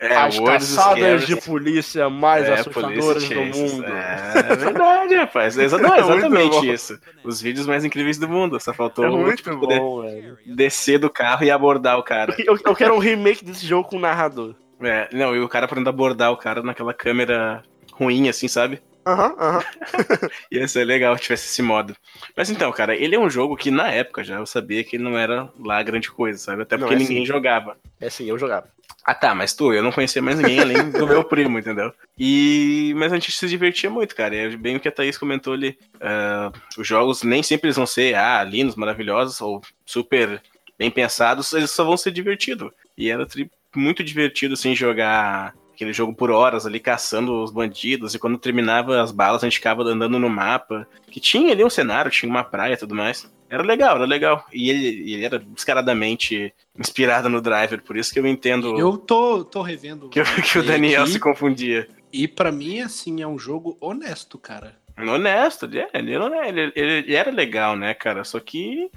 [0.00, 3.84] é, as caçadas de polícia mais É, assustadoras do mundo.
[3.86, 5.56] É verdade, rapaz.
[5.58, 6.64] É É exatamente bom.
[6.64, 6.98] isso.
[7.24, 8.60] Os vídeos mais incríveis do mundo.
[8.60, 10.04] Só faltou É muito tipo, poder bom,
[10.44, 12.34] descer do carro e abordar o cara.
[12.44, 14.54] Eu, eu quero um remake desse jogo com narrador.
[14.80, 18.82] É, não, e o cara podendo abordar o cara naquela câmera ruim, assim, sabe?
[19.06, 19.64] Aham, aham.
[20.50, 21.94] Ia ser legal se tivesse esse modo.
[22.36, 25.04] Mas então, cara, ele é um jogo que na época já eu sabia que ele
[25.04, 26.62] não era lá grande coisa, sabe?
[26.62, 27.26] Até Não, porque é ninguém sim.
[27.26, 27.76] jogava.
[28.00, 28.68] É sim, eu jogava.
[29.06, 31.92] Ah tá, mas tu, eu não conhecia mais ninguém além do meu primo, entendeu?
[32.18, 32.94] E.
[32.96, 34.34] Mas a gente se divertia muito, cara.
[34.34, 35.78] É bem o que a Thaís comentou ali.
[36.00, 40.40] ah, os jogos nem sempre eles vão ser ah, lindos, maravilhosos ou super
[40.78, 42.70] bem pensados, eles só vão ser divertidos.
[42.96, 48.14] E era tri- muito divertido assim jogar aquele jogo por horas ali caçando os bandidos
[48.14, 51.70] e quando terminava as balas a gente ficava andando no mapa que tinha ali um
[51.70, 55.38] cenário tinha uma praia e tudo mais era legal era legal e ele, ele era
[55.38, 60.08] descaradamente inspirado no Driver por isso que eu entendo Eu tô, tô revendo.
[60.08, 63.76] que, o- que o Daniel aqui, se confundia E pra mim, assim, é um jogo
[63.80, 64.76] honesto, cara.
[64.96, 68.88] honesto ele, ele, não é- ele, ele era legal né cara só que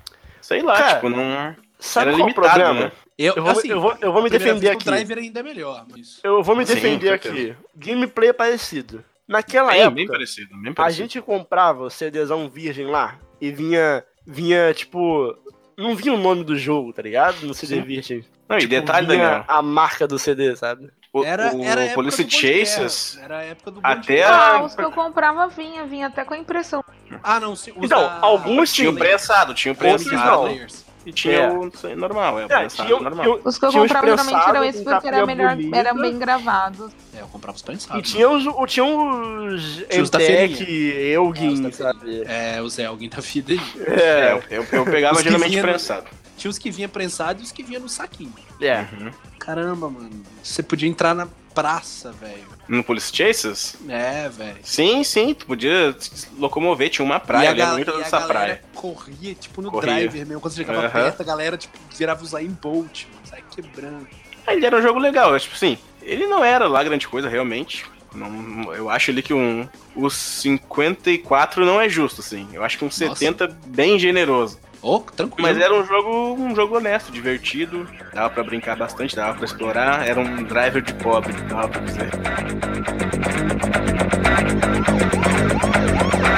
[0.42, 2.86] sei lá Cara, tipo não Sabe Era qual o limitado, problema?
[2.86, 2.92] né?
[3.18, 4.88] Eu, Eu vou, assim, eu, vou, eu vou me a defender aqui.
[4.88, 6.20] O driver ainda é melhor, mas.
[6.24, 7.56] Eu vou me Sim, defender aqui.
[7.76, 9.04] Gameplay é parecido.
[9.28, 13.52] Naquela bem, época, bem parecido bem a parecido gente comprava o CDzão virgem lá e
[13.52, 15.36] vinha, vinha tipo,
[15.76, 17.42] não vinha o nome do jogo, tá ligado?
[17.46, 17.82] No CD Sim.
[17.82, 18.26] virgem.
[18.48, 20.90] não, e Tipo, detalhe vinha Daniel a marca do CD, sabe?
[21.12, 23.80] o, Era, o era a época Police do Bom Dia, Chases Era a época do
[23.84, 26.82] até a- Ah, os que eu comprava vinha, vinha até com a impressão.
[27.22, 27.52] Ah, não.
[27.52, 29.00] Os Então, alguns tinha o sim.
[29.00, 30.87] prensado tinha o Outros não.
[31.08, 31.50] E tinha É.
[31.50, 33.26] o normal, é, o É, prensado tinha, normal.
[33.26, 35.78] tinha, Os que eu os comprava geralmente eram esses porque era melhor, bonita.
[35.78, 36.92] eram bem gravados.
[37.16, 37.98] É, eu comprava os prensados.
[38.10, 41.14] e tinha os, o- tinha os Tinha os feirinha.
[41.14, 42.24] Elgin, os sabe?
[42.28, 43.62] É, o Zé alguém da vida aí.
[43.86, 44.02] É,
[44.50, 46.08] É, eu, eu pegava Os que geralmente vinha no- prensado.
[46.36, 48.34] Tinha os que vinha prensado e os que vinha no saquinho.
[48.62, 48.82] é.
[48.82, 49.10] Uhum.
[49.40, 50.10] Caramba, mano.
[50.44, 51.26] Você podia entrar na
[51.56, 52.57] praça, velho.
[52.68, 53.78] No Police Chases?
[53.88, 54.58] É, velho.
[54.64, 58.62] Sim, sim, tu podia se locomover, tinha uma praia, eu lembro muito dessa praia.
[58.76, 59.94] corria, tipo, no Corria.
[59.94, 60.42] driver mesmo.
[60.42, 63.22] Quando você chegava perto, a galera, tipo, virava usar em Bolt, mano.
[63.26, 64.08] Sai quebrando.
[64.46, 67.28] Ah, Ele era um jogo legal, eu, tipo assim, ele não era lá grande coisa,
[67.30, 67.86] realmente.
[68.14, 69.68] Não, eu acho ali que um.
[69.96, 72.48] Os 54 não é justo, assim.
[72.54, 74.60] Eu acho que um 70 bem generoso.
[74.88, 75.46] Ô, tranquilo.
[75.46, 77.86] Mas era um jogo, um jogo honesto, divertido.
[78.14, 80.08] Dava pra brincar bastante, dava pra explorar.
[80.08, 82.10] Era um driver de pobre, dava pra dizer.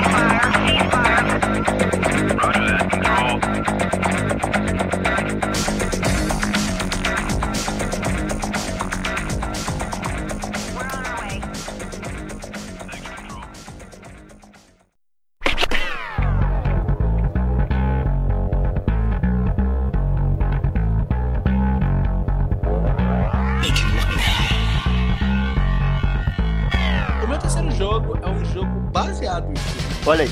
[30.08, 30.30] Olha aí.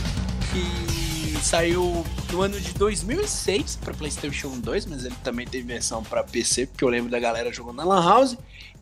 [0.53, 6.23] que saiu no ano de 2006 para PlayStation 2, mas ele também teve versão para
[6.23, 8.37] PC, porque eu lembro da galera jogando na Lan House,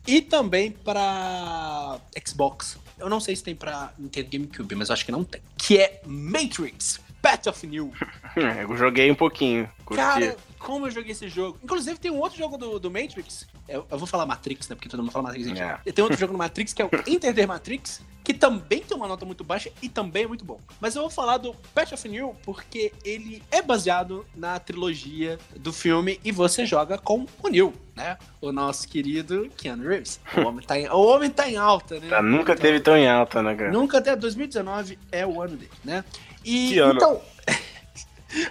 [0.06, 2.78] e também para Xbox.
[2.96, 5.40] Eu não sei se tem para Nintendo GameCube, mas eu acho que não tem.
[5.56, 7.92] Que é Matrix Path of New.
[8.36, 9.68] Eu joguei um pouquinho.
[9.84, 10.00] Curti.
[10.00, 11.58] Cara, como eu joguei esse jogo.
[11.62, 13.46] Inclusive, tem um outro jogo do, do Matrix.
[13.68, 14.74] Eu, eu vou falar Matrix, né?
[14.74, 15.48] Porque todo mundo fala Matrix.
[15.48, 15.60] Gente.
[15.60, 15.92] É.
[15.92, 19.06] Tem outro jogo no Matrix que é o Enter the Matrix, que também tem uma
[19.06, 20.58] nota muito baixa e também é muito bom.
[20.80, 25.72] Mas eu vou falar do Path of New porque ele é baseado na trilogia do
[25.72, 28.16] filme e você joga com o Neil, né?
[28.40, 30.18] O nosso querido Keanu Reeves.
[30.34, 32.08] O homem tá em, o homem tá em alta, né?
[32.08, 33.70] Tá, nunca teve tão em alta, né, cara?
[33.70, 36.02] Nunca até 2019 é o ano dele, né?
[36.42, 36.94] E Que ano?
[36.94, 37.20] então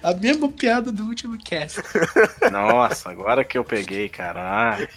[0.02, 1.82] a mesma piada do último cast.
[2.52, 4.42] Nossa, agora que eu peguei, cara.
[4.82, 4.88] Ah,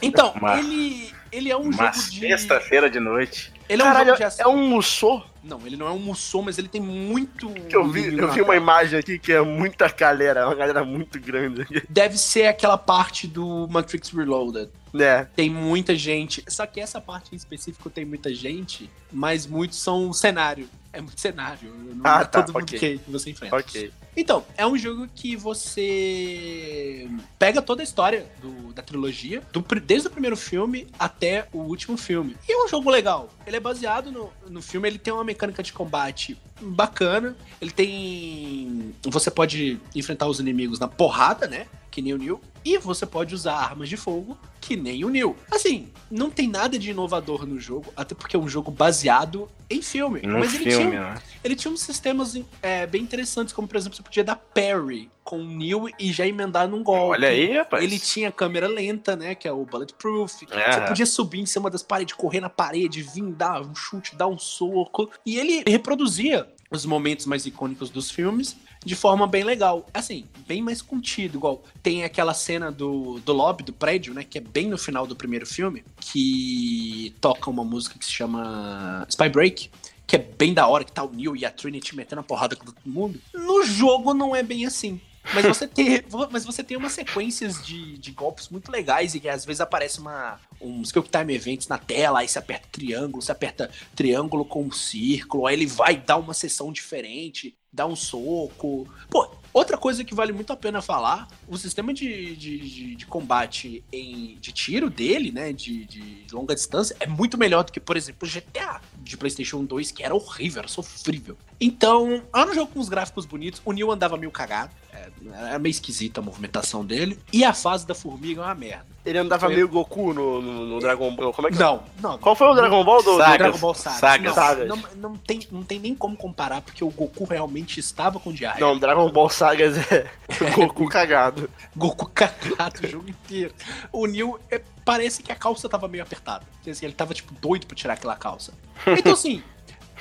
[0.00, 3.52] Então, Uma- ele ele é um uma jogo de sexta-feira de noite.
[3.68, 4.44] ele é um Caralho, jogo de ação.
[4.44, 5.26] é um Musou?
[5.42, 8.40] Não, ele não é um Musou, mas ele tem muito Que eu vi, eu vi
[8.40, 11.66] uma imagem aqui que é muita galera, é uma galera muito grande.
[11.90, 14.70] Deve ser aquela parte do Matrix Reloaded.
[14.92, 15.26] Né?
[15.34, 16.44] Tem muita gente.
[16.46, 20.68] Só que essa parte em específico tem muita gente, mas muitos são cenário.
[20.96, 21.74] É muito cenário.
[21.94, 22.98] Não Ah, é tá, todo mundo ok.
[22.98, 23.56] que você enfrenta.
[23.56, 23.90] Ok.
[24.16, 27.08] Então, é um jogo que você
[27.38, 31.96] pega toda a história do- da trilogia, do desde o primeiro filme até o último
[31.96, 32.36] filme.
[32.48, 33.28] E é um jogo legal.
[33.46, 37.36] Ele é baseado no, no filme, ele tem uma mecânica de combate bacana.
[37.60, 38.94] Ele tem.
[39.02, 41.66] Você pode enfrentar os inimigos na porrada, né?
[41.94, 42.40] Que nem o Neil.
[42.64, 45.36] E você pode usar armas de fogo, que nem o Neil.
[45.48, 49.80] Assim, não tem nada de inovador no jogo, até porque é um jogo baseado em
[49.80, 50.20] filme.
[50.22, 51.22] Num mas ele filme, tinha, né?
[51.44, 55.38] ele tinha uns sistemas é, bem interessantes, como por exemplo, você podia dar parry com
[55.38, 57.12] o Neil e já emendar num golpe.
[57.12, 57.84] Olha aí, rapaz.
[57.84, 59.36] Ele tinha câmera lenta, né?
[59.36, 60.44] Que é o Bulletproof.
[60.50, 60.72] É.
[60.72, 64.26] Você podia subir em cima das paredes, correr na parede, vir dar um chute, dar
[64.26, 65.08] um soco.
[65.24, 69.86] E ele reproduzia os momentos mais icônicos dos filmes de forma bem legal.
[69.92, 71.38] Assim, bem mais contido.
[71.38, 74.24] Igual tem aquela cena do, do lobby, do prédio, né?
[74.24, 75.84] Que é bem no final do primeiro filme.
[76.00, 79.70] Que toca uma música que se chama Spy Break.
[80.06, 82.54] Que é bem da hora, que tá o Neil e a Trinity metendo a porrada
[82.54, 83.18] com todo mundo.
[83.32, 85.00] No jogo não é bem assim.
[85.32, 89.28] Mas você tem, mas você tem umas sequências de, de golpes muito legais e que
[89.28, 93.32] às vezes aparece uma, uns Quick Time Events na tela, aí você aperta triângulo, você
[93.32, 98.86] aperta triângulo com um círculo, aí ele vai dar uma sessão diferente, dá um soco.
[99.10, 103.06] Pô, outra coisa que vale muito a pena falar, o sistema de, de, de, de
[103.06, 107.80] combate em, de tiro dele, né, de, de longa distância, é muito melhor do que,
[107.80, 111.36] por exemplo, o GTA de PlayStation 2, que era horrível, era sofrível.
[111.60, 115.08] Então, era um jogo com uns gráficos bonitos, o Neil andava meio cagado, é,
[115.48, 118.94] era meio esquisita a movimentação dele, e a fase da formiga é uma merda.
[119.04, 121.32] Ele andava Foi- meio Goku no, no, no Dragon Ball.
[121.32, 122.16] Como é que Não, não.
[122.16, 123.18] Qual foi o Dragon Ball do, do.
[123.18, 123.98] Dragon Ball Saga.
[123.98, 124.24] Sagas.
[124.26, 124.68] Não, Sagas.
[124.68, 128.64] Não, não tem, não tem nem como comparar, porque o Goku realmente estava com diarreia.
[128.64, 130.06] Não, Dragon Ball Sagas é
[130.56, 131.50] Goku cagado.
[131.76, 133.52] Goku cagado o jogo inteiro.
[133.92, 136.46] O Neil é, parece que a calça tava meio apertada.
[136.64, 138.54] Ele tava, tipo, doido pra tirar aquela calça.
[138.86, 139.42] Então, assim,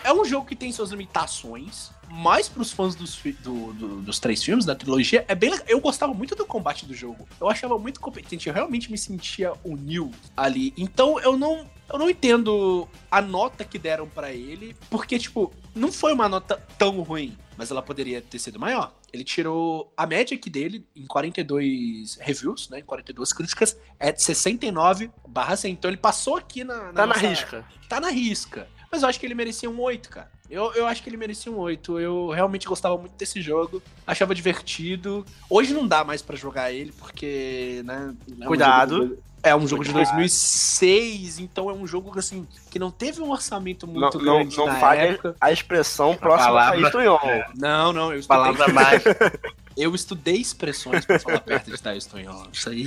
[0.03, 4.43] é um jogo que tem suas limitações, mas pros fãs dos, do- do- dos três
[4.43, 5.65] filmes, da trilogia, é bem legal.
[5.67, 7.27] Eu gostava muito do combate do jogo.
[7.41, 10.73] Eu achava muito competente, eu realmente me sentia o Neil ali.
[10.77, 11.67] Então, eu não.
[11.91, 16.55] Eu não entendo a nota que deram pra ele, porque, tipo, não foi uma nota
[16.77, 18.93] tão ruim, mas ela poderia ter sido maior.
[19.11, 22.79] Ele tirou a média aqui dele em 42 reviews, né?
[22.79, 25.73] Em 42 críticas, é de 69 barra 100.
[25.73, 26.91] Então ele passou aqui na.
[26.91, 27.65] Tá na nossa- risca.
[27.89, 28.67] Tá na risca.
[28.91, 30.31] Mas eu acho que ele merecia um 8, cara.
[30.53, 31.99] Eu, eu acho que ele merecia um 8.
[31.99, 33.81] Eu realmente gostava muito desse jogo.
[34.05, 35.25] Achava divertido.
[35.49, 38.13] Hoje não dá mais pra jogar ele, porque, né?
[38.39, 38.95] é um Cuidado.
[38.97, 40.15] jogo de- É um jogo de Cuidado.
[40.15, 44.55] 2006, então é um jogo assim que não teve um orçamento Não, muito não, grande
[44.57, 45.35] não na fale época.
[45.41, 46.51] a expressão próxima.
[47.57, 49.39] Não, não, eu estudei, Palavra mágica.
[49.75, 52.47] eu estudei expressões pra falar perto de Estonhol.
[52.51, 52.85] Isso aí,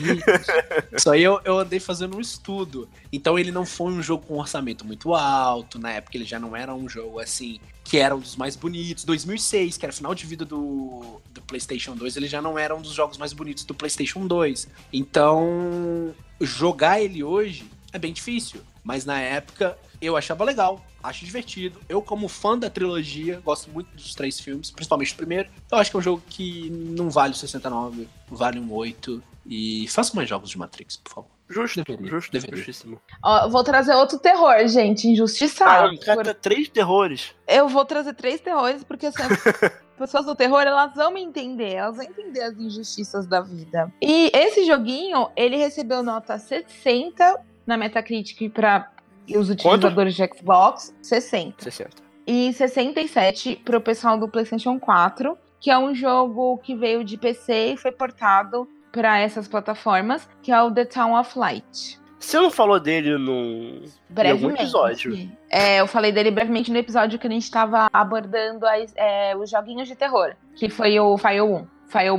[0.97, 2.89] isso aí eu, eu andei fazendo um estudo.
[3.13, 5.79] Então ele não foi um jogo com um orçamento muito alto.
[5.79, 9.05] Na época ele já não era um jogo assim que era um dos mais bonitos.
[9.05, 12.83] 2006, que era final de vida do, do PlayStation 2, ele já não era um
[12.83, 14.69] dos jogos mais bonitos do PlayStation 2.
[14.93, 18.61] Então jogar ele hoje é bem difícil.
[18.87, 21.81] Mas na época eu achava legal, acho divertido.
[21.89, 25.49] Eu, como fã da trilogia, gosto muito dos três filmes, principalmente do primeiro.
[25.73, 29.21] Eu acho que é um jogo que não vale o 69, vale um 8.
[29.45, 31.31] E faça mais jogos de Matrix, por favor.
[31.49, 32.57] Justo, Deveria, justo, deveria.
[32.57, 33.01] justíssimo.
[33.23, 35.93] Ó, eu vou trazer outro terror, gente, Ah, injustiçado.
[35.95, 37.33] um cara, três terrores.
[37.47, 39.31] Eu vou trazer três terrores, porque assim, as
[39.99, 43.93] pessoas do terror, elas vão me entender, elas vão entender as injustiças da vida.
[44.03, 48.91] E esse joguinho, ele recebeu nota 60 na Metacritic para
[49.29, 51.63] os utilizadores de Xbox, 60.
[51.65, 51.91] 60.
[52.27, 57.73] e 67 pro pessoal do PlayStation 4, que é um jogo que veio de PC
[57.73, 61.99] e foi portado para essas plataformas, que é o The Town of Light.
[62.19, 64.63] Você não falou dele no brevemente.
[64.63, 65.31] episódio?
[65.51, 69.51] É, eu falei dele brevemente no episódio que a gente estava abordando as, é, os
[69.51, 72.19] joguinhos de terror, que foi o Fire 1, Fire 1.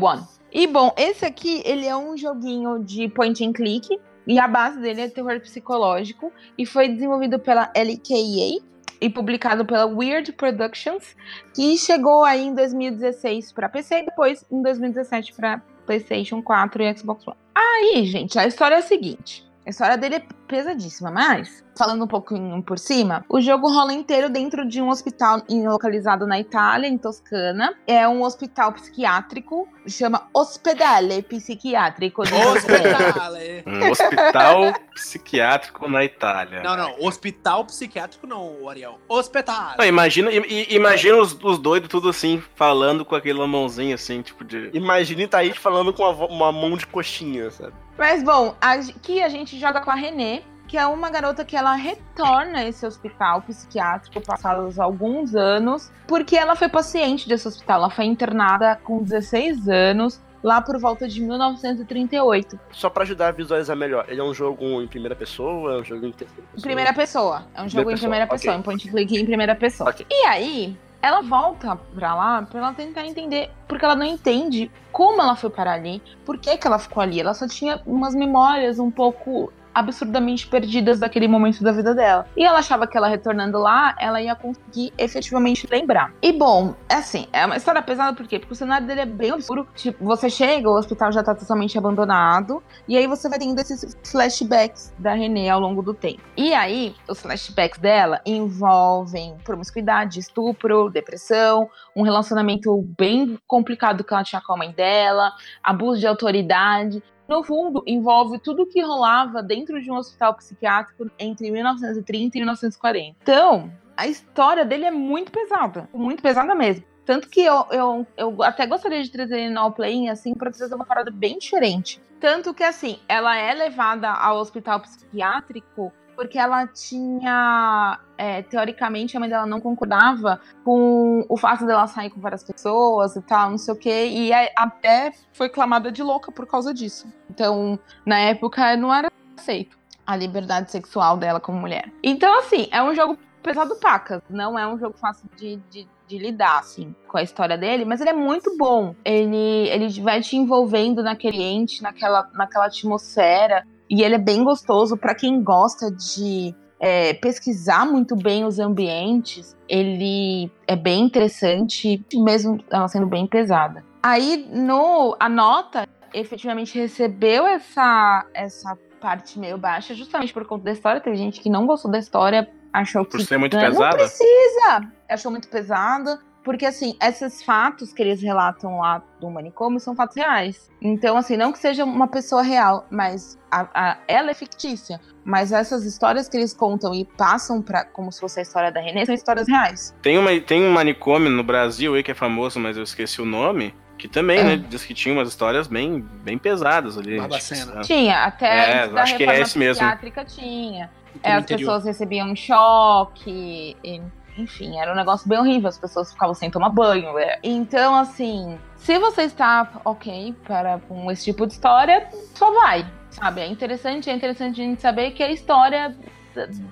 [0.52, 4.80] E bom, esse aqui, ele é um joguinho de point and click, e a base
[4.80, 8.62] dele é terror psicológico, e foi desenvolvido pela LKA,
[9.00, 11.16] e publicado pela Weird Productions,
[11.54, 16.98] que chegou aí em 2016 para PC e depois em 2017 para PlayStation 4 e
[16.98, 17.38] Xbox One.
[17.56, 22.08] Aí, gente, a história é a seguinte: a história dele é pesadíssima, mas, falando um
[22.08, 26.98] pouquinho por cima, o jogo rola inteiro dentro de um hospital localizado na Itália, em
[26.98, 27.76] Toscana.
[27.86, 32.22] É um hospital psiquiátrico, chama Ospedale Psiquiátrico.
[32.22, 33.64] Hospedale.
[33.68, 36.62] Um hospital psiquiátrico na Itália.
[36.64, 39.00] Não, não, hospital psiquiátrico não, Ariel.
[39.08, 39.76] Hospital.
[39.78, 44.44] Não, imagina, i- imagina os, os doidos tudo assim, falando com aquele mãozinho assim, tipo
[44.44, 44.72] de...
[44.74, 47.74] Imagine Thaís falando com uma, uma mão de coxinha, sabe?
[47.98, 50.37] Mas bom, aqui a gente joga com a Renée,
[50.68, 56.36] que é uma garota que ela retorna a esse hospital psiquiátrico passados alguns anos, porque
[56.36, 57.78] ela foi paciente desse hospital.
[57.78, 62.60] Ela foi internada com 16 anos, lá por volta de 1938.
[62.72, 64.06] Só pra ajudar a visualizar melhor.
[64.08, 66.60] Ele é um jogo em primeira pessoa, é um jogo em terceira pessoa.
[66.60, 67.46] Em primeira pessoa.
[67.56, 68.38] É um jogo em pessoa, primeira ok.
[68.38, 69.90] pessoa, em point click em primeira pessoa.
[69.90, 70.06] Ok.
[70.10, 75.22] E aí, ela volta pra lá pra ela tentar entender, porque ela não entende como
[75.22, 77.20] ela foi parar ali, por que, que ela ficou ali.
[77.20, 82.26] Ela só tinha umas memórias um pouco absurdamente perdidas daquele momento da vida dela.
[82.36, 86.12] E ela achava que ela retornando lá, ela ia conseguir efetivamente lembrar.
[86.20, 88.40] E bom, é assim, é uma história pesada por quê?
[88.40, 89.68] Porque o cenário dele é bem obscuro.
[89.76, 93.96] Tipo, você chega, o hospital já tá totalmente abandonado, e aí você vai tendo esses
[94.04, 96.22] flashbacks da Renée ao longo do tempo.
[96.36, 104.24] E aí, os flashbacks dela envolvem promiscuidade, estupro, depressão, um relacionamento bem complicado que ela
[104.24, 105.32] tinha com a mãe dela,
[105.64, 107.04] abuso de autoridade.
[107.28, 113.18] No fundo, envolve tudo que rolava dentro de um hospital psiquiátrico entre 1930 e 1940.
[113.22, 116.86] Então, a história dele é muito pesada, muito pesada mesmo.
[117.06, 120.52] Tanto que eu, eu, eu até gostaria de trazer ele no All Playing, assim, pra
[120.52, 122.02] trazer uma parada bem diferente.
[122.20, 128.00] Tanto que, assim, ela é levada ao hospital psiquiátrico porque ela tinha.
[128.18, 133.16] É, teoricamente, a mãe dela não concordava com o fato dela sair com várias pessoas
[133.16, 134.08] e tal, não sei o quê.
[134.08, 137.08] E até foi clamada de louca por causa disso.
[137.30, 141.92] Então, na época, não era aceito a liberdade sexual dela como mulher.
[142.02, 144.22] Então, assim, é um jogo pesado pacas.
[144.30, 148.02] Não é um jogo fácil de, de, de lidar, assim, com a história dele, mas
[148.02, 148.96] ele é muito bom.
[149.04, 153.66] Ele, ele vai te envolvendo naquele ente, naquela, naquela atmosfera.
[153.90, 159.56] E ele é bem gostoso para quem gosta de é, pesquisar muito bem os ambientes.
[159.68, 163.84] Ele é bem interessante, mesmo ela sendo bem pesada.
[164.02, 170.72] Aí, no, a nota efetivamente recebeu essa, essa parte meio baixa, justamente por conta da
[170.72, 171.02] história.
[171.02, 173.98] Teve gente que não gostou da história, achou Por que ser muito não pesada?
[173.98, 176.20] precisa, achou muito pesada.
[176.48, 180.72] Porque, assim, esses fatos que eles relatam lá do manicômio são fatos reais.
[180.82, 184.98] Então, assim, não que seja uma pessoa real, mas a- a- ela é fictícia.
[185.26, 188.80] Mas essas histórias que eles contam e passam pra, como se fosse a história da
[188.80, 189.94] Renée são histórias reais.
[190.02, 193.26] Tem, uma, tem um manicômio no Brasil aí que é famoso, mas eu esqueci o
[193.26, 193.76] nome.
[193.98, 194.44] Que também, Ah.
[194.46, 197.20] né, diz que tinha umas histórias bem, bem pesadas ali.
[197.20, 199.74] Tipo, Tinha, até É, antes da acho que é esse mesmo.
[199.84, 200.90] psiquiátrica tinha.
[201.22, 201.58] É, as interior.
[201.74, 204.02] pessoas recebiam um choque, e-
[204.38, 207.18] enfim, era um negócio bem horrível, as pessoas ficavam sem tomar banho.
[207.18, 207.40] é.
[207.44, 213.42] Então, assim, se você está ok para com esse tipo de história, só vai, sabe?
[213.42, 215.96] É interessante, é interessante a gente saber que a história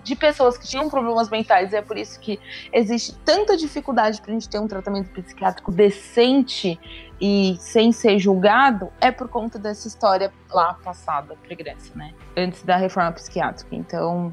[0.04, 2.40] de pessoas que tinham problemas mentais, e é por isso que
[2.72, 6.80] existe tanta dificuldade pra gente ter um tratamento psiquiátrico decente
[7.20, 12.14] e sem ser julgado, é por conta dessa história lá passada pra Grécia, né?
[12.38, 13.74] Antes da reforma psiquiátrica.
[13.76, 14.32] Então,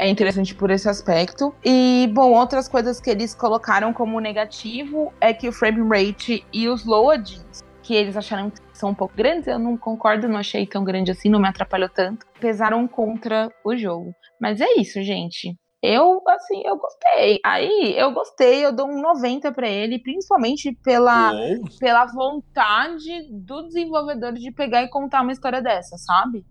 [0.00, 1.54] é interessante por esse aspecto.
[1.64, 6.68] E, bom, outras coisas que eles colocaram como negativo é que o frame rate e
[6.68, 10.66] os loadings, que eles acharam que são um pouco grandes, eu não concordo, não achei
[10.66, 14.14] tão grande assim, não me atrapalhou tanto, pesaram contra o jogo.
[14.40, 15.54] Mas é isso, gente.
[15.82, 17.40] Eu, assim, eu gostei.
[17.44, 21.60] Aí, eu gostei, eu dou um 90 pra ele, principalmente pela, Uou.
[21.78, 26.44] pela vontade do desenvolvedor de pegar e contar uma história dessa, sabe?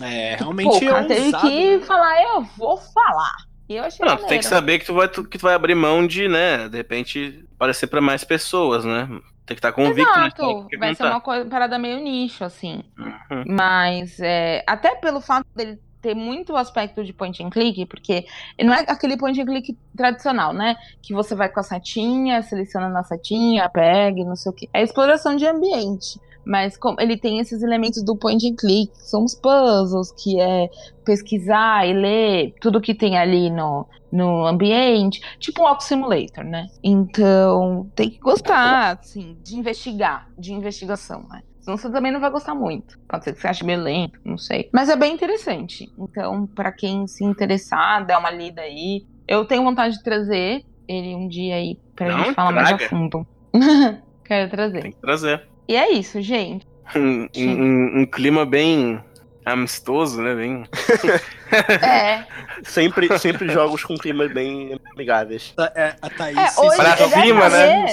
[0.00, 1.80] É, Pô, realmente o cara teve que né?
[1.86, 3.34] falar, eu vou falar.
[3.68, 4.48] E eu achei Não, tu tem que maneiro.
[4.48, 7.86] saber que tu vai, tu- que tu vai abrir mão de, né, de repente, aparecer
[7.86, 9.08] pra mais pessoas, né?
[9.46, 11.10] Tem que estar convicto na história Exato, que vai ser tá.
[11.10, 12.82] uma coisa, parada meio nicho, assim.
[12.98, 13.44] Uhum.
[13.46, 18.26] Mas, é, até pelo fato dele ter muito aspecto de point and click, porque
[18.62, 20.76] não é aquele point and click tradicional, né?
[21.02, 24.68] Que você vai com a setinha, seleciona na setinha, pega, não sei o que.
[24.72, 26.20] É exploração de ambiente.
[26.46, 30.40] Mas como ele tem esses elementos do point and click, que são os puzzles, que
[30.40, 30.68] é
[31.04, 36.66] pesquisar e ler tudo que tem ali no, no ambiente, tipo um Walk Simulator, né?
[36.82, 41.42] Então, tem que gostar, assim, de investigar, de investigação, né?
[41.60, 42.98] Senão você também não vai gostar muito.
[43.08, 44.68] Pode ser que você ache meio lento, não sei.
[44.70, 45.90] Mas é bem interessante.
[45.98, 49.06] Então, para quem se interessar, dá uma lida aí.
[49.26, 52.84] Eu tenho vontade de trazer ele um dia aí pra Não, gente falar mais traga.
[52.84, 53.26] a fundo.
[54.26, 54.82] Quero trazer.
[54.82, 55.48] Tem que trazer.
[55.68, 56.66] E é isso, gente.
[56.94, 59.00] Um, um- um clima bem
[59.44, 60.34] amistoso, né?
[60.34, 60.64] Bem.
[61.84, 62.24] É.
[62.64, 65.52] Sempre, sempre jogos com climas bem amigáveis.
[65.56, 66.36] A, é, a Thaís.
[66.36, 67.84] É, hoje- Pra cima, né?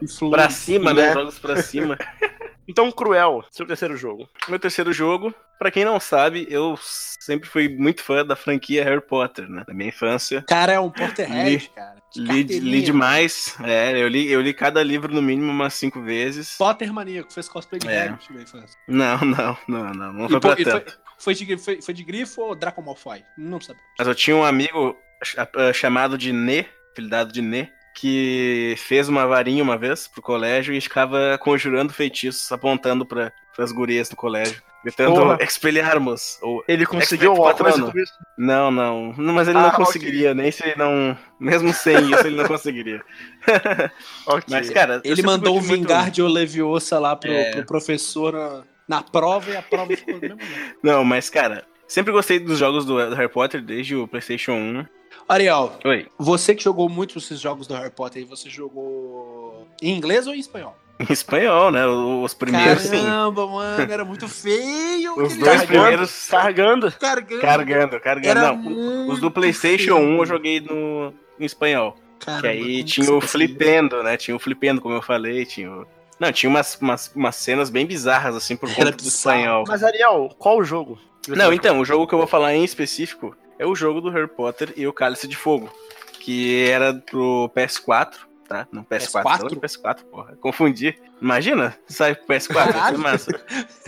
[0.00, 1.08] influi- Pra cima, né?
[1.08, 1.12] né?
[1.14, 1.98] Jogos pra cima.
[2.68, 4.28] Então, Cruel, seu terceiro jogo.
[4.48, 9.00] Meu terceiro jogo, pra quem não sabe, eu sempre fui muito fã da franquia Harry
[9.00, 9.64] Potter, né?
[9.66, 10.42] Da minha infância.
[10.48, 12.00] Cara, é um Potterhead, cara.
[12.14, 13.56] De Li, li demais.
[13.62, 16.56] É, eu li, eu li cada livro no mínimo umas cinco vezes.
[16.56, 18.02] Potter maníaco, fez cosplay de É.
[18.08, 18.78] Hagrid na infância.
[18.88, 20.12] Não, não, não, não.
[20.12, 20.98] Não E foi pô- pra e foi, tanto.
[21.18, 23.22] foi, de, foi, foi de grifo ou Draco Malfoy?
[23.38, 23.78] Não sabe.
[23.98, 25.36] Mas eu tinha um amigo ch-
[25.74, 30.80] chamado de Nê, apelidado de Nê, que fez uma varinha uma vez pro colégio e
[30.80, 34.62] ficava conjurando feitiços, apontando para as gurias do colégio.
[34.82, 35.38] Gritando Porra.
[35.42, 36.38] Expelliarmus.
[36.40, 36.64] Ou...
[36.66, 37.92] Ele conseguiu coisa Patrono.
[38.38, 39.12] Não, não.
[39.18, 41.14] Mas ele Ah, não conseguiria, nem se ele não.
[41.38, 43.02] Mesmo sem isso, ele não conseguiria.
[44.26, 44.44] Ok.
[44.48, 45.00] Mas, cara.
[45.04, 47.50] Ele sempre mandou o curti muito- Vingardio Leviosa lá pro, É.
[47.52, 50.78] pro professor na, na prova e a prova ficou do mesmo jeito.
[50.82, 54.86] Não, mas, cara, sempre gostei dos jogos do do Harry Potter desde o PlayStation 1.
[55.30, 56.08] Ariel, Oi.
[56.18, 60.34] você que jogou muito esses jogos do Harry Potter aí, você jogou em inglês ou
[60.34, 60.76] em espanhol?
[60.98, 61.86] Em espanhol, né?
[61.86, 63.04] Os primeiros, sim.
[63.04, 65.12] Caramba, mano, era muito feio.
[65.12, 65.66] Os dois jogo.
[65.68, 66.26] primeiros.
[66.26, 66.92] Carregando.
[66.98, 67.40] Carregando.
[67.40, 68.38] Carregando, carregando.
[68.40, 70.08] Era Não, os do PlayStation feio.
[70.08, 71.96] 1 eu joguei no em espanhol.
[72.18, 74.16] Caramba, que aí tinha o flipendo, né?
[74.16, 75.46] Tinha o flipendo, como eu falei.
[75.46, 75.86] Tinha o...
[76.18, 79.62] Não, tinha umas, umas, umas cenas bem bizarras, assim, por conta do espanhol.
[79.68, 80.98] Mas, Ariel, qual o jogo?
[81.28, 84.26] Não, então, o jogo que eu vou falar em específico é o jogo do Harry
[84.28, 85.70] Potter e o Cálice de Fogo.
[86.18, 88.14] Que era pro PS4,
[88.48, 88.66] tá?
[88.72, 89.38] Não, PS4, PS4?
[89.42, 90.36] não, PS4, porra.
[90.40, 90.98] Confundi.
[91.20, 92.98] Imagina, sai pro PS4, ia ser Caralho.
[92.98, 93.44] massa.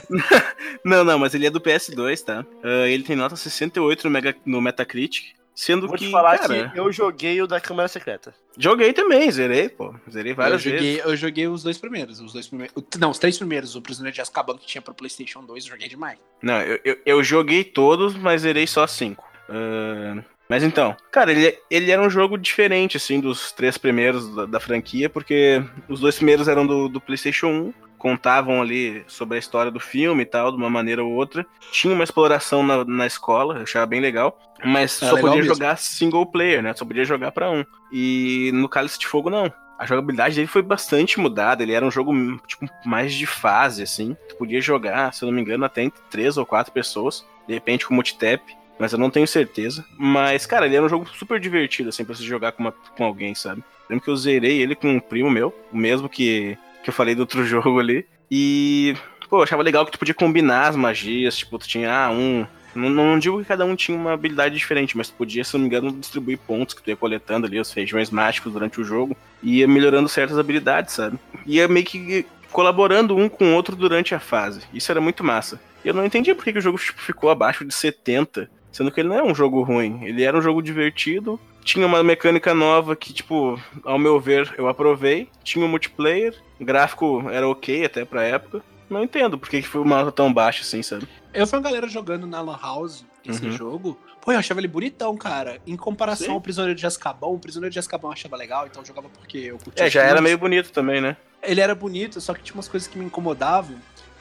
[0.85, 2.45] não, não, mas ele é do PS2, tá?
[2.63, 5.35] Ah, ele tem nota 68 no, Mega, no Metacritic.
[5.55, 8.35] Sendo Vou que, te falar cara, que eu joguei o da Câmara Secreta.
[8.57, 9.95] joguei também, zerei, pô.
[10.11, 10.79] Zerei Eu várias vezes.
[10.81, 12.21] joguei, eu joguei os dois primeiros.
[12.21, 12.75] Os dois primeiros.
[12.75, 13.77] o- Não, os três primeiros.
[13.77, 16.19] O Prisioneiro de Azkaban que tinha pro PlayStation 2, eu joguei demais.
[16.41, 19.31] Não, eu, eu, eu joguei todos, mas zerei só cinco.
[19.49, 24.47] Ah, mas então, cara, ele, ele era um jogo diferente, assim, dos três primeiros da,
[24.47, 29.39] da franquia, porque os dois primeiros eram do, do PlayStation 1, contavam ali sobre a
[29.39, 31.47] história do filme e tal, de uma maneira ou outra.
[31.71, 35.43] Tinha uma exploração na, na escola, eu achava bem legal, mas É só legal podia
[35.43, 35.55] mesmo.
[35.55, 36.75] jogar single player, né?
[36.75, 37.65] Só podia jogar pra um.
[37.93, 39.51] E no Cálice de Fogo, não.
[39.79, 41.63] A jogabilidade dele foi bastante mudada.
[41.63, 42.13] Ele era um jogo,
[42.47, 44.17] tipo, mais de fase, assim.
[44.29, 47.25] Tu podia jogar, se eu não me engano, até entre três ou quatro pessoas.
[47.49, 48.43] De repente com multitap.
[48.79, 49.85] Mas eu não tenho certeza.
[49.99, 53.05] Mas, cara, ele era um jogo super divertido, assim, pra se jogar com, uma- com
[53.05, 53.63] alguém, sabe?
[53.89, 55.55] Lembro que eu zerei ele com um primo meu.
[55.73, 58.07] O mesmo que, que eu falei do outro jogo ali.
[58.31, 58.97] E,
[59.29, 61.37] pô, eu achava legal que tu podia combinar as magias.
[61.37, 62.47] Tipo, tu tinha, ah, um...
[62.75, 65.61] Não, não digo que cada um tinha uma habilidade diferente, mas tu podia, se não
[65.61, 69.15] me engano, distribuir pontos que tu ia coletando ali, os feijões mágicos durante o jogo,
[69.43, 71.19] e ia melhorando certas habilidades, sabe?
[71.45, 74.63] Ia meio que colaborando um com o outro durante a fase.
[74.73, 75.61] Isso era muito massa.
[75.85, 79.01] Eu não entendi por que, que o jogo tipo, ficou abaixo de 70, sendo que
[79.01, 80.01] ele não é um jogo ruim.
[80.03, 84.67] Ele era um jogo divertido, tinha uma mecânica nova que, tipo, ao meu ver, eu
[84.69, 85.29] aprovei.
[85.45, 88.63] Tinha um multiplayer, o gráfico era ok até pra época.
[88.91, 91.07] Não entendo por que, foi uma nota tão baixa assim, sabe?
[91.33, 93.53] Eu vi uma galera jogando na Lan House esse Uhum.
[93.53, 93.99] jogo.
[94.21, 95.59] Pô, eu achava ele bonitão, cara.
[95.67, 96.33] Em comparação Sim.
[96.33, 99.39] ao Prisioneiro de Azkaban, o Prisioneiro de Azkaban eu achava legal, então eu jogava porque
[99.39, 99.87] eu curtia.
[99.87, 101.17] É, já era meio bonito também, né?
[101.43, 103.77] Ele era bonito, só que tinha umas coisas que me incomodavam.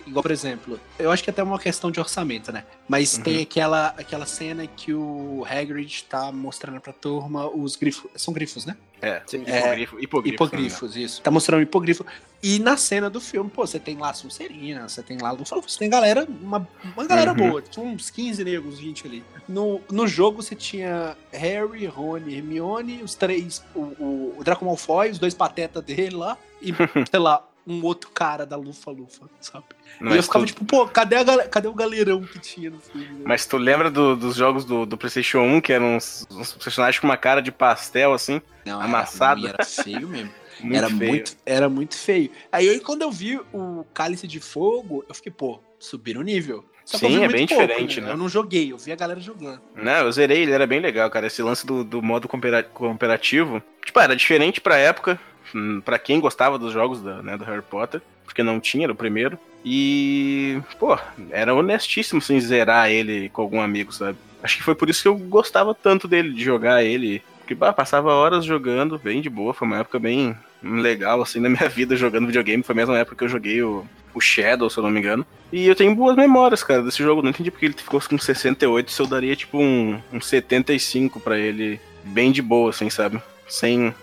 [0.06, 2.64] Igual, por exemplo, eu acho que é até uma questão de orçamento, né?
[2.88, 3.23] Mas Uhum.
[3.23, 8.10] tem aquela, aquela cena que o Hagrid tá mostrando pra turma os grifos.
[8.15, 8.76] São grifos, né?
[9.02, 9.41] É, Sim.
[9.41, 10.36] hipogrifo, hipogrifo.
[10.36, 11.22] Hipogrifos, isso.
[11.23, 12.06] Tá mostrando hipogrifo.
[12.44, 15.34] E na cena do filme, pô, você tem lá a Sonserina, você tem lá.
[15.34, 17.38] Você tem galera, uma, uma galera Uhum.
[17.49, 17.61] boa.
[17.64, 19.23] Tinha uns 15 negros, 20 ali.
[19.48, 23.64] No, no jogo você tinha Harry, Rony, Hermione, os três.
[23.73, 26.38] O, o, o Draco Malfoy, os dois patetas dele lá.
[26.61, 26.72] E,
[27.10, 29.66] sei lá, um outro cara da Lufa-Lufa, sabe?
[30.00, 32.80] e eu Mas ficava tu, tipo, pô, cadê, a, cadê o galerão que tinha no
[32.80, 33.08] filme?
[33.08, 33.24] né?
[33.26, 37.00] mas tu lembra do- dos jogos do, do PlayStation 1, que eram uns, uns personagens
[37.00, 38.42] com uma cara de pastel, assim?
[38.66, 39.46] Não, amassado.
[39.48, 40.32] Era, era feio mesmo.
[40.60, 41.12] Muito era, feio.
[41.12, 42.30] muito, era muito feio.
[42.52, 46.64] Aí, aí quando eu vi o Cálice de Fogo, eu fiquei, pô, subiram o nível.
[46.86, 48.12] Só eu Sim, é bem pouco, diferente, né?
[48.12, 49.62] Eu não joguei, eu vi a galera jogando.
[49.76, 51.26] Não, eu zerei, ele era bem legal, cara.
[51.28, 52.28] Esse lance do, do modo
[52.74, 53.62] cooperativo.
[53.84, 55.20] Tipo, era diferente pra época.
[55.56, 58.02] Hum, Pra quem gostava dos jogos da- né, do Harry Potter.
[58.26, 59.38] Porque não tinha, era o primeiro.
[59.65, 60.98] E, pô,
[61.32, 64.18] era honestíssimo sem zerar ele com algum amigo, sabe?
[64.41, 67.22] Acho que foi por isso que eu gostava tanto dele, de jogar ele.
[67.40, 69.53] Porque, bah, passava horas jogando, bem de boa.
[69.53, 72.64] Foi uma época bem legal, assim, na minha vida jogando videogame.
[72.64, 75.26] Foi a mesma época que eu joguei o, o Shadow, se eu não me engano.
[75.52, 77.22] E eu tenho boas memórias, cara, desse jogo.
[77.22, 81.38] Não entendi porque ele ficou com 68, se eu daria, tipo, um, um 75 pra
[81.38, 81.80] ele.
[82.03, 83.22] Bem de boa, assim, sabe?
[83.48, 83.94] Sem.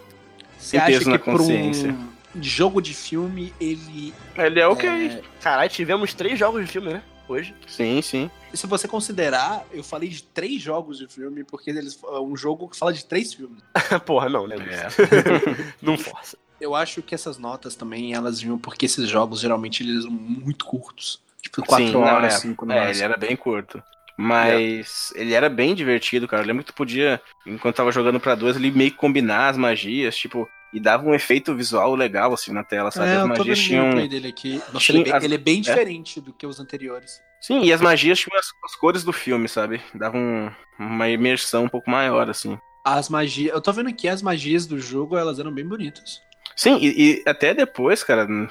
[0.59, 1.97] Você Tem acha peso que na por um consciência.
[2.41, 4.13] jogo de filme, ele.
[4.37, 4.89] Ele é ok.
[4.89, 7.03] é, Caralho, tivemos três jogos de filme, né?
[7.29, 7.55] Hoje.
[7.67, 8.31] Sim, sim.
[8.55, 12.69] se você considerar, eu falei de três jogos de filme, porque eles é um jogo
[12.69, 13.63] que fala de três filmes.
[14.07, 14.57] Porra, não, né?
[14.57, 14.89] É.
[15.83, 16.39] não força.
[16.59, 20.65] Eu acho que essas notas também, elas vinham porque esses jogos geralmente eles são muito
[20.65, 21.21] curtos.
[21.43, 22.39] Tipo, quatro Sim, não, horas, é.
[22.39, 23.83] cinco no É, ele era bem curto.
[24.21, 26.43] Mas ele era bem divertido, cara.
[26.43, 29.57] Eu lembro que tu podia, enquanto tava jogando pra dois, ali meio que combinar as
[29.57, 33.11] magias, tipo, e dava um efeito visual legal, assim, na tela, sabe?
[33.11, 34.09] É, as magias o tinham.
[34.09, 34.61] dele aqui.
[34.73, 35.61] Nossa, tinha ele, é bem, ele é bem é?
[35.61, 37.21] diferente do que os anteriores.
[37.41, 39.81] Sim, e as magias tinham as, as cores do filme, sabe?
[39.95, 40.51] Davam um-
[40.85, 42.59] uma imersão um pouco maior, assim.
[42.85, 43.55] As magias.
[43.55, 46.21] Eu tô vendo aqui as magias do jogo, elas eram bem bonitas.
[46.57, 48.49] Sim, e, e até depois, cara, no,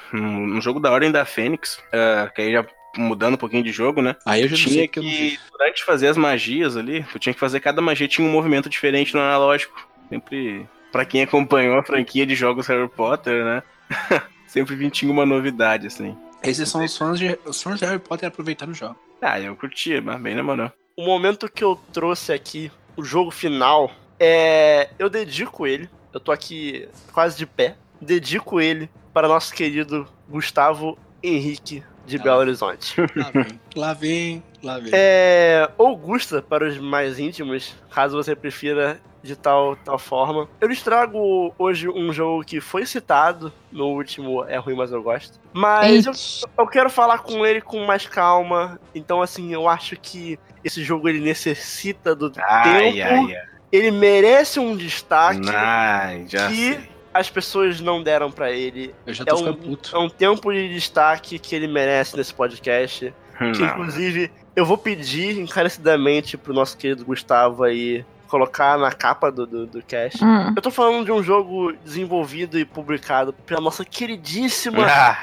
[0.47, 2.65] no jogo da Ordem da Fênix, ah, que aí já
[2.97, 4.15] mudando um pouquinho de jogo, né?
[4.25, 7.59] Aí eu já tinha que que, durante fazer as magias ali, tu tinha que fazer
[7.59, 9.87] cada magia tinha um movimento diferente no analógico.
[10.09, 13.63] Sempre, pra quem acompanhou a franquia de jogos Harry Potter, né?
[14.47, 16.17] Sempre vinha- tinha uma novidade, assim.
[16.43, 18.95] Esses são os fãs de, os fãs de Harry Potter aproveitando o jogo.
[19.21, 20.71] Ah, eu curtia, mas bem na moral.
[20.95, 24.89] O momento que eu trouxe aqui, o jogo final, é.
[24.97, 25.89] Eu dedico ele.
[26.13, 27.75] Eu tô aqui quase de pé.
[28.01, 32.23] Dedico ele para nosso querido Gustavo Henrique de Ah.
[32.23, 32.95] Belo Horizonte.
[33.15, 34.89] Lá vem, lá vem, lá vem.
[34.93, 35.69] É.
[35.77, 40.47] Augusta para os mais íntimos, caso você prefira de tal, tal forma.
[40.61, 45.03] Eu lhes trago hoje um jogo que foi citado no último É Ruim, mas eu
[45.03, 45.37] gosto.
[45.53, 46.13] Mas eu,
[46.57, 48.79] eu quero falar com ele com mais calma.
[48.95, 53.03] Então, assim, eu acho que esse jogo ele necessita do Ai, tempo.
[53.03, 53.41] ai, ai.
[53.69, 56.89] Ele merece um destaque Ai, já que sei.
[57.19, 58.93] As pessoas não deram pra ele.
[59.05, 59.95] Eu já É tô um, ficando puto.
[59.95, 63.13] é um tempo de destaque que ele merece nesse podcast.
[63.37, 63.51] Que, Não.
[63.69, 69.67] inclusive, eu vou pedir encarecidamente pro nosso querido Gustavo aí colocar na capa do, do,
[69.67, 70.23] do cast.
[70.23, 70.53] Hum.
[70.55, 75.17] Eu tô falando de um jogo desenvolvido e publicado pela nossa queridíssima Ah,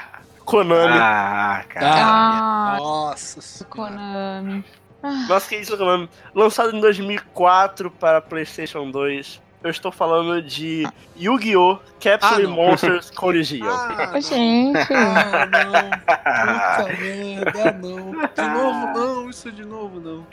[0.45, 0.97] Konami.
[0.97, 1.91] ah, cara.
[1.93, 3.65] Ah, Nossa.
[3.65, 4.63] Konami.
[5.27, 6.09] Nossa queridíssima Konami.
[6.33, 9.41] Lançado em 2004 para PlayStation 2.
[9.65, 10.87] Eu estou falando de
[11.19, 11.79] Yu-Gi-Oh!
[11.99, 12.49] Capsule Ah.
[12.49, 13.67] Monsters Collision.
[13.67, 14.77] Ah, gente.
[14.93, 16.83] Ah, não.
[16.85, 18.11] Puta merda, não.
[18.11, 19.29] De novo, não.
[19.31, 20.23] Isso de novo, não.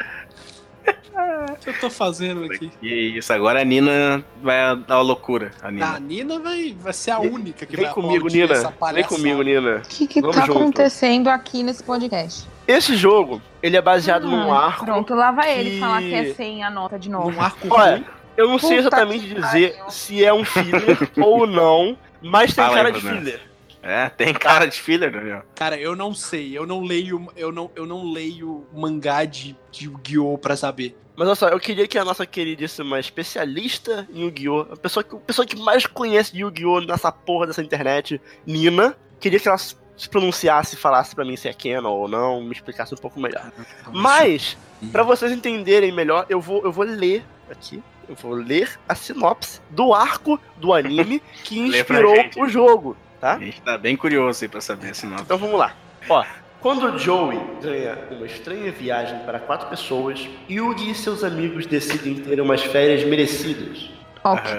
[1.50, 2.70] O que eu tô fazendo aqui?
[2.82, 5.50] E isso, agora a Nina vai dar uma loucura.
[5.62, 6.00] A A Nina.
[6.00, 8.52] Nina vai, vai ser a única que Vem vai comigo, Nina.
[8.52, 9.76] essa Vem comigo, Nina.
[9.78, 10.58] O que que Vamos tá junto.
[10.58, 12.46] acontecendo aqui nesse podcast?
[12.68, 14.84] Esse jogo, ele é baseado num Ah, arco.
[14.84, 17.30] Pronto, lá vai que- ele falar que é sem a nota de novo.
[17.30, 18.04] Num arco Olha, ruim.
[18.36, 19.90] Eu não sei Puta exatamente que dizer pariu.
[19.90, 23.16] se é um filler ou não, mas tem Fala aí, cara de Bruno.
[23.18, 23.40] filler.
[23.82, 25.42] É, tem cara de filler, Daniel.
[25.56, 26.56] Cara, eu não sei.
[26.56, 30.38] Eu não leio, eu não, eu não leio mangá de, de Yu-Gi-Oh!
[30.38, 30.96] pra saber.
[31.16, 34.66] Mas olha só, eu queria que a nossa queridíssima especialista em Yu-Gi-Oh!
[34.72, 36.80] A pessoa que, a pessoa que mais conhece de Yu-Gi-Oh!
[36.82, 39.74] nessa porra dessa internet, Nina, queria que ela se
[40.08, 43.50] pronunciasse e falasse pra mim se é canon ou não, me explicasse um pouco melhor.
[43.92, 44.56] Mas,
[44.92, 47.82] pra vocês entenderem melhor, eu vou, eu vou ler aqui.
[48.08, 53.34] Eu vou ler a sinopse do arco do anime que inspirou o jogo, tá?
[53.34, 55.22] A gente tá bem curioso aí pra saber esse nome.
[55.22, 55.74] Então vamos lá.
[56.08, 56.24] Ó,
[56.60, 62.40] quando Joey ganha uma estranha viagem para quatro pessoas, Yugi e seus amigos decidem ter
[62.40, 63.90] umas férias merecidas.
[64.24, 64.52] Ok.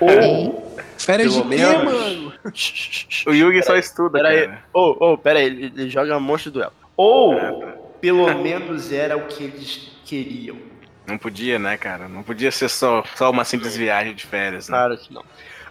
[0.00, 2.32] Ou, Férias de quê, mano?
[3.26, 4.46] O Yugi só estuda, Pera aí.
[4.46, 4.64] cara.
[4.72, 6.72] ou, ou, pera aí, ele, ele joga monstro duelo.
[6.96, 7.36] Ou,
[8.00, 10.56] pelo menos era o que eles queriam.
[11.06, 12.08] Não podia, né, cara?
[12.08, 14.76] Não podia ser só, só uma simples viagem de férias, né?
[14.76, 15.22] Claro que não.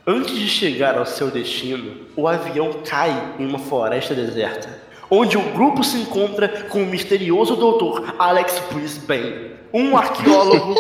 [0.08, 4.70] Antes de chegar ao seu destino, o avião cai em uma floresta deserta,
[5.10, 10.76] onde o grupo se encontra com o misterioso doutor Alex Brisbane, um arqueólogo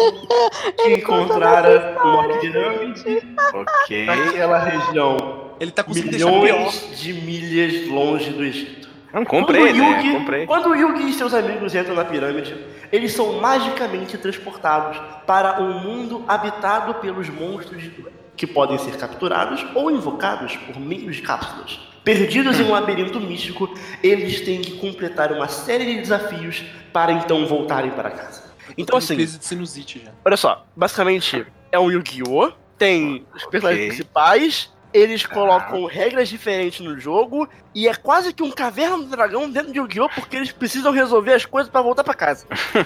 [0.78, 3.24] que encontrara uma pirâmide
[3.54, 4.06] Ok.
[4.06, 8.86] naquela região, Ele tá conseguindo milhões de milhas longe do Egito.
[9.12, 9.98] Não, comprei, quando, o né?
[9.98, 10.46] Yugi, Comprei.
[10.46, 12.54] quando o Yugi e seus amigos entram na pirâmide,
[12.92, 18.98] eles são magicamente transportados para um mundo habitado pelos monstros de duelo, que podem ser
[18.98, 21.80] capturados ou invocados por meio de cápsulas.
[22.04, 26.64] Perdidos em um labirinto místico, eles têm que completar uma série de desafios
[26.94, 28.44] para então voltarem para casa.
[28.78, 30.12] Então, assim, Crise de sinusite já.
[30.24, 32.52] olha só, basicamente é um Yu-Gi-Oh!
[32.78, 33.88] Tem os personagens Ok.
[33.88, 39.50] principais, eles colocam regras diferentes no jogo, e é quase que um caverna do dragão
[39.50, 40.10] dentro de Yu-Gi-Oh!
[40.16, 42.46] porque eles precisam resolver as coisas para voltar para casa.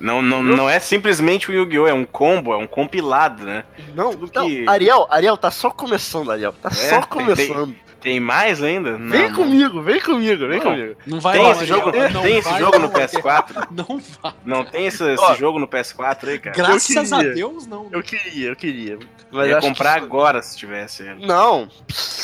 [0.00, 1.88] Não, não, não é simplesmente o Yu-Gi-Oh!
[1.88, 3.64] É um combo, é um compilado, né?
[3.96, 6.52] Não, Tudo não, que- Ariel, Ariel, tá só começando, Ariel.
[6.52, 7.74] Tá É, só começando.
[7.74, 7.76] Tem
[8.20, 8.96] mais ainda?
[8.96, 9.34] Não, vem não.
[9.34, 10.66] comigo, vem comigo, vem Não.
[10.70, 10.96] comigo.
[11.06, 13.66] Não vai Tem esse jogo, Ariel, não tem esse vai jogo no PS4?
[13.70, 14.32] Não vai.
[14.44, 16.56] Não tem esse, esse jogo no PS4 aí, cara?
[16.56, 17.22] Graças a.
[17.22, 17.88] Deus, não.
[17.90, 18.94] Eu queria, eu queria.
[18.94, 19.00] Eu
[19.32, 20.06] Mas ia acho comprar que...
[20.06, 21.26] agora se tivesse ele.
[21.26, 21.68] Não.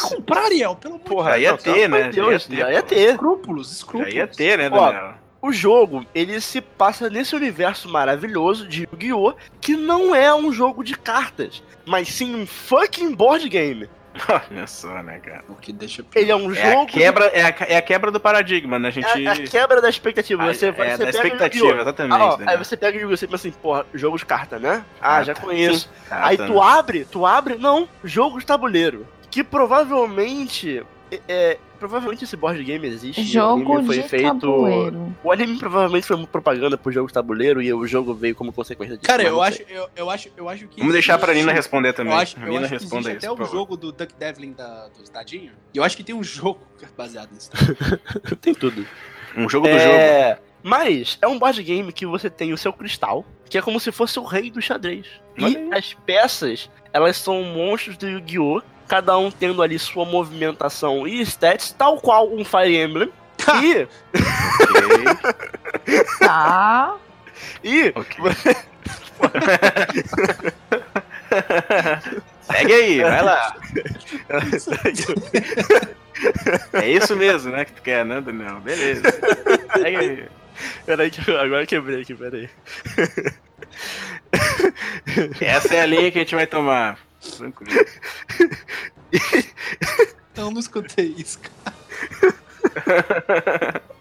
[0.00, 2.00] Comprar, Ariel, pelo amor Porra, Já ia não, ter, né?
[2.06, 2.94] ia Deus, ter, já ia ter.
[2.94, 4.14] de escrúpulos, Já escrúpulos.
[4.14, 5.14] ia ter, né, Daniel?
[5.42, 9.34] O jogo, ele se passa nesse universo maravilhoso de Yu-Gi-Oh!
[9.60, 13.88] que não é um jogo de cartas, mas sim um fucking board game.
[14.50, 15.44] Olha só, né, cara?
[15.48, 16.86] O que deixa Ele é um É a, jogo.
[16.86, 18.88] quebra, é, a, é a quebra do paradigma, né?
[18.88, 19.26] A de- gente.
[19.26, 20.44] É a quebra da expectativa.
[20.54, 22.20] Você, é, vai- é você da pega expectativa, exatamente.
[22.20, 23.16] Ah, ó, aí você pega o Yu-Gi-Oh!
[23.16, 24.84] você pensa assim, porra, jogo de carta, né?
[25.00, 25.90] Ah, já Carta, conheço.
[26.08, 26.60] Carta, Aí tu né?
[26.62, 29.06] abre, tu abre, não, jogo de tabuleiro.
[29.30, 30.84] Que provavelmente.
[31.10, 33.20] É, é, provavelmente esse board game existe.
[33.20, 34.40] e o Jogo anime foi de feito.
[34.40, 35.14] tabuleiro.
[35.22, 38.50] O anime provavelmente foi uma propaganda pro jogo de tabuleiro e o jogo veio como
[38.54, 39.06] consequência disso.
[39.06, 40.78] Cara, mas eu acho, eu, eu acho, eu acho que.
[40.78, 42.14] Vamos deixar pra Nina responder também.
[42.14, 43.10] Eu acho, a eu Nina acho que existe isso.
[43.10, 45.52] até o jogo do Duck Devlin da, dos dadinhos.
[45.74, 46.60] E eu acho que tem um jogo
[46.96, 47.50] baseado nisso.
[48.40, 48.86] Tem tudo.
[49.36, 49.94] Um jogo do jogo.
[49.94, 50.38] É.
[50.62, 53.92] Mas é um board game que você tem o seu cristal, que é como se
[53.92, 55.06] fosse o rei do xadrez.
[55.38, 58.62] Olha E as peças, elas são monstros do Yu-Gi-Oh!
[58.88, 63.10] Cada um tendo ali sua movimentação e stats, tal qual um Fire Emblem.
[63.62, 65.04] e, Ok,
[66.20, 66.96] Tá.
[67.62, 68.16] e ok.
[72.42, 73.56] Segue aí, vai lá.
[76.74, 77.64] É isso mesmo, né?
[77.64, 78.60] Que tu quer, né, Daniel?
[78.60, 79.02] Beleza.
[79.72, 80.24] Segue aí.
[80.86, 82.48] Peraí, que eu- agora eu quebrei aqui, peraí.
[85.40, 86.98] Essa é a linha que a gente vai tomar.
[87.36, 87.72] Tranquilo.
[90.36, 91.74] Eu não escutei isso, cara.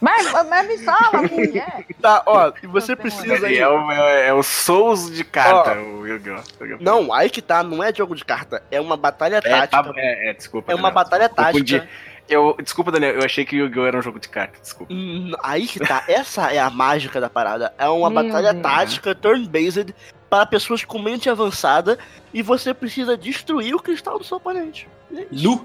[0.00, 1.84] Mas, mas me fala, mulher.
[2.00, 3.58] Tá, ó, e você Não precisa aí.
[3.58, 6.42] É o, é, é o Souls de carta, o Yu-Gi-Oh!
[6.80, 9.82] Não, aí que tá, não é jogo de carta, é uma batalha É, tática.
[9.82, 10.70] tá, é, é, desculpa.
[10.70, 11.80] É uma Daniel, batalha desculpa, confundi.
[11.80, 11.98] tática.
[12.28, 13.86] Eu, desculpa, Daniel, eu achei que o Yu-Gi-Oh!
[13.86, 14.92] era um jogo de carta, desculpa.
[14.92, 17.72] Hum, Aí que tá, essa é a mágica da parada.
[17.78, 19.94] É uma Meu batalha tática, turn-based,
[20.28, 21.98] para pessoas com mente avançada,
[22.32, 24.86] e você precisa destruir o cristal do seu oponente.
[25.30, 25.64] Nu.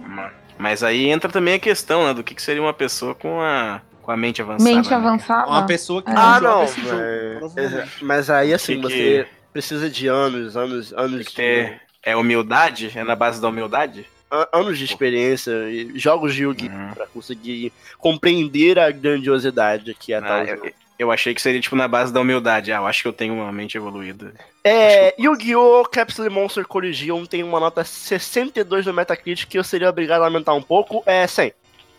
[0.58, 3.82] Mas aí entra também a questão, né, do que, que seria uma pessoa com a,
[4.02, 4.64] com a mente avançada.
[4.76, 4.96] Mente né?
[4.96, 5.48] avançada.
[5.50, 7.90] Uma pessoa que Ah, não Ah, joga não, esse jogo.
[8.02, 12.92] mas, aí assim, Que você precisa de anos, anos, anos que ter- É humildade?
[12.96, 14.06] É na base da humildade?
[14.32, 16.92] an- anos de experiência e jogos de Yu-Gi Uhum.
[16.96, 20.72] pra conseguir compreender a grandiosidade que é Ah, tal eu.
[20.98, 22.72] Eu achei que seria tipo na base da humildade.
[22.72, 24.34] Ah, eu acho que eu tenho uma mente evoluída.
[24.64, 25.84] É, Yu-Gi-Oh!
[25.92, 30.54] Capsule Monster Collision tem uma nota 62 no Metacritic que eu seria obrigado a aumentar
[30.54, 31.54] um pouco, é 100.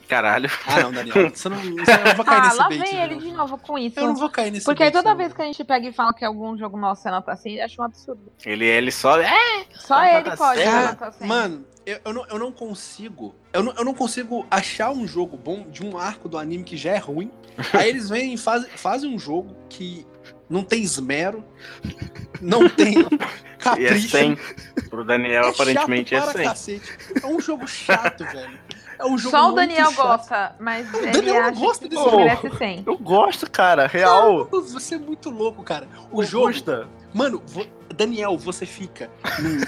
[0.08, 0.50] Caralho.
[0.66, 1.30] Ah, não, Daniel.
[1.34, 2.78] Você não, você não vou cair Ah, nesse lá bait.
[2.78, 3.20] vem ele não.
[3.22, 3.98] de novo com isso.
[3.98, 5.16] Eu não vou cair nesse Porque aí bait, toda não.
[5.16, 7.62] vez que a gente pega e fala que algum jogo nosso é nota assim, ele
[7.62, 8.20] acha um absurdo.
[8.44, 9.18] Ele, ele só.
[9.18, 11.26] É, Só ele pode Cara, nota 100.
[11.26, 13.34] mano, eu, eu, não, eu não consigo.
[13.52, 16.76] Eu não, eu não consigo achar um jogo bom de um arco do anime que
[16.76, 17.30] já é ruim.
[17.72, 20.06] Aí eles vêm e fazem, fazem um jogo que
[20.48, 21.44] não tem esmero,
[22.40, 24.08] não tem e é capricho.
[24.10, 24.38] 100.
[24.90, 26.78] Pro Daniel, É aparentemente chato é para 100.
[26.80, 26.98] cacete.
[27.22, 28.58] É um jogo chato, velho.
[28.96, 29.96] É um jogo Só o muito Daniel chato.
[30.06, 32.16] gosta, mas ele Daniel não gosta desse jogo.
[32.18, 32.82] merece 100.
[32.86, 34.44] Eu gosto, cara, real.
[34.46, 35.88] Você é muito louco, cara.
[36.12, 36.46] O jogo.
[36.46, 36.86] Augusta.
[37.12, 39.10] Mano, vo- Daniel, você fica.
[39.40, 39.60] num-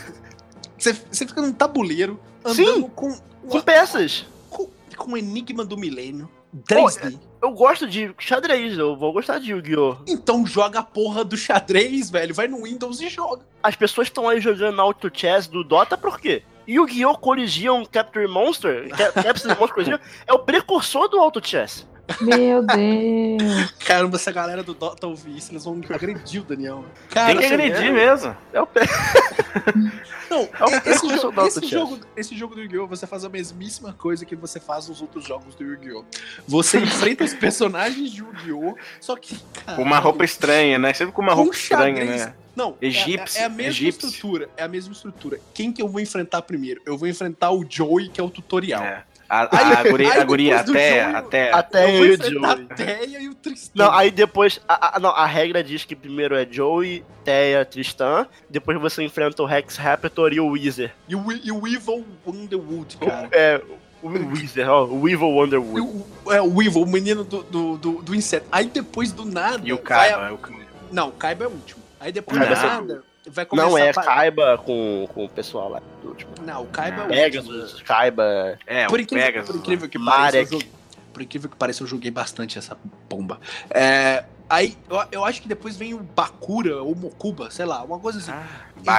[0.79, 2.83] você, você fica num tabuleiro andando Sim.
[2.95, 4.27] com, Com peças.
[4.51, 6.29] com, com o Enigma do Milênio.
[6.69, 7.19] 3D.
[7.43, 9.97] Eu gosto de xadrez, eu vou gostar de Yu-Gi-Oh!
[10.07, 12.35] Então joga a porra do xadrez, velho.
[12.35, 13.43] Vai no Windows e joga.
[13.63, 16.43] As pessoas estão aí jogando Auto Chess do Dota por quê?
[16.67, 17.19] Yu-Gi-Oh!
[17.19, 21.87] Collision Capture Monster, Ca- Capsule Monster Collision, é o precursor do Auto Chess.
[22.21, 23.73] Meu Deus.
[23.85, 26.85] Caramba, se a galera do Dota ouvir isso, eles vão agredir o Daniel.
[27.11, 28.37] Cara, Tem que agredir mesmo.
[28.53, 28.85] É o pre...
[30.29, 32.87] Não, É o esse, jogo, do Auto esse, jogo, esse jogo do Yu-Gi-Oh!
[32.87, 36.05] você faz a mesmíssima coisa que você faz nos outros jogos do Yu-Gi-Oh!
[36.49, 38.77] Você enfrenta os personagens de Yu-Gi-Oh!
[39.01, 39.39] Só que.
[39.77, 40.93] Com uma roupa estranha, né?
[40.93, 42.35] Sempre com uma roupa estranha, né?
[42.57, 44.09] Não, é- Egípcio, é, é a mesma egípcio.
[44.09, 44.49] estrutura.
[44.57, 45.39] É a mesma estrutura.
[45.55, 46.81] Quem que eu vou enfrentar primeiro?
[46.87, 48.83] Eu vou enfrentar o Joey, que é o tutorial.
[48.83, 49.05] É.
[49.29, 51.53] A, a, a guria, aí a guria até, até.
[51.53, 52.45] Até eu eu e o Joey.
[52.71, 53.73] a Teia e o Tristan.
[53.85, 54.61] Não, aí depois.
[54.69, 58.27] A, a- não, a regra diz que primeiro é Joey, Thea, Tristan.
[58.49, 60.93] Depois você enfrenta o Rex Raptor e o Weezer.
[61.09, 63.29] E o, e o Evil Underwood, cara.
[63.33, 63.61] É,
[64.03, 65.81] o Weezer, ó, o Evil Wonderwood.
[66.25, 68.47] o, é, o Evil, o menino do, do, do, do inseto.
[68.53, 69.61] Aí depois do nada.
[69.65, 70.27] E o vai Kaiba.
[70.29, 70.65] a- o Kaiba.
[70.93, 71.83] Não, o Kaiba é o último.
[71.99, 75.83] Aí depois do é nada, vai começar Não é Kaiba com, com o pessoal lá
[76.03, 76.33] do último.
[76.45, 77.09] Não, o Kaiba é o.
[77.09, 78.59] Pegasus, Kaiba.
[78.67, 79.51] É, Por o incrível, Pegasus.
[79.51, 80.23] por incrível que Marek.
[80.33, 80.73] pareça, eu joguei,
[81.13, 82.77] por incrível que pareça, eu joguei bastante essa
[83.09, 83.41] bomba.
[83.71, 87.99] É, aí, eu, eu acho que depois vem o Bakura ou Mokuba, sei lá, uma
[87.99, 88.33] coisa assim.
[88.33, 88.47] Ah,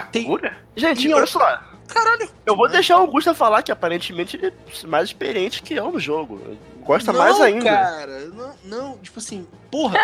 [0.07, 0.57] E tem- Bakura?
[0.75, 1.59] Gente, olha só.
[1.87, 2.29] Caralho!
[2.45, 5.99] Eu vou deixar o Augusto falar que aparentemente ele é mais experiente que eu no
[5.99, 6.57] jogo.
[6.87, 7.65] Gosta não, mais ainda.
[7.65, 9.99] cara, não, não, tipo assim, porra,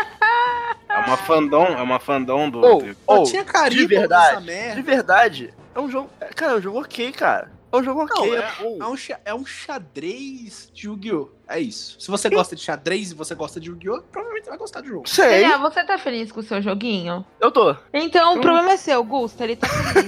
[0.90, 2.62] É uma fandom, é uma fandom do.
[2.62, 2.78] Só
[3.08, 4.76] ou, tinha carinho de verdade, nessa merda.
[4.76, 6.10] de verdade, é um jogo.
[6.22, 7.52] é, Cara, é um jogo ok, cara.
[7.72, 8.78] É um jogo ok, Não, é, bom.
[8.80, 8.96] É um,
[9.26, 11.30] é um xadrez de Yu-Gi-Oh!
[11.48, 12.00] É isso.
[12.00, 14.04] Se você gosta de xadrez e você gosta de Yu-Gi-Oh!
[14.12, 15.10] provavelmente vai gostar do jogo.
[15.10, 17.26] Sei, Daniel, você tá feliz com o seu joguinho?
[17.40, 17.76] eu tô.
[17.92, 18.38] Então Hum.
[18.38, 19.42] o problema é seu, Gusto.
[19.42, 20.08] Ele tá feliz.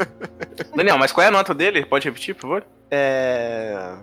[0.74, 1.84] Daniel, mas qual é a nota dele?
[1.84, 2.64] Pode repetir, por favor?
[2.90, 3.96] É.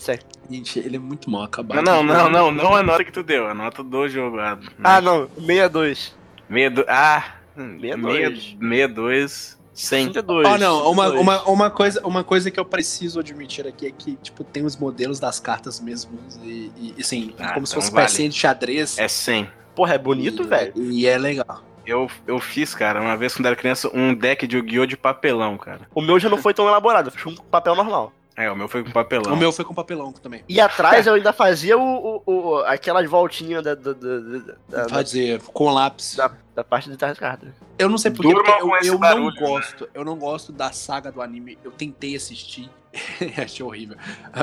[0.00, 0.18] Sei.
[0.50, 1.82] Gente, ele é muito mal acabado.
[1.84, 4.40] Não, não, não, não, não a nota que tu deu, a nota do jogo.
[4.40, 6.16] A, Ah, não, 62.
[6.48, 6.84] Meia do...
[6.88, 8.56] Ah, Meia meia, dois.
[8.58, 10.04] meia dois, cem.
[10.10, 10.48] 32.
[10.48, 11.20] Oh, não, uma, 62.
[11.20, 14.74] uma, uma, coisa, uma coisa que eu preciso admitir aqui é que, tipo, tem os
[14.78, 18.06] modelos das cartas mesmos e, e assim, Ah, como se então fosse vale.
[18.06, 18.96] pecinha de xadrez.
[18.98, 19.50] É 100.
[19.74, 20.72] Porra, é bonito, velho.
[20.76, 21.62] E é legal.
[21.84, 24.86] Eu, eu fiz, cara, uma vez quando era criança, um deck de Yu-Gi-Oh!
[24.86, 25.80] de papelão, cara.
[25.94, 28.12] O meu já não foi tão elaborado, eu fiz com papel normal.
[28.42, 29.32] É, o meu foi com papelão.
[29.32, 30.42] O meu foi com papelão também.
[30.48, 34.18] E atrás eu ainda fazia o, o, o- aquelas voltinhas da, da, da,
[34.68, 36.14] da- Fazer com lápis.
[36.16, 37.50] da- da parte de trás das cartas.
[37.78, 39.40] Eu não sei porque com eu, esse eu não barulho, né?
[39.40, 39.88] gosto.
[39.94, 41.56] Eu não gosto da saga do anime.
[41.64, 42.68] Eu tentei assistir.
[43.42, 43.96] Achei horrível.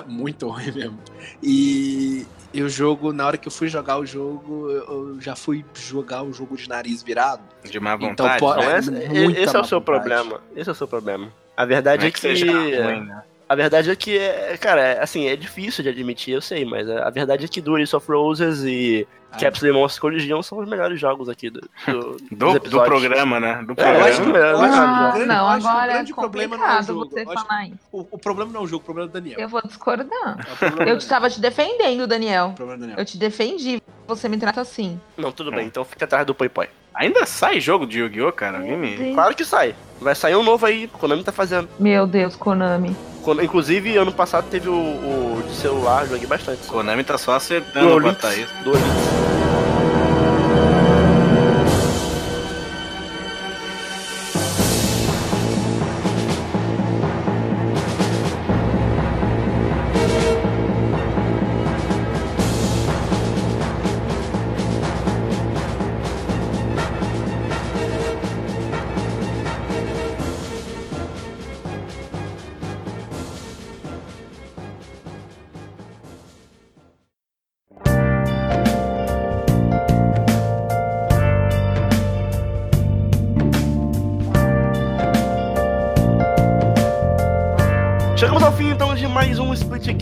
[0.07, 0.98] Muito ruim mesmo.
[1.44, 5.64] E, e o jogo, na hora que eu fui jogar o jogo, eu já fui
[5.74, 7.44] jogar o jogo de nariz virado.
[7.64, 8.40] De má Então, vontade.
[8.40, 8.80] pô, né?
[8.80, 9.84] Então, É, esse, esse é o seu vontade.
[9.84, 10.41] problema.
[10.56, 11.32] Esse é o seu problema.
[11.56, 12.22] A verdade Não é é que que.
[12.22, 13.22] seja ruim, né?
[13.49, 16.90] A verdade é que, é, cara, é, assim, é difícil de admitir, eu sei, mas
[16.90, 19.38] a a verdade é que Duelist of Roses e Ah.
[19.38, 23.61] Capsule Monster Collision são os melhores jogos aqui do, do, Do, do programa, né?
[23.65, 24.06] Do É, eu programa.
[24.06, 25.91] acho que é, Eu acho que o Ah, grande- não, eu acho que o agora
[25.91, 27.10] é grande problema não é o jogo.
[27.10, 27.78] você falar isso.
[27.91, 29.40] O, o problema não é o jogo, o problema é o Daniel.
[29.40, 30.48] Eu vou discordar.
[30.86, 32.48] É Eu te tava te defendendo, Daniel.
[32.48, 32.99] O problema do Daniel.
[32.99, 33.82] Eu te defendi.
[34.07, 34.99] Você me trata assim.
[35.18, 35.56] Não, tudo É.
[35.57, 36.68] bem, então fica atrás do Poi Poi.
[36.94, 38.60] Ainda sai jogo de Yu-Gi-Oh, cara?
[39.14, 39.76] Claro que sai.
[40.02, 41.68] Vai sair um novo aí, o Konami tá fazendo.
[41.80, 42.95] Meu Deus, Konami.
[43.28, 46.66] Quando- Inclusive, ano passado teve o, o de celular, joguei bastante.
[46.66, 48.54] Konami tá só acertando botar isso.
[48.64, 49.47] Chegamos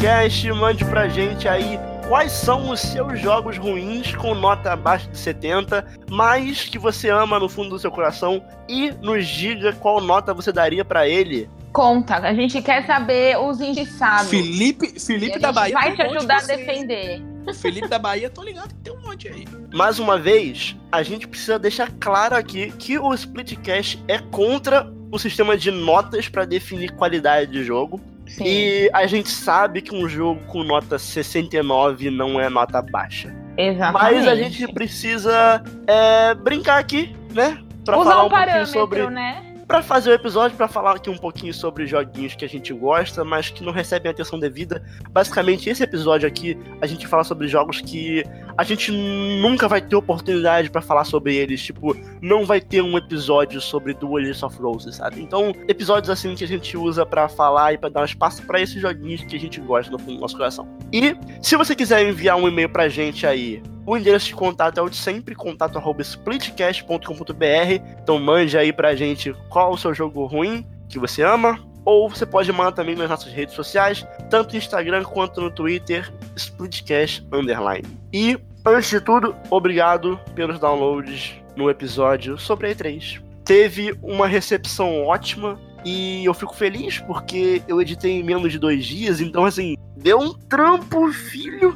[0.06, 0.52] Splitcast.
[0.53, 5.84] Mande pra gente aí quais são os seus jogos ruins com nota abaixo de 70,
[6.11, 10.52] mas que você ama no fundo do seu coração e nos diga qual nota você
[10.52, 11.49] daria pra ele.
[11.73, 14.30] Conta, a gente quer saber os injustiçados.
[14.30, 15.73] Felipe, Felipe da Bahia.
[15.73, 17.22] vai te um ajudar a defender.
[17.60, 19.45] Felipe da Bahia, tô ligado que tem um monte aí.
[19.73, 25.18] Mais uma vez, a gente precisa deixar claro aqui que o Splitcast é contra o
[25.18, 27.99] sistema de notas pra definir qualidade de jogo.
[28.27, 28.43] Sim.
[28.45, 33.34] E a gente sabe que um jogo com nota 69 não é nota baixa.
[33.57, 34.15] Exatamente.
[34.15, 37.60] Mas a gente precisa é, brincar aqui, né?
[37.85, 39.10] Pra Usar falar um um pouquinho parâmetro, sobre.
[39.10, 39.41] né?
[39.68, 43.23] Pra fazer o episódio, pra falar aqui um pouquinho sobre joguinhos que a gente gosta,
[43.23, 44.84] mas que não recebem atenção devida.
[45.10, 48.23] Basicamente, esse episódio aqui, a gente fala sobre jogos que
[48.57, 51.61] a gente nunca vai ter oportunidade pra falar sobre eles.
[51.61, 55.22] Tipo, não vai ter um episódio sobre Duelist of Roses, sabe?
[55.22, 58.61] Então, episódios assim que a gente usa pra falar e pra dar um espaço pra
[58.61, 60.68] esses joguinhos que a gente gosta no fundo do nosso coração.
[60.91, 64.82] E, se você quiser enviar um e-mail pra gente aí, o endereço de contato é
[64.82, 67.99] o de sempre, contato arroba splitcast.com.br.
[68.02, 71.60] Então mande aí pra gente qual o seu jogo ruim que você ama.
[71.86, 76.12] Ou você pode mandar também nas nossas redes sociais, tanto no Instagram quanto no Twitter,
[76.36, 77.88] Splitcast Underline.
[78.12, 83.22] E, antes de tudo, obrigado pelos downloads no episódio sobre a E3.
[83.45, 88.84] Teve uma recepção ótima e eu fico feliz porque eu editei em menos de dois
[88.84, 89.76] dias, então assim,
[90.06, 91.76] Deu um trampo, filho.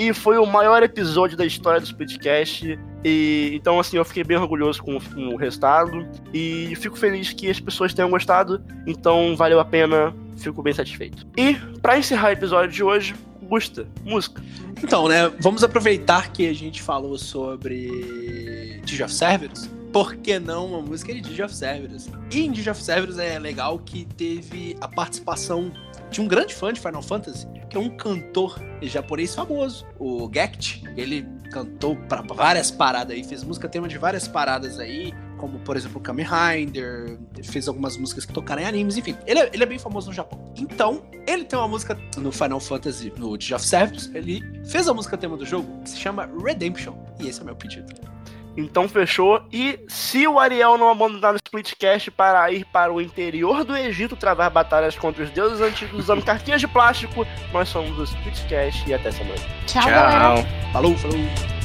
[0.00, 2.78] E foi o maior episódio da história do Splitcast.
[3.04, 6.08] E então, assim, eu fiquei bem orgulhoso com, com o resultado.
[6.32, 8.64] E fico feliz que as pessoas tenham gostado.
[8.86, 10.16] Então, valeu a pena.
[10.38, 11.26] Fico bem satisfeito.
[11.36, 14.42] E, para encerrar o episódio de hoje, Gusta, música.
[14.82, 19.68] Então, né, vamos aproveitar que a gente falou sobre of Cerberus.
[19.92, 22.08] Por que não uma música de Digi of Cerberus?
[22.32, 25.72] E em Digi of Cerberus é legal que teve a participação
[26.10, 30.84] de um grande fã de Final Fantasy, que é um cantor japonês famoso, o Gekt.
[30.96, 35.76] Ele cantou para várias paradas aí, fez música tema de várias paradas aí, como por
[35.76, 39.16] exemplo Kamen Rider, fez algumas músicas que tocaram em animes, enfim.
[39.26, 40.52] Ele é, ele é bem famoso no Japão.
[40.56, 44.94] Então, ele tem uma música no Final Fantasy, no Age of Service, ele fez a
[44.94, 46.94] música tema do jogo, que se chama Redemption.
[47.18, 48.09] E esse é o meu pedido.
[48.56, 49.42] Então fechou.
[49.52, 54.16] E se o Ariel não abandonar o Splitcast para ir para o interior do Egito
[54.16, 58.94] travar batalhas contra os deuses antigos usando cartinhas de plástico, nós somos o Splitcast e
[58.94, 59.40] até semana.
[59.66, 59.90] Tchau, Tchau.
[59.90, 60.46] galera.
[60.72, 61.59] Falou, falou.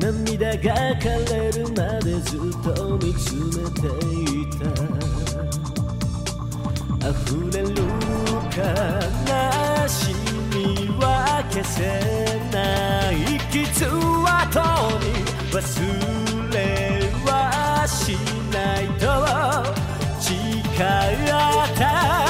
[0.00, 4.62] 涙が枯れるまでずっと見つめていた。
[7.10, 7.12] 溢
[7.52, 7.68] れる
[8.50, 8.62] 悲
[9.88, 9.92] し
[10.54, 10.56] み
[10.98, 11.04] は
[11.50, 11.78] 消せ
[12.50, 12.56] な
[13.12, 13.14] い。
[13.50, 14.60] 傷跡
[14.98, 15.04] に
[15.52, 15.58] 忘
[16.52, 16.56] れ
[17.26, 17.30] は
[17.86, 18.16] し
[18.52, 19.04] ないと。
[20.20, 22.29] 誓った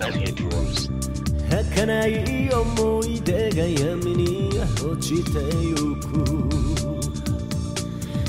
[0.00, 0.08] 儚
[2.06, 4.48] い思い出が闇に
[4.82, 6.24] 落ちてゆく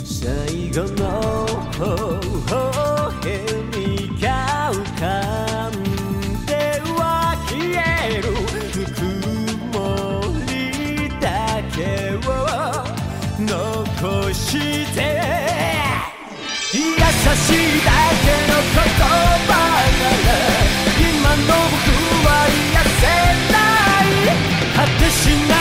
[0.04, 1.80] 最後の微
[2.50, 2.62] 笑
[3.72, 5.72] みが浮かん
[6.46, 6.52] で
[6.98, 7.56] は消
[8.10, 8.28] える。
[8.76, 9.02] ぬく
[9.74, 9.78] も
[10.48, 11.80] りだけ
[12.18, 12.20] を
[13.40, 14.60] 残し
[14.94, 15.00] て。
[16.74, 16.82] 優しい
[17.84, 17.92] だ
[18.22, 18.80] けの言
[19.48, 19.50] 葉
[20.00, 20.12] なら
[20.66, 20.71] 今
[21.38, 21.80] の僕
[22.28, 23.06] は癒せ
[23.54, 23.58] な
[24.04, 24.36] い
[24.76, 25.61] 果てしない